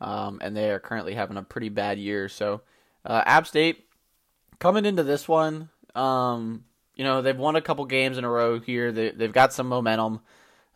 um, 0.00 0.38
and 0.42 0.56
they 0.56 0.70
are 0.70 0.80
currently 0.80 1.14
having 1.14 1.36
a 1.36 1.42
pretty 1.42 1.68
bad 1.68 1.98
year. 1.98 2.28
So, 2.28 2.62
uh, 3.04 3.22
App 3.26 3.46
State 3.46 3.86
coming 4.58 4.84
into 4.84 5.02
this 5.02 5.28
one, 5.28 5.68
um, 5.94 6.64
you 6.94 7.04
know, 7.04 7.22
they've 7.22 7.36
won 7.36 7.56
a 7.56 7.60
couple 7.60 7.84
games 7.86 8.18
in 8.18 8.24
a 8.24 8.30
row 8.30 8.60
here. 8.60 8.92
They, 8.92 9.10
they've 9.10 9.32
got 9.32 9.52
some 9.52 9.68
momentum. 9.68 10.20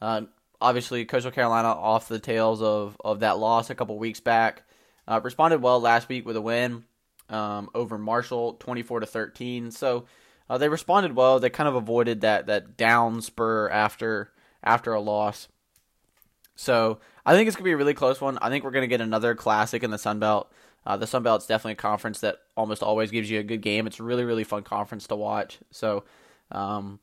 Uh, 0.00 0.22
obviously, 0.60 1.04
Coastal 1.04 1.30
Carolina 1.30 1.68
off 1.68 2.08
the 2.08 2.18
tails 2.18 2.62
of, 2.62 2.96
of 3.04 3.20
that 3.20 3.38
loss 3.38 3.70
a 3.70 3.74
couple 3.74 3.98
weeks 3.98 4.20
back. 4.20 4.62
Uh, 5.06 5.20
responded 5.22 5.62
well 5.62 5.80
last 5.80 6.08
week 6.08 6.26
with 6.26 6.36
a 6.36 6.40
win 6.40 6.84
um, 7.30 7.70
over 7.74 7.98
Marshall, 7.98 8.54
24 8.54 9.00
to 9.00 9.06
13. 9.06 9.70
So 9.70 10.04
uh, 10.50 10.58
they 10.58 10.68
responded 10.68 11.14
well. 11.14 11.40
They 11.40 11.50
kind 11.50 11.68
of 11.68 11.74
avoided 11.74 12.22
that 12.22 12.46
that 12.46 12.76
down 12.76 13.22
spur 13.22 13.68
after 13.68 14.30
after 14.62 14.92
a 14.92 15.00
loss. 15.00 15.48
So 16.56 16.98
I 17.24 17.34
think 17.34 17.46
it's 17.46 17.56
gonna 17.56 17.64
be 17.64 17.72
a 17.72 17.76
really 17.76 17.94
close 17.94 18.20
one. 18.20 18.38
I 18.42 18.48
think 18.48 18.64
we're 18.64 18.70
gonna 18.70 18.86
get 18.86 19.00
another 19.00 19.34
classic 19.34 19.82
in 19.82 19.90
the 19.90 19.98
Sun 19.98 20.18
Belt. 20.18 20.50
Uh, 20.86 20.96
the 20.96 21.06
Sun 21.06 21.22
Belt's 21.22 21.46
definitely 21.46 21.72
a 21.72 21.76
conference 21.76 22.20
that 22.20 22.38
almost 22.56 22.82
always 22.82 23.10
gives 23.10 23.30
you 23.30 23.40
a 23.40 23.44
good 23.44 23.60
game. 23.60 23.86
It's 23.86 24.00
a 24.00 24.04
really 24.04 24.24
really 24.24 24.44
fun 24.44 24.62
conference 24.62 25.06
to 25.08 25.16
watch. 25.16 25.58
So 25.70 26.04
um, 26.50 27.00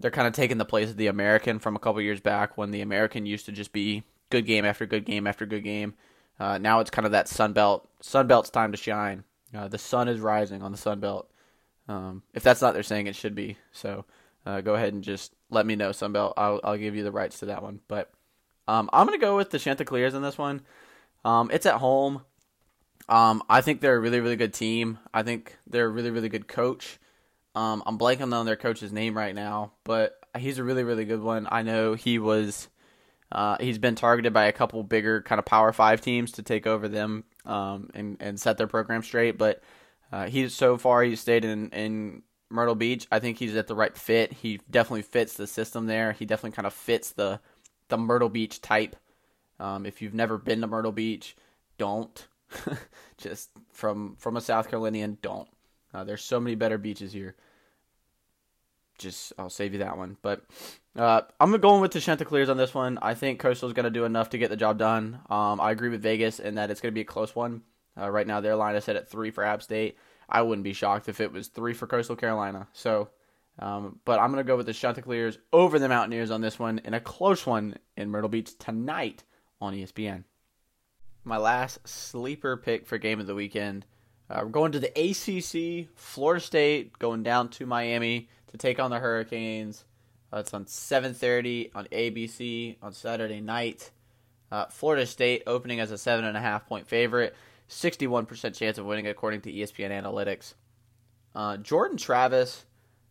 they're 0.00 0.10
kind 0.10 0.28
of 0.28 0.34
taking 0.34 0.58
the 0.58 0.64
place 0.64 0.90
of 0.90 0.96
the 0.96 1.06
American 1.06 1.58
from 1.58 1.76
a 1.76 1.78
couple 1.78 2.00
years 2.02 2.20
back 2.20 2.58
when 2.58 2.70
the 2.70 2.80
American 2.80 3.26
used 3.26 3.46
to 3.46 3.52
just 3.52 3.72
be 3.72 4.02
good 4.30 4.46
game 4.46 4.64
after 4.64 4.86
good 4.86 5.04
game 5.04 5.26
after 5.26 5.46
good 5.46 5.64
game. 5.64 5.94
Uh, 6.40 6.58
now 6.58 6.80
it's 6.80 6.90
kind 6.90 7.06
of 7.06 7.12
that 7.12 7.28
Sun 7.28 7.52
Belt. 7.52 7.88
Sun 8.00 8.26
Belt's 8.26 8.50
time 8.50 8.72
to 8.72 8.78
shine. 8.78 9.24
Uh, 9.54 9.68
the 9.68 9.78
sun 9.78 10.08
is 10.08 10.18
rising 10.18 10.62
on 10.62 10.72
the 10.72 10.78
Sun 10.78 11.00
Belt. 11.00 11.30
Um, 11.88 12.22
if 12.34 12.42
that's 12.42 12.62
not 12.62 12.74
they're 12.74 12.82
saying, 12.82 13.06
it 13.06 13.16
should 13.16 13.34
be. 13.34 13.56
So 13.72 14.04
uh, 14.46 14.60
go 14.60 14.74
ahead 14.74 14.92
and 14.92 15.04
just 15.04 15.32
let 15.50 15.66
me 15.66 15.76
know, 15.76 15.92
Sun 15.92 16.12
Belt. 16.12 16.34
I'll, 16.36 16.60
I'll 16.64 16.78
give 16.78 16.96
you 16.96 17.04
the 17.04 17.12
rights 17.12 17.38
to 17.40 17.46
that 17.46 17.62
one. 17.62 17.80
But 17.86 18.10
um, 18.66 18.88
I'm 18.92 19.06
gonna 19.06 19.18
go 19.18 19.36
with 19.36 19.50
the 19.50 19.58
Chanticleers 19.58 20.14
in 20.14 20.22
this 20.22 20.38
one. 20.38 20.62
Um, 21.24 21.50
it's 21.52 21.66
at 21.66 21.76
home. 21.76 22.22
Um, 23.08 23.42
I 23.48 23.60
think 23.60 23.80
they're 23.80 23.96
a 23.96 24.00
really, 24.00 24.20
really 24.20 24.36
good 24.36 24.54
team. 24.54 24.98
I 25.12 25.22
think 25.22 25.56
they're 25.66 25.86
a 25.86 25.90
really, 25.90 26.10
really 26.10 26.28
good 26.28 26.48
coach. 26.48 26.98
Um, 27.54 27.82
I'm 27.84 27.98
blanking 27.98 28.34
on 28.34 28.46
their 28.46 28.56
coach's 28.56 28.92
name 28.92 29.16
right 29.16 29.34
now, 29.34 29.72
but 29.84 30.18
he's 30.38 30.58
a 30.58 30.64
really, 30.64 30.84
really 30.84 31.04
good 31.04 31.20
one. 31.20 31.46
I 31.50 31.62
know 31.62 31.94
he 31.94 32.18
was. 32.18 32.68
Uh, 33.30 33.56
he's 33.60 33.78
been 33.78 33.94
targeted 33.94 34.32
by 34.32 34.44
a 34.44 34.52
couple 34.52 34.82
bigger 34.82 35.22
kind 35.22 35.38
of 35.38 35.44
Power 35.44 35.72
Five 35.72 36.00
teams 36.00 36.32
to 36.32 36.42
take 36.42 36.66
over 36.66 36.88
them 36.88 37.24
um, 37.46 37.90
and 37.94 38.16
and 38.20 38.40
set 38.40 38.58
their 38.58 38.66
program 38.66 39.02
straight. 39.02 39.38
But 39.38 39.62
uh, 40.10 40.26
he's 40.28 40.54
so 40.54 40.76
far 40.76 41.02
he's 41.02 41.20
stayed 41.20 41.44
in 41.44 41.70
in 41.70 42.22
Myrtle 42.50 42.74
Beach. 42.74 43.06
I 43.10 43.18
think 43.18 43.38
he's 43.38 43.56
at 43.56 43.66
the 43.66 43.74
right 43.74 43.96
fit. 43.96 44.32
He 44.32 44.60
definitely 44.70 45.02
fits 45.02 45.34
the 45.34 45.46
system 45.46 45.86
there. 45.86 46.12
He 46.12 46.26
definitely 46.26 46.54
kind 46.54 46.66
of 46.66 46.74
fits 46.74 47.12
the 47.12 47.40
the 47.88 47.98
Myrtle 47.98 48.28
Beach 48.28 48.60
type. 48.60 48.96
Um, 49.58 49.86
if 49.86 50.02
you've 50.02 50.14
never 50.14 50.38
been 50.38 50.60
to 50.60 50.66
Myrtle 50.66 50.92
Beach, 50.92 51.36
don't. 51.78 52.26
Just 53.18 53.50
from 53.72 54.16
from 54.16 54.36
a 54.36 54.40
South 54.40 54.68
Carolinian, 54.68 55.18
don't. 55.22 55.48
Uh, 55.94 56.04
there's 56.04 56.22
so 56.22 56.40
many 56.40 56.54
better 56.54 56.78
beaches 56.78 57.12
here. 57.12 57.36
Just 58.98 59.32
I'll 59.38 59.50
save 59.50 59.72
you 59.72 59.80
that 59.80 59.96
one. 59.96 60.16
But 60.22 60.44
uh, 60.96 61.22
I'm 61.40 61.56
going 61.58 61.80
with 61.80 61.92
the 61.92 62.00
Chanticleers 62.00 62.48
on 62.48 62.56
this 62.56 62.74
one. 62.74 62.98
I 63.00 63.14
think 63.14 63.40
Coastal's 63.40 63.72
going 63.72 63.84
to 63.84 63.90
do 63.90 64.04
enough 64.04 64.30
to 64.30 64.38
get 64.38 64.50
the 64.50 64.56
job 64.56 64.78
done. 64.78 65.20
Um, 65.28 65.60
I 65.60 65.70
agree 65.70 65.88
with 65.88 66.02
Vegas 66.02 66.38
in 66.38 66.56
that 66.56 66.70
it's 66.70 66.80
going 66.80 66.92
to 66.92 66.94
be 66.94 67.02
a 67.02 67.04
close 67.04 67.34
one. 67.34 67.62
Uh, 67.98 68.10
right 68.10 68.26
now, 68.26 68.40
their 68.40 68.56
line 68.56 68.74
is 68.76 68.84
set 68.84 68.96
at 68.96 69.08
three 69.08 69.30
for 69.30 69.44
App 69.44 69.62
State. 69.62 69.98
I 70.28 70.42
wouldn't 70.42 70.64
be 70.64 70.72
shocked 70.72 71.08
if 71.08 71.20
it 71.20 71.32
was 71.32 71.48
three 71.48 71.74
for 71.74 71.86
Coastal 71.86 72.16
Carolina. 72.16 72.68
So 72.72 73.10
um, 73.58 74.00
but 74.04 74.18
I'm 74.18 74.32
going 74.32 74.44
to 74.44 74.48
go 74.48 74.56
with 74.56 74.66
the 74.66 74.72
Chanticleers 74.72 75.38
over 75.52 75.78
the 75.78 75.88
Mountaineers 75.88 76.30
on 76.30 76.40
this 76.40 76.58
one 76.58 76.80
in 76.84 76.94
a 76.94 77.00
close 77.00 77.46
one 77.46 77.76
in 77.96 78.10
Myrtle 78.10 78.30
Beach 78.30 78.56
tonight 78.58 79.24
on 79.60 79.74
ESPN. 79.74 80.24
My 81.24 81.36
last 81.36 81.86
sleeper 81.86 82.56
pick 82.56 82.84
for 82.84 82.98
game 82.98 83.20
of 83.20 83.28
the 83.28 83.34
weekend. 83.34 83.86
Uh, 84.28 84.40
we're 84.42 84.50
going 84.50 84.72
to 84.72 84.80
the 84.80 84.88
ACC, 84.88 85.88
Florida 85.94 86.40
State 86.40 86.98
going 86.98 87.22
down 87.22 87.48
to 87.50 87.66
Miami 87.66 88.28
to 88.48 88.56
take 88.56 88.80
on 88.80 88.90
the 88.90 88.98
Hurricanes. 88.98 89.84
Uh, 90.32 90.38
it's 90.38 90.52
on 90.52 90.64
7:30 90.64 91.70
on 91.74 91.86
ABC 91.92 92.76
on 92.82 92.92
Saturday 92.92 93.40
night. 93.40 93.92
Uh, 94.50 94.66
Florida 94.66 95.06
State 95.06 95.44
opening 95.46 95.78
as 95.78 95.92
a 95.92 95.98
seven 95.98 96.24
and 96.24 96.36
a 96.36 96.40
half 96.40 96.66
point 96.66 96.88
favorite, 96.88 97.36
61% 97.68 98.54
chance 98.54 98.76
of 98.78 98.86
winning 98.86 99.06
according 99.06 99.42
to 99.42 99.52
ESPN 99.52 99.90
Analytics. 99.90 100.54
Uh, 101.34 101.56
Jordan 101.56 101.96
Travis 101.96 102.64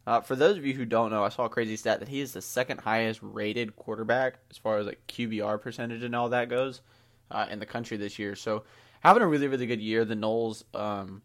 uh, 0.08 0.19
for 0.19 0.36
those 0.36 0.58
of 0.58 0.65
you 0.65 0.74
who 0.74 0.84
don't 0.84 1.12
know, 1.12 1.24
I 1.24 1.30
saw 1.30 1.45
a 1.45 1.50
crazy 1.50 1.76
stat 1.76 2.00
that 2.00 2.10
he 2.10 2.21
is 2.21 2.34
the 2.34 2.41
second 2.41 2.82
highest 2.82 3.19
rated 3.21 3.76
quarterback 3.76 4.39
as 4.50 4.58
far 4.58 4.80
as 4.80 4.88
like 4.88 5.06
QBR 5.08 5.62
percentage 5.62 6.02
and 6.02 6.15
all 6.15 6.30
that 6.30 6.50
goes 6.50 6.82
uh, 7.31 7.47
in 7.49 7.59
the 7.59 7.65
country 7.65 7.97
this 7.97 8.19
year. 8.19 8.35
So 8.35 8.63
having 9.01 9.23
a 9.23 9.27
really 9.27 9.47
really 9.47 9.65
good 9.65 9.81
year. 9.81 10.05
The 10.05 10.15
Noles 10.15 10.63
um, 10.73 11.21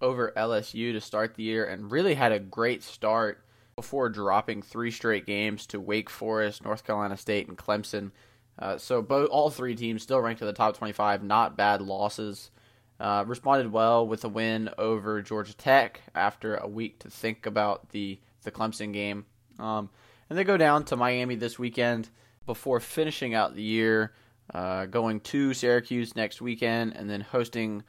over 0.00 0.32
LSU 0.36 0.92
to 0.92 1.00
start 1.00 1.34
the 1.34 1.42
year 1.42 1.64
and 1.64 1.90
really 1.90 2.14
had 2.14 2.32
a 2.32 2.38
great 2.38 2.82
start 2.82 3.44
before 3.76 4.08
dropping 4.08 4.62
three 4.62 4.90
straight 4.90 5.26
games 5.26 5.66
to 5.66 5.80
Wake 5.80 6.10
Forest, 6.10 6.64
North 6.64 6.84
Carolina 6.84 7.16
State, 7.16 7.48
and 7.48 7.56
Clemson. 7.56 8.10
Uh, 8.58 8.76
so 8.76 9.00
both 9.00 9.28
all 9.30 9.50
three 9.50 9.76
teams 9.76 10.02
still 10.02 10.20
ranked 10.20 10.40
in 10.40 10.46
the 10.46 10.52
top 10.52 10.76
25. 10.76 11.22
Not 11.22 11.56
bad 11.56 11.80
losses. 11.80 12.50
Uh, 12.98 13.22
responded 13.26 13.70
well 13.70 14.04
with 14.04 14.24
a 14.24 14.28
win 14.28 14.68
over 14.76 15.22
Georgia 15.22 15.54
Tech 15.54 16.00
after 16.16 16.56
a 16.56 16.66
week 16.66 16.98
to 17.00 17.10
think 17.10 17.46
about 17.46 17.90
the 17.90 18.18
the 18.42 18.50
Clemson 18.50 18.92
game. 18.92 19.26
Um, 19.60 19.90
and 20.28 20.38
they 20.38 20.44
go 20.44 20.56
down 20.56 20.84
to 20.86 20.96
Miami 20.96 21.36
this 21.36 21.58
weekend 21.58 22.08
before 22.46 22.80
finishing 22.80 23.34
out 23.34 23.54
the 23.54 23.62
year, 23.62 24.12
uh, 24.54 24.86
going 24.86 25.20
to 25.20 25.54
Syracuse 25.54 26.16
next 26.16 26.40
weekend, 26.40 26.96
and 26.96 27.08
then 27.08 27.20
hosting 27.20 27.82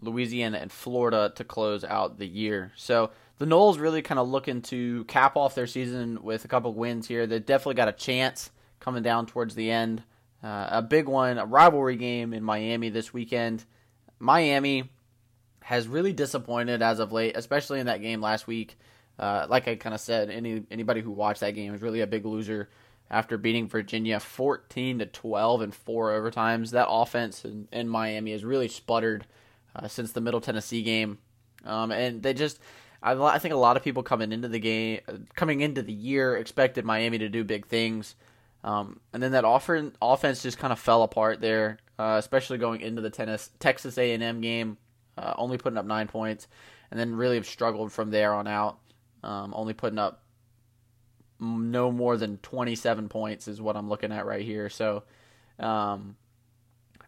Louisiana 0.00 0.58
and 0.58 0.72
Florida 0.72 1.32
to 1.36 1.44
close 1.44 1.84
out 1.84 2.18
the 2.18 2.26
year. 2.26 2.72
So 2.76 3.10
the 3.38 3.46
Noles 3.46 3.78
really 3.78 4.02
kind 4.02 4.18
of 4.18 4.28
looking 4.28 4.62
to 4.62 5.04
cap 5.04 5.36
off 5.36 5.54
their 5.54 5.66
season 5.66 6.22
with 6.22 6.44
a 6.44 6.48
couple 6.48 6.72
wins 6.74 7.06
here. 7.06 7.26
They 7.26 7.38
definitely 7.38 7.74
got 7.74 7.88
a 7.88 7.92
chance 7.92 8.50
coming 8.80 9.02
down 9.02 9.26
towards 9.26 9.54
the 9.54 9.70
end. 9.70 10.02
Uh, 10.42 10.68
a 10.70 10.82
big 10.82 11.06
one, 11.06 11.38
a 11.38 11.44
rivalry 11.44 11.96
game 11.96 12.32
in 12.32 12.42
Miami 12.42 12.88
this 12.88 13.12
weekend. 13.12 13.64
Miami 14.18 14.90
has 15.62 15.86
really 15.86 16.12
disappointed 16.12 16.82
as 16.82 16.98
of 16.98 17.12
late, 17.12 17.36
especially 17.36 17.80
in 17.80 17.86
that 17.86 18.00
game 18.00 18.20
last 18.20 18.46
week. 18.46 18.78
Uh, 19.18 19.46
like 19.50 19.68
I 19.68 19.76
kind 19.76 19.94
of 19.94 20.00
said, 20.00 20.30
any 20.30 20.64
anybody 20.70 21.02
who 21.02 21.10
watched 21.10 21.40
that 21.40 21.54
game 21.54 21.74
is 21.74 21.82
really 21.82 22.00
a 22.00 22.06
big 22.06 22.24
loser 22.24 22.70
after 23.10 23.36
beating 23.36 23.68
Virginia 23.68 24.20
14 24.20 25.00
to 25.00 25.06
12 25.06 25.62
in 25.62 25.70
four 25.70 26.10
overtimes. 26.10 26.70
That 26.70 26.88
offense 26.88 27.44
in, 27.44 27.68
in 27.72 27.88
Miami 27.88 28.32
has 28.32 28.44
really 28.44 28.68
sputtered 28.68 29.26
uh, 29.74 29.88
since 29.88 30.12
the 30.12 30.20
Middle 30.20 30.40
Tennessee 30.40 30.82
game, 30.82 31.18
um, 31.64 31.90
and 31.92 32.22
they 32.22 32.34
just. 32.34 32.58
I, 33.02 33.38
think 33.38 33.54
a 33.54 33.56
lot 33.56 33.78
of 33.78 33.82
people 33.82 34.02
coming 34.02 34.30
into 34.30 34.46
the 34.46 34.58
game, 34.58 35.00
coming 35.34 35.62
into 35.62 35.80
the 35.80 35.92
year, 35.92 36.36
expected 36.36 36.84
Miami 36.84 37.16
to 37.16 37.30
do 37.30 37.44
big 37.44 37.66
things, 37.66 38.14
um, 38.62 39.00
and 39.14 39.22
then 39.22 39.32
that 39.32 39.46
offer, 39.46 39.90
offense 40.02 40.42
just 40.42 40.58
kind 40.58 40.70
of 40.70 40.78
fell 40.78 41.02
apart 41.02 41.40
there 41.40 41.78
uh, 42.00 42.16
especially 42.16 42.56
going 42.56 42.80
into 42.80 43.02
the 43.02 43.10
tennis 43.10 43.50
Texas 43.58 43.98
A&M 43.98 44.40
game, 44.40 44.78
uh, 45.18 45.34
only 45.36 45.58
putting 45.58 45.76
up 45.76 45.84
nine 45.84 46.08
points, 46.08 46.48
and 46.90 46.98
then 46.98 47.14
really 47.14 47.36
have 47.36 47.46
struggled 47.46 47.92
from 47.92 48.10
there 48.10 48.32
on 48.32 48.46
out, 48.46 48.78
um, 49.22 49.52
only 49.54 49.74
putting 49.74 49.98
up 49.98 50.22
no 51.40 51.90
more 51.90 52.16
than 52.16 52.38
27 52.38 53.08
points 53.08 53.48
is 53.48 53.60
what 53.60 53.76
I'm 53.76 53.88
looking 53.88 54.12
at 54.12 54.26
right 54.26 54.44
here. 54.44 54.68
So, 54.68 55.04
um, 55.58 56.16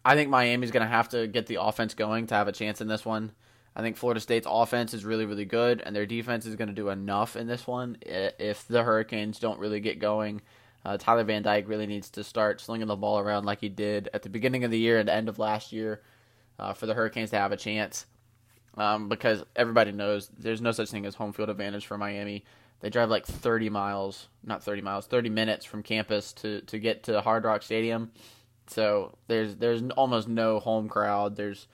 I 0.05 0.15
think 0.15 0.29
Miami's 0.29 0.71
going 0.71 0.85
to 0.85 0.89
have 0.89 1.09
to 1.09 1.27
get 1.27 1.47
the 1.47 1.61
offense 1.61 1.93
going 1.93 2.27
to 2.27 2.35
have 2.35 2.47
a 2.47 2.51
chance 2.51 2.81
in 2.81 2.87
this 2.87 3.05
one. 3.05 3.31
I 3.75 3.81
think 3.81 3.97
Florida 3.97 4.19
State's 4.19 4.47
offense 4.49 4.93
is 4.93 5.05
really, 5.05 5.25
really 5.25 5.45
good, 5.45 5.81
and 5.81 5.95
their 5.95 6.05
defense 6.05 6.45
is 6.45 6.55
going 6.55 6.67
to 6.67 6.73
do 6.73 6.89
enough 6.89 7.35
in 7.35 7.47
this 7.47 7.65
one 7.65 7.97
if 8.01 8.67
the 8.67 8.83
Hurricanes 8.83 9.39
don't 9.39 9.59
really 9.59 9.79
get 9.79 9.99
going. 9.99 10.41
Uh, 10.85 10.97
Tyler 10.97 11.23
Van 11.23 11.41
Dyke 11.41 11.67
really 11.67 11.87
needs 11.87 12.09
to 12.11 12.23
start 12.23 12.59
slinging 12.59 12.87
the 12.87 12.95
ball 12.95 13.17
around 13.17 13.45
like 13.45 13.61
he 13.61 13.69
did 13.69 14.09
at 14.13 14.21
the 14.21 14.29
beginning 14.29 14.63
of 14.63 14.71
the 14.71 14.77
year 14.77 14.99
and 14.99 15.09
end 15.09 15.29
of 15.29 15.39
last 15.39 15.71
year 15.71 16.01
uh, 16.59 16.73
for 16.73 16.85
the 16.85 16.93
Hurricanes 16.93 17.29
to 17.31 17.37
have 17.37 17.51
a 17.51 17.57
chance. 17.57 18.05
Um, 18.75 19.07
because 19.07 19.43
everybody 19.55 19.91
knows 19.91 20.29
there's 20.37 20.61
no 20.61 20.71
such 20.71 20.89
thing 20.89 21.05
as 21.05 21.15
home 21.15 21.31
field 21.31 21.49
advantage 21.49 21.85
for 21.85 21.97
Miami. 21.97 22.43
They 22.83 22.89
drive 22.89 23.09
like 23.09 23.25
30 23.25 23.69
miles, 23.69 24.27
not 24.43 24.61
30 24.61 24.81
miles, 24.81 25.07
30 25.07 25.29
minutes 25.29 25.65
from 25.65 25.83
campus 25.83 26.33
to, 26.33 26.59
to 26.63 26.77
get 26.77 27.03
to 27.03 27.21
Hard 27.21 27.45
Rock 27.45 27.63
Stadium. 27.63 28.11
So 28.67 29.17
there's 29.27 29.55
there's 29.55 29.81
almost 29.91 30.27
no 30.27 30.59
home 30.59 30.89
crowd. 30.89 31.37
There's 31.37 31.67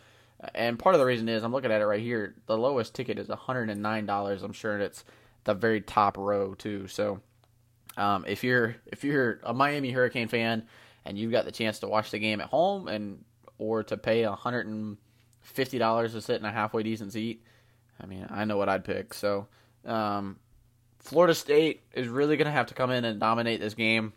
and 0.53 0.77
part 0.77 0.93
of 0.93 0.99
the 0.99 1.07
reason 1.07 1.27
is 1.27 1.43
I'm 1.43 1.51
looking 1.51 1.71
at 1.71 1.81
it 1.81 1.85
right 1.87 1.99
here. 1.99 2.35
The 2.45 2.55
lowest 2.55 2.93
ticket 2.93 3.17
is 3.17 3.27
$109. 3.27 4.43
I'm 4.43 4.53
sure 4.53 4.77
it's 4.77 5.03
the 5.45 5.55
very 5.55 5.81
top 5.81 6.15
row 6.15 6.53
too. 6.53 6.85
So 6.85 7.21
um, 7.97 8.23
if 8.27 8.43
you're 8.43 8.75
if 8.85 9.03
you're 9.03 9.39
a 9.41 9.53
Miami 9.53 9.89
Hurricane 9.89 10.27
fan 10.27 10.67
and 11.05 11.17
you've 11.17 11.31
got 11.31 11.45
the 11.45 11.51
chance 11.51 11.79
to 11.79 11.87
watch 11.87 12.11
the 12.11 12.19
game 12.19 12.39
at 12.39 12.49
home 12.49 12.87
and 12.87 13.25
or 13.57 13.81
to 13.81 13.97
pay 13.97 14.21
$150 14.21 14.97
to 16.11 16.21
sit 16.21 16.39
in 16.39 16.45
a 16.45 16.51
halfway 16.51 16.83
decent 16.83 17.13
seat, 17.13 17.43
I 17.99 18.05
mean 18.05 18.27
I 18.29 18.45
know 18.45 18.57
what 18.57 18.69
I'd 18.69 18.85
pick. 18.85 19.15
So 19.15 19.47
um, 19.85 20.37
Florida 20.99 21.33
State 21.33 21.83
is 21.93 22.07
really 22.07 22.37
going 22.37 22.45
to 22.45 22.51
have 22.51 22.67
to 22.67 22.73
come 22.73 22.91
in 22.91 23.05
and 23.05 23.19
dominate 23.19 23.59
this 23.59 23.73
game 23.73 24.13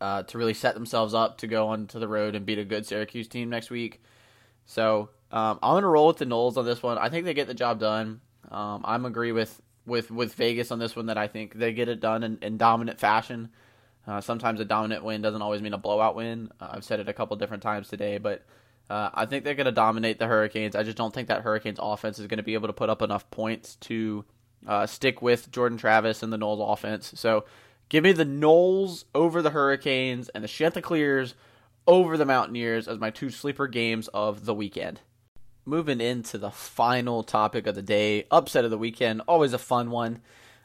uh, 0.00 0.22
to 0.24 0.38
really 0.38 0.54
set 0.54 0.74
themselves 0.74 1.14
up 1.14 1.38
to 1.38 1.46
go 1.46 1.68
onto 1.68 1.98
the 1.98 2.08
road 2.08 2.34
and 2.34 2.46
beat 2.46 2.58
a 2.58 2.64
good 2.64 2.86
Syracuse 2.86 3.28
team 3.28 3.50
next 3.50 3.70
week. 3.70 4.02
So 4.64 5.10
um, 5.30 5.58
I'm 5.62 5.76
gonna 5.76 5.88
roll 5.88 6.08
with 6.08 6.18
the 6.18 6.24
Noles 6.24 6.56
on 6.56 6.64
this 6.64 6.82
one. 6.82 6.98
I 6.98 7.08
think 7.08 7.24
they 7.24 7.34
get 7.34 7.46
the 7.46 7.54
job 7.54 7.80
done. 7.80 8.20
Um, 8.50 8.82
I'm 8.84 9.04
agree 9.04 9.32
with 9.32 9.60
with 9.86 10.10
with 10.10 10.34
Vegas 10.34 10.70
on 10.70 10.78
this 10.78 10.96
one 10.96 11.06
that 11.06 11.18
I 11.18 11.28
think 11.28 11.54
they 11.54 11.72
get 11.72 11.88
it 11.88 12.00
done 12.00 12.22
in, 12.22 12.38
in 12.42 12.56
dominant 12.58 12.98
fashion. 12.98 13.50
Uh, 14.06 14.20
sometimes 14.20 14.60
a 14.60 14.64
dominant 14.64 15.04
win 15.04 15.22
doesn't 15.22 15.42
always 15.42 15.62
mean 15.62 15.72
a 15.72 15.78
blowout 15.78 16.14
win. 16.14 16.50
Uh, 16.60 16.68
I've 16.72 16.84
said 16.84 17.00
it 17.00 17.08
a 17.08 17.12
couple 17.12 17.36
different 17.36 17.62
times 17.62 17.88
today, 17.88 18.18
but 18.18 18.44
uh, 18.88 19.10
I 19.12 19.26
think 19.26 19.42
they're 19.42 19.56
going 19.56 19.66
to 19.66 19.72
dominate 19.72 20.20
the 20.20 20.28
Hurricanes. 20.28 20.76
I 20.76 20.84
just 20.84 20.96
don't 20.96 21.12
think 21.12 21.26
that 21.26 21.42
Hurricanes 21.42 21.80
offense 21.82 22.20
is 22.20 22.28
going 22.28 22.36
to 22.36 22.44
be 22.44 22.54
able 22.54 22.68
to 22.68 22.72
put 22.72 22.88
up 22.88 23.02
enough 23.02 23.28
points 23.32 23.74
to 23.76 24.24
uh, 24.66 24.86
stick 24.86 25.22
with 25.22 25.50
Jordan 25.50 25.78
Travis 25.78 26.22
and 26.22 26.32
the 26.32 26.38
Noles 26.38 26.72
offense. 26.72 27.12
So 27.16 27.44
give 27.88 28.04
me 28.04 28.12
the 28.12 28.24
Noles 28.24 29.04
over 29.14 29.42
the 29.42 29.50
Hurricanes 29.50 30.28
and 30.30 30.42
the 30.42 30.48
Chanticleers 30.48 31.34
over 31.86 32.16
the 32.16 32.24
Mountaineers 32.24 32.88
as 32.88 32.98
my 32.98 33.10
two 33.10 33.30
sleeper 33.30 33.68
games 33.68 34.08
of 34.08 34.44
the 34.44 34.54
weekend 34.54 35.00
moving 35.66 36.00
into 36.00 36.38
the 36.38 36.50
final 36.50 37.22
topic 37.24 37.66
of 37.66 37.74
the 37.74 37.82
day, 37.82 38.24
upset 38.30 38.64
of 38.64 38.70
the 38.70 38.78
weekend, 38.78 39.20
always 39.26 39.52
a 39.52 39.58
fun 39.58 39.90
one. 39.90 40.20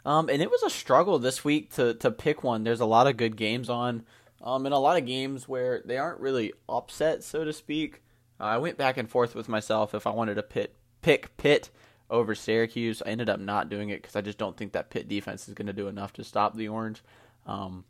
Um, 0.05 0.29
and 0.29 0.41
it 0.41 0.49
was 0.49 0.63
a 0.63 0.69
struggle 0.69 1.19
this 1.19 1.43
week 1.43 1.73
to 1.73 1.93
to 1.95 2.09
pick 2.09 2.43
one. 2.43 2.63
There's 2.63 2.79
a 2.79 2.85
lot 2.85 3.07
of 3.07 3.17
good 3.17 3.35
games 3.35 3.69
on, 3.69 4.03
um, 4.41 4.65
and 4.65 4.73
a 4.73 4.79
lot 4.79 4.97
of 4.97 5.05
games 5.05 5.47
where 5.47 5.81
they 5.85 5.97
aren't 5.97 6.19
really 6.19 6.53
upset, 6.69 7.23
so 7.23 7.43
to 7.43 7.53
speak. 7.53 8.01
Uh, 8.39 8.45
I 8.45 8.57
went 8.57 8.77
back 8.77 8.97
and 8.97 9.09
forth 9.09 9.35
with 9.35 9.49
myself 9.49 9.93
if 9.93 10.07
I 10.07 10.11
wanted 10.11 10.35
to 10.35 10.43
pit, 10.43 10.75
pick 11.01 11.35
Pitt 11.37 11.69
over 12.11 12.35
Syracuse. 12.35 13.01
I 13.03 13.09
ended 13.09 13.29
up 13.29 13.39
not 13.39 13.69
doing 13.69 13.89
it 13.89 14.01
because 14.01 14.15
I 14.15 14.21
just 14.21 14.37
don't 14.37 14.55
think 14.55 14.73
that 14.73 14.91
Pitt 14.91 15.07
defense 15.07 15.47
is 15.47 15.55
going 15.55 15.67
to 15.67 15.73
do 15.73 15.87
enough 15.87 16.13
to 16.13 16.23
stop 16.23 16.55
the 16.55 16.67
Orange. 16.67 17.01
Um, 17.47 17.85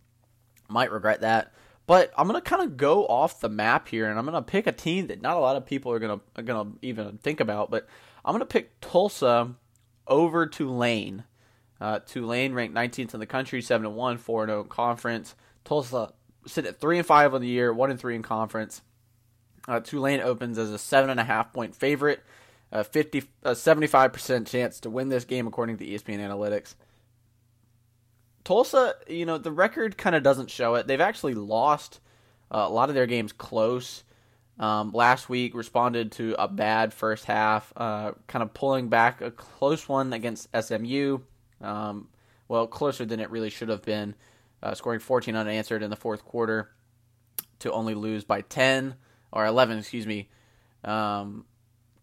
might 0.70 0.92
regret 0.92 1.22
that. 1.22 1.52
But 1.88 2.14
I'm 2.18 2.28
gonna 2.28 2.42
kind 2.42 2.62
of 2.62 2.78
go 2.78 3.06
off 3.06 3.42
the 3.42 3.50
map 3.50 3.88
here, 3.88 4.10
and 4.10 4.18
I'm 4.18 4.24
gonna 4.24 4.42
pick 4.42 4.68
a 4.68 4.72
team 4.72 5.08
that 5.08 5.22
not 5.22 5.36
a 5.36 5.40
lot 5.40 5.58
of 5.58 5.66
people 5.66 5.92
are 5.92 6.00
gonna 6.00 6.22
gonna 6.42 6.72
even 6.82 7.18
think 7.18 7.40
about. 7.40 7.70
But 7.70 7.88
I'm 8.24 8.34
gonna 8.34 8.46
pick 8.46 8.80
Tulsa 8.80 9.56
over 10.08 10.46
Tulane. 10.46 11.26
Uh, 11.82 12.00
Tulane 12.00 12.54
ranked 12.54 12.76
19th 12.76 13.14
in 13.14 13.20
the 13.20 13.26
country, 13.26 13.62
seven 13.62 13.88
and 13.88 13.96
one, 13.96 14.18
four 14.18 14.44
and 14.44 14.50
zero 14.52 14.62
oh 14.62 14.64
conference. 14.64 15.36
Tulsa 15.66 16.14
sit 16.46 16.66
at 16.66 16.80
three 16.80 16.98
and 16.98 17.06
five 17.06 17.34
on 17.34 17.42
the 17.42 17.48
year, 17.48 17.74
one 17.74 17.90
and 17.90 18.00
three 18.00 18.16
in 18.16 18.22
conference. 18.22 18.82
Uh, 19.68 19.80
Tulane 19.80 20.22
opens 20.22 20.58
as 20.58 20.72
a 20.72 20.78
seven 20.78 21.10
and 21.10 21.20
a 21.20 21.24
half 21.24 21.52
point 21.52 21.76
favorite, 21.76 22.24
a 22.72 22.84
50, 22.84 23.24
a 23.44 23.56
75 23.56 24.14
percent 24.14 24.48
chance 24.48 24.80
to 24.82 24.90
win 24.90 25.10
this 25.10 25.26
game 25.26 25.48
according 25.48 25.78
to 25.78 25.86
ESPN 25.86 26.20
Analytics. 26.20 26.76
Tulsa, 28.44 28.96
you 29.08 29.26
know, 29.26 29.38
the 29.38 29.52
record 29.52 29.98
kind 29.98 30.16
of 30.16 30.24
doesn't 30.24 30.50
show 30.50 30.76
it. 30.76 30.88
They've 30.88 31.00
actually 31.02 31.36
lost 31.36 32.00
uh, 32.50 32.66
a 32.68 32.70
lot 32.70 32.90
of 32.90 32.96
their 32.96 33.06
games 33.06 33.32
close. 33.32 34.04
Um, 34.60 34.92
last 34.94 35.30
week 35.30 35.56
responded 35.56 36.12
to 36.14 36.36
a 36.38 36.48
bad 36.48 36.94
first 36.94 37.26
half, 37.26 37.72
uh, 37.76 38.12
kind 38.28 38.44
of 38.44 38.54
pulling 38.54 38.90
back 38.90 39.22
a 39.22 39.32
close 39.32 39.88
one 39.88 40.14
against 40.14 40.50
SMU. 40.60 41.20
Um, 41.62 42.10
well, 42.48 42.68
closer 42.68 43.06
than 43.06 43.20
it 43.20 43.32
really 43.32 43.50
should 43.50 43.70
have 43.70 43.82
been, 43.82 44.16
uh, 44.62 44.76
scoring 44.76 45.00
14 45.00 45.36
unanswered 45.36 45.84
in 45.84 45.90
the 45.90 45.96
fourth 45.96 46.26
quarter 46.26 46.70
to 47.60 47.72
only 47.72 47.96
lose 47.96 48.24
by 48.24 48.42
10 48.42 48.96
or 49.32 49.46
11, 49.46 49.80
excuse 49.80 50.06
me. 50.06 50.30
Um, 50.84 51.46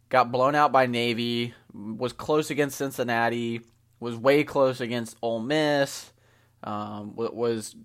got 0.08 0.32
blown 0.32 0.54
out 0.54 0.72
by 0.72 0.86
Navy, 0.86 1.54
was 1.72 2.12
close 2.12 2.50
against 2.50 2.78
Cincinnati, 2.78 3.62
was 4.00 4.16
way 4.16 4.44
close 4.44 4.80
against 4.80 5.16
Ole 5.22 5.40
Miss 5.40 6.12
um, 6.62 7.14
was 7.14 7.76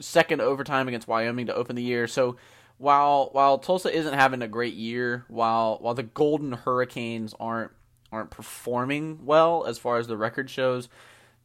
second 0.00 0.40
overtime 0.40 0.88
against 0.88 1.08
Wyoming 1.08 1.46
to 1.46 1.54
open 1.54 1.76
the 1.76 1.82
year. 1.82 2.06
So 2.06 2.36
while 2.76 3.30
while 3.32 3.58
Tulsa 3.58 3.94
isn't 3.94 4.14
having 4.14 4.42
a 4.42 4.48
great 4.48 4.74
year, 4.74 5.24
while 5.28 5.78
while 5.80 5.94
the 5.94 6.02
Golden 6.02 6.52
Hurricanes 6.52 7.34
aren't 7.40 7.72
aren't 8.12 8.30
performing 8.30 9.24
well 9.24 9.64
as 9.66 9.78
far 9.78 9.98
as 9.98 10.06
the 10.06 10.16
record 10.16 10.50
shows, 10.50 10.88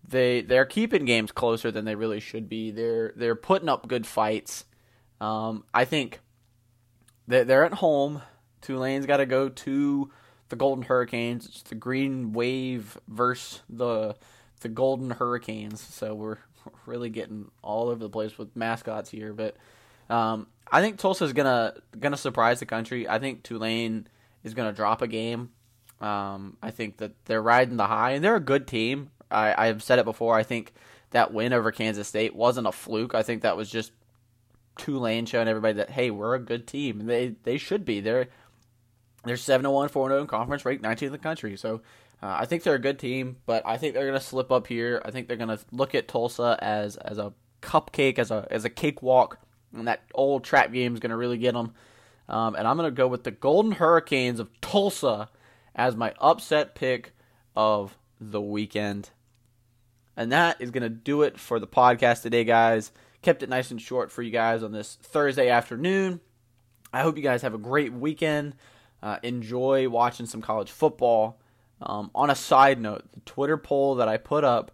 they 0.07 0.41
they're 0.41 0.65
keeping 0.65 1.05
games 1.05 1.31
closer 1.31 1.71
than 1.71 1.85
they 1.85 1.95
really 1.95 2.19
should 2.19 2.49
be. 2.49 2.71
They're 2.71 3.13
they're 3.15 3.35
putting 3.35 3.69
up 3.69 3.87
good 3.87 4.05
fights. 4.05 4.65
Um, 5.21 5.63
I 5.73 5.85
think 5.85 6.19
they're, 7.27 7.45
they're 7.45 7.65
at 7.65 7.75
home. 7.75 8.21
Tulane's 8.61 9.05
got 9.05 9.17
to 9.17 9.25
go 9.25 9.49
to 9.49 10.11
the 10.49 10.55
Golden 10.55 10.83
Hurricanes. 10.83 11.45
It's 11.45 11.63
the 11.63 11.75
Green 11.75 12.33
Wave 12.33 12.97
versus 13.07 13.61
the 13.69 14.15
the 14.61 14.69
Golden 14.69 15.11
Hurricanes. 15.11 15.81
So 15.81 16.15
we're 16.15 16.37
really 16.85 17.09
getting 17.09 17.51
all 17.61 17.89
over 17.89 17.99
the 17.99 18.09
place 18.09 18.37
with 18.37 18.55
mascots 18.55 19.09
here, 19.09 19.33
but 19.33 19.55
um, 20.09 20.47
I 20.71 20.81
think 20.81 20.97
Tulsa 20.97 21.25
is 21.25 21.33
gonna 21.33 21.75
gonna 21.99 22.17
surprise 22.17 22.59
the 22.59 22.65
country. 22.65 23.07
I 23.07 23.19
think 23.19 23.43
Tulane 23.43 24.07
is 24.43 24.53
gonna 24.53 24.73
drop 24.73 25.01
a 25.01 25.07
game. 25.07 25.51
Um, 26.01 26.57
I 26.61 26.71
think 26.71 26.97
that 26.97 27.11
they're 27.25 27.41
riding 27.41 27.77
the 27.77 27.87
high, 27.87 28.11
and 28.11 28.23
they're 28.23 28.35
a 28.35 28.41
good 28.41 28.67
team. 28.67 29.09
I, 29.31 29.67
I've 29.67 29.81
said 29.81 29.99
it 29.99 30.05
before. 30.05 30.35
I 30.35 30.43
think 30.43 30.73
that 31.11 31.33
win 31.33 31.53
over 31.53 31.71
Kansas 31.71 32.07
State 32.07 32.35
wasn't 32.35 32.67
a 32.67 32.71
fluke. 32.71 33.15
I 33.15 33.23
think 33.23 33.43
that 33.43 33.57
was 33.57 33.69
just 33.69 33.91
Tulane 34.77 35.25
showing 35.25 35.47
everybody 35.47 35.75
that 35.75 35.91
hey, 35.91 36.11
we're 36.11 36.35
a 36.35 36.39
good 36.39 36.67
team, 36.67 37.05
they 37.05 37.35
they 37.43 37.57
should 37.57 37.85
be. 37.85 38.01
They're 38.01 38.27
they're 39.25 39.37
seven 39.37 39.69
one, 39.69 39.89
four 39.89 40.09
zero 40.09 40.21
in 40.21 40.27
conference, 40.27 40.65
ranked 40.65 40.83
19th 40.83 41.01
in 41.03 41.11
the 41.11 41.17
country. 41.17 41.55
So 41.57 41.81
uh, 42.21 42.37
I 42.39 42.45
think 42.45 42.63
they're 42.63 42.75
a 42.75 42.79
good 42.79 42.99
team, 42.99 43.37
but 43.45 43.63
I 43.65 43.77
think 43.77 43.93
they're 43.93 44.07
going 44.07 44.19
to 44.19 44.25
slip 44.25 44.51
up 44.51 44.67
here. 44.67 45.01
I 45.05 45.11
think 45.11 45.27
they're 45.27 45.37
going 45.37 45.55
to 45.55 45.59
look 45.71 45.95
at 45.95 46.07
Tulsa 46.07 46.57
as 46.61 46.97
as 46.97 47.17
a 47.17 47.33
cupcake, 47.61 48.19
as 48.19 48.31
a 48.31 48.47
as 48.51 48.65
a 48.65 48.69
cakewalk, 48.69 49.39
and 49.75 49.87
that 49.87 50.03
old 50.13 50.43
trap 50.43 50.71
game 50.71 50.93
is 50.93 50.99
going 50.99 51.11
to 51.11 51.17
really 51.17 51.37
get 51.37 51.53
them. 51.53 51.73
Um, 52.29 52.55
and 52.55 52.67
I'm 52.67 52.77
going 52.77 52.87
to 52.89 52.95
go 52.95 53.07
with 53.07 53.23
the 53.23 53.31
Golden 53.31 53.73
Hurricanes 53.73 54.39
of 54.39 54.49
Tulsa 54.61 55.29
as 55.75 55.95
my 55.95 56.13
upset 56.19 56.75
pick 56.75 57.13
of 57.55 57.97
the 58.19 58.41
weekend. 58.41 59.09
And 60.15 60.31
that 60.31 60.61
is 60.61 60.71
going 60.71 60.83
to 60.83 60.89
do 60.89 61.23
it 61.23 61.39
for 61.39 61.59
the 61.59 61.67
podcast 61.67 62.21
today, 62.21 62.43
guys. 62.43 62.91
Kept 63.21 63.43
it 63.43 63.49
nice 63.49 63.71
and 63.71 63.81
short 63.81 64.11
for 64.11 64.21
you 64.21 64.31
guys 64.31 64.63
on 64.63 64.71
this 64.71 64.97
Thursday 65.01 65.49
afternoon. 65.49 66.19
I 66.91 67.01
hope 67.01 67.17
you 67.17 67.23
guys 67.23 67.41
have 67.41 67.55
a 67.55 67.59
great 67.59 67.91
weekend. 67.91 68.55
Uh, 69.03 69.17
enjoy 69.21 69.89
watching 69.89 70.25
some 70.25 70.41
college 70.41 70.71
football. 70.71 71.37
Um, 71.81 72.09
on 72.15 72.29
a 72.29 72.35
side 72.35 72.79
note, 72.79 73.03
the 73.11 73.19
Twitter 73.19 73.57
poll 73.57 73.95
that 73.95 74.07
I 74.07 74.15
put 74.15 74.45
up 74.45 74.71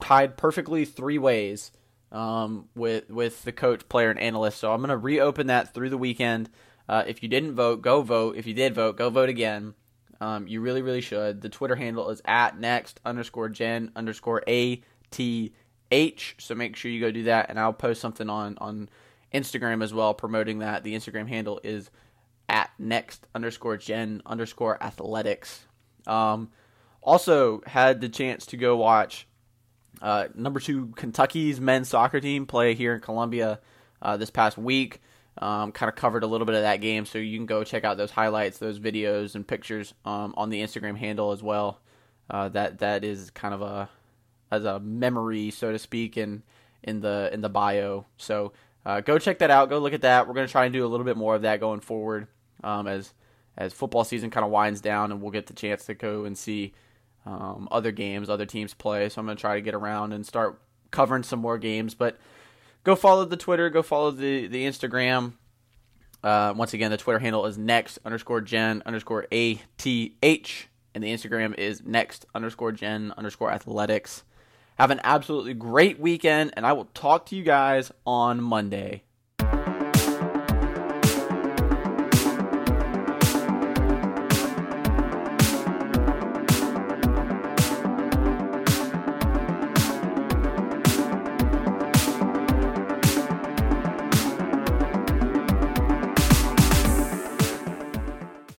tied 0.00 0.36
perfectly 0.36 0.84
three 0.84 1.18
ways 1.18 1.70
um, 2.10 2.68
with 2.74 3.08
with 3.08 3.44
the 3.44 3.52
coach, 3.52 3.88
player, 3.88 4.10
and 4.10 4.18
analyst. 4.18 4.58
So 4.58 4.72
I'm 4.72 4.80
going 4.80 4.88
to 4.88 4.96
reopen 4.96 5.46
that 5.46 5.72
through 5.72 5.90
the 5.90 5.96
weekend. 5.96 6.50
Uh, 6.88 7.04
if 7.06 7.22
you 7.22 7.28
didn't 7.28 7.54
vote, 7.54 7.82
go 7.82 8.02
vote. 8.02 8.36
If 8.36 8.48
you 8.48 8.54
did 8.54 8.74
vote, 8.74 8.96
go 8.96 9.10
vote 9.10 9.28
again. 9.28 9.74
Um, 10.20 10.48
you 10.48 10.60
really, 10.60 10.82
really 10.82 11.00
should. 11.00 11.40
The 11.40 11.48
Twitter 11.48 11.76
handle 11.76 12.10
is 12.10 12.20
at 12.24 12.58
next 12.58 12.98
underscore 13.04 13.48
gen 13.48 13.92
underscore 13.94 14.42
a 14.48 14.82
t 15.12 15.52
h. 15.92 16.34
So 16.38 16.56
make 16.56 16.74
sure 16.74 16.90
you 16.90 17.00
go 17.00 17.12
do 17.12 17.22
that, 17.24 17.48
and 17.48 17.60
I'll 17.60 17.72
post 17.72 18.00
something 18.00 18.28
on 18.28 18.58
on 18.58 18.88
Instagram 19.32 19.84
as 19.84 19.94
well 19.94 20.14
promoting 20.14 20.58
that. 20.58 20.82
The 20.82 20.96
Instagram 20.96 21.28
handle 21.28 21.60
is 21.62 21.90
at 22.50 22.70
next 22.78 23.26
underscore 23.34 23.78
gen 23.78 24.20
underscore 24.26 24.82
athletics. 24.82 25.64
Um, 26.06 26.50
also 27.02 27.62
had 27.66 28.00
the 28.02 28.08
chance 28.10 28.44
to 28.46 28.56
go 28.58 28.76
watch 28.76 29.26
Uh, 30.00 30.28
number 30.34 30.60
two, 30.60 30.86
Kentucky's 30.96 31.60
men's 31.60 31.88
soccer 31.88 32.20
team 32.20 32.46
play 32.46 32.74
here 32.74 32.94
in 32.94 33.00
Columbia 33.00 33.60
uh, 34.00 34.16
this 34.16 34.30
past 34.30 34.56
week. 34.56 35.00
Um, 35.38 35.72
kind 35.72 35.88
of 35.88 35.96
covered 35.96 36.22
a 36.22 36.26
little 36.26 36.46
bit 36.46 36.54
of 36.54 36.62
that 36.62 36.80
game, 36.80 37.04
so 37.04 37.18
you 37.18 37.36
can 37.36 37.46
go 37.46 37.64
check 37.64 37.84
out 37.84 37.96
those 37.96 38.10
highlights, 38.10 38.58
those 38.58 38.78
videos, 38.78 39.34
and 39.34 39.46
pictures 39.46 39.94
um, 40.04 40.32
on 40.36 40.48
the 40.50 40.62
Instagram 40.62 40.96
handle 40.96 41.32
as 41.32 41.42
well. 41.42 41.80
Uh, 42.30 42.48
that 42.50 42.78
that 42.78 43.04
is 43.04 43.30
kind 43.30 43.52
of 43.52 43.62
a 43.62 43.88
as 44.50 44.64
a 44.64 44.80
memory, 44.80 45.50
so 45.50 45.70
to 45.70 45.78
speak, 45.78 46.16
in 46.16 46.42
in 46.82 47.00
the 47.00 47.28
in 47.32 47.42
the 47.42 47.48
bio. 47.48 48.06
So 48.16 48.52
uh, 48.86 49.00
go 49.02 49.18
check 49.18 49.38
that 49.38 49.50
out. 49.50 49.68
Go 49.68 49.78
look 49.78 49.92
at 49.92 50.02
that. 50.02 50.26
We're 50.26 50.34
gonna 50.34 50.48
try 50.48 50.64
and 50.64 50.72
do 50.72 50.86
a 50.86 50.88
little 50.88 51.04
bit 51.04 51.16
more 51.16 51.34
of 51.34 51.42
that 51.42 51.60
going 51.60 51.80
forward 51.80 52.26
um, 52.64 52.86
as 52.86 53.12
as 53.56 53.72
football 53.72 54.04
season 54.04 54.30
kind 54.30 54.44
of 54.44 54.50
winds 54.50 54.80
down, 54.80 55.12
and 55.12 55.20
we'll 55.20 55.32
get 55.32 55.46
the 55.46 55.52
chance 55.52 55.84
to 55.86 55.94
go 55.94 56.24
and 56.24 56.38
see 56.38 56.72
um, 57.26 57.68
other 57.70 57.92
games, 57.92 58.30
other 58.30 58.46
teams 58.46 58.74
play. 58.74 59.08
So 59.08 59.20
I'm 59.20 59.26
gonna 59.26 59.36
try 59.36 59.56
to 59.56 59.60
get 59.60 59.74
around 59.74 60.12
and 60.12 60.24
start 60.24 60.60
covering 60.90 61.22
some 61.22 61.40
more 61.40 61.58
games, 61.58 61.94
but 61.94 62.18
go 62.84 62.96
follow 62.96 63.24
the 63.24 63.36
Twitter, 63.36 63.70
go 63.70 63.82
follow 63.82 64.10
the 64.10 64.46
the 64.46 64.64
Instagram. 64.64 65.34
Uh, 66.22 66.52
once 66.54 66.74
again, 66.74 66.90
the 66.90 66.96
Twitter 66.96 67.18
handle 67.18 67.46
is 67.46 67.56
next 67.56 67.98
underscore 68.04 68.40
gen 68.40 68.82
underscore 68.84 69.26
a 69.32 69.60
t 69.78 70.16
h, 70.22 70.68
and 70.94 71.02
the 71.02 71.08
Instagram 71.08 71.56
is 71.58 71.82
next 71.82 72.26
underscore 72.34 72.72
gen 72.72 73.12
underscore 73.16 73.50
athletics. 73.50 74.22
Have 74.78 74.90
an 74.90 75.00
absolutely 75.04 75.54
great 75.54 76.00
weekend, 76.00 76.52
and 76.56 76.66
I 76.66 76.72
will 76.72 76.86
talk 76.94 77.26
to 77.26 77.36
you 77.36 77.42
guys 77.42 77.92
on 78.06 78.42
Monday. 78.42 79.02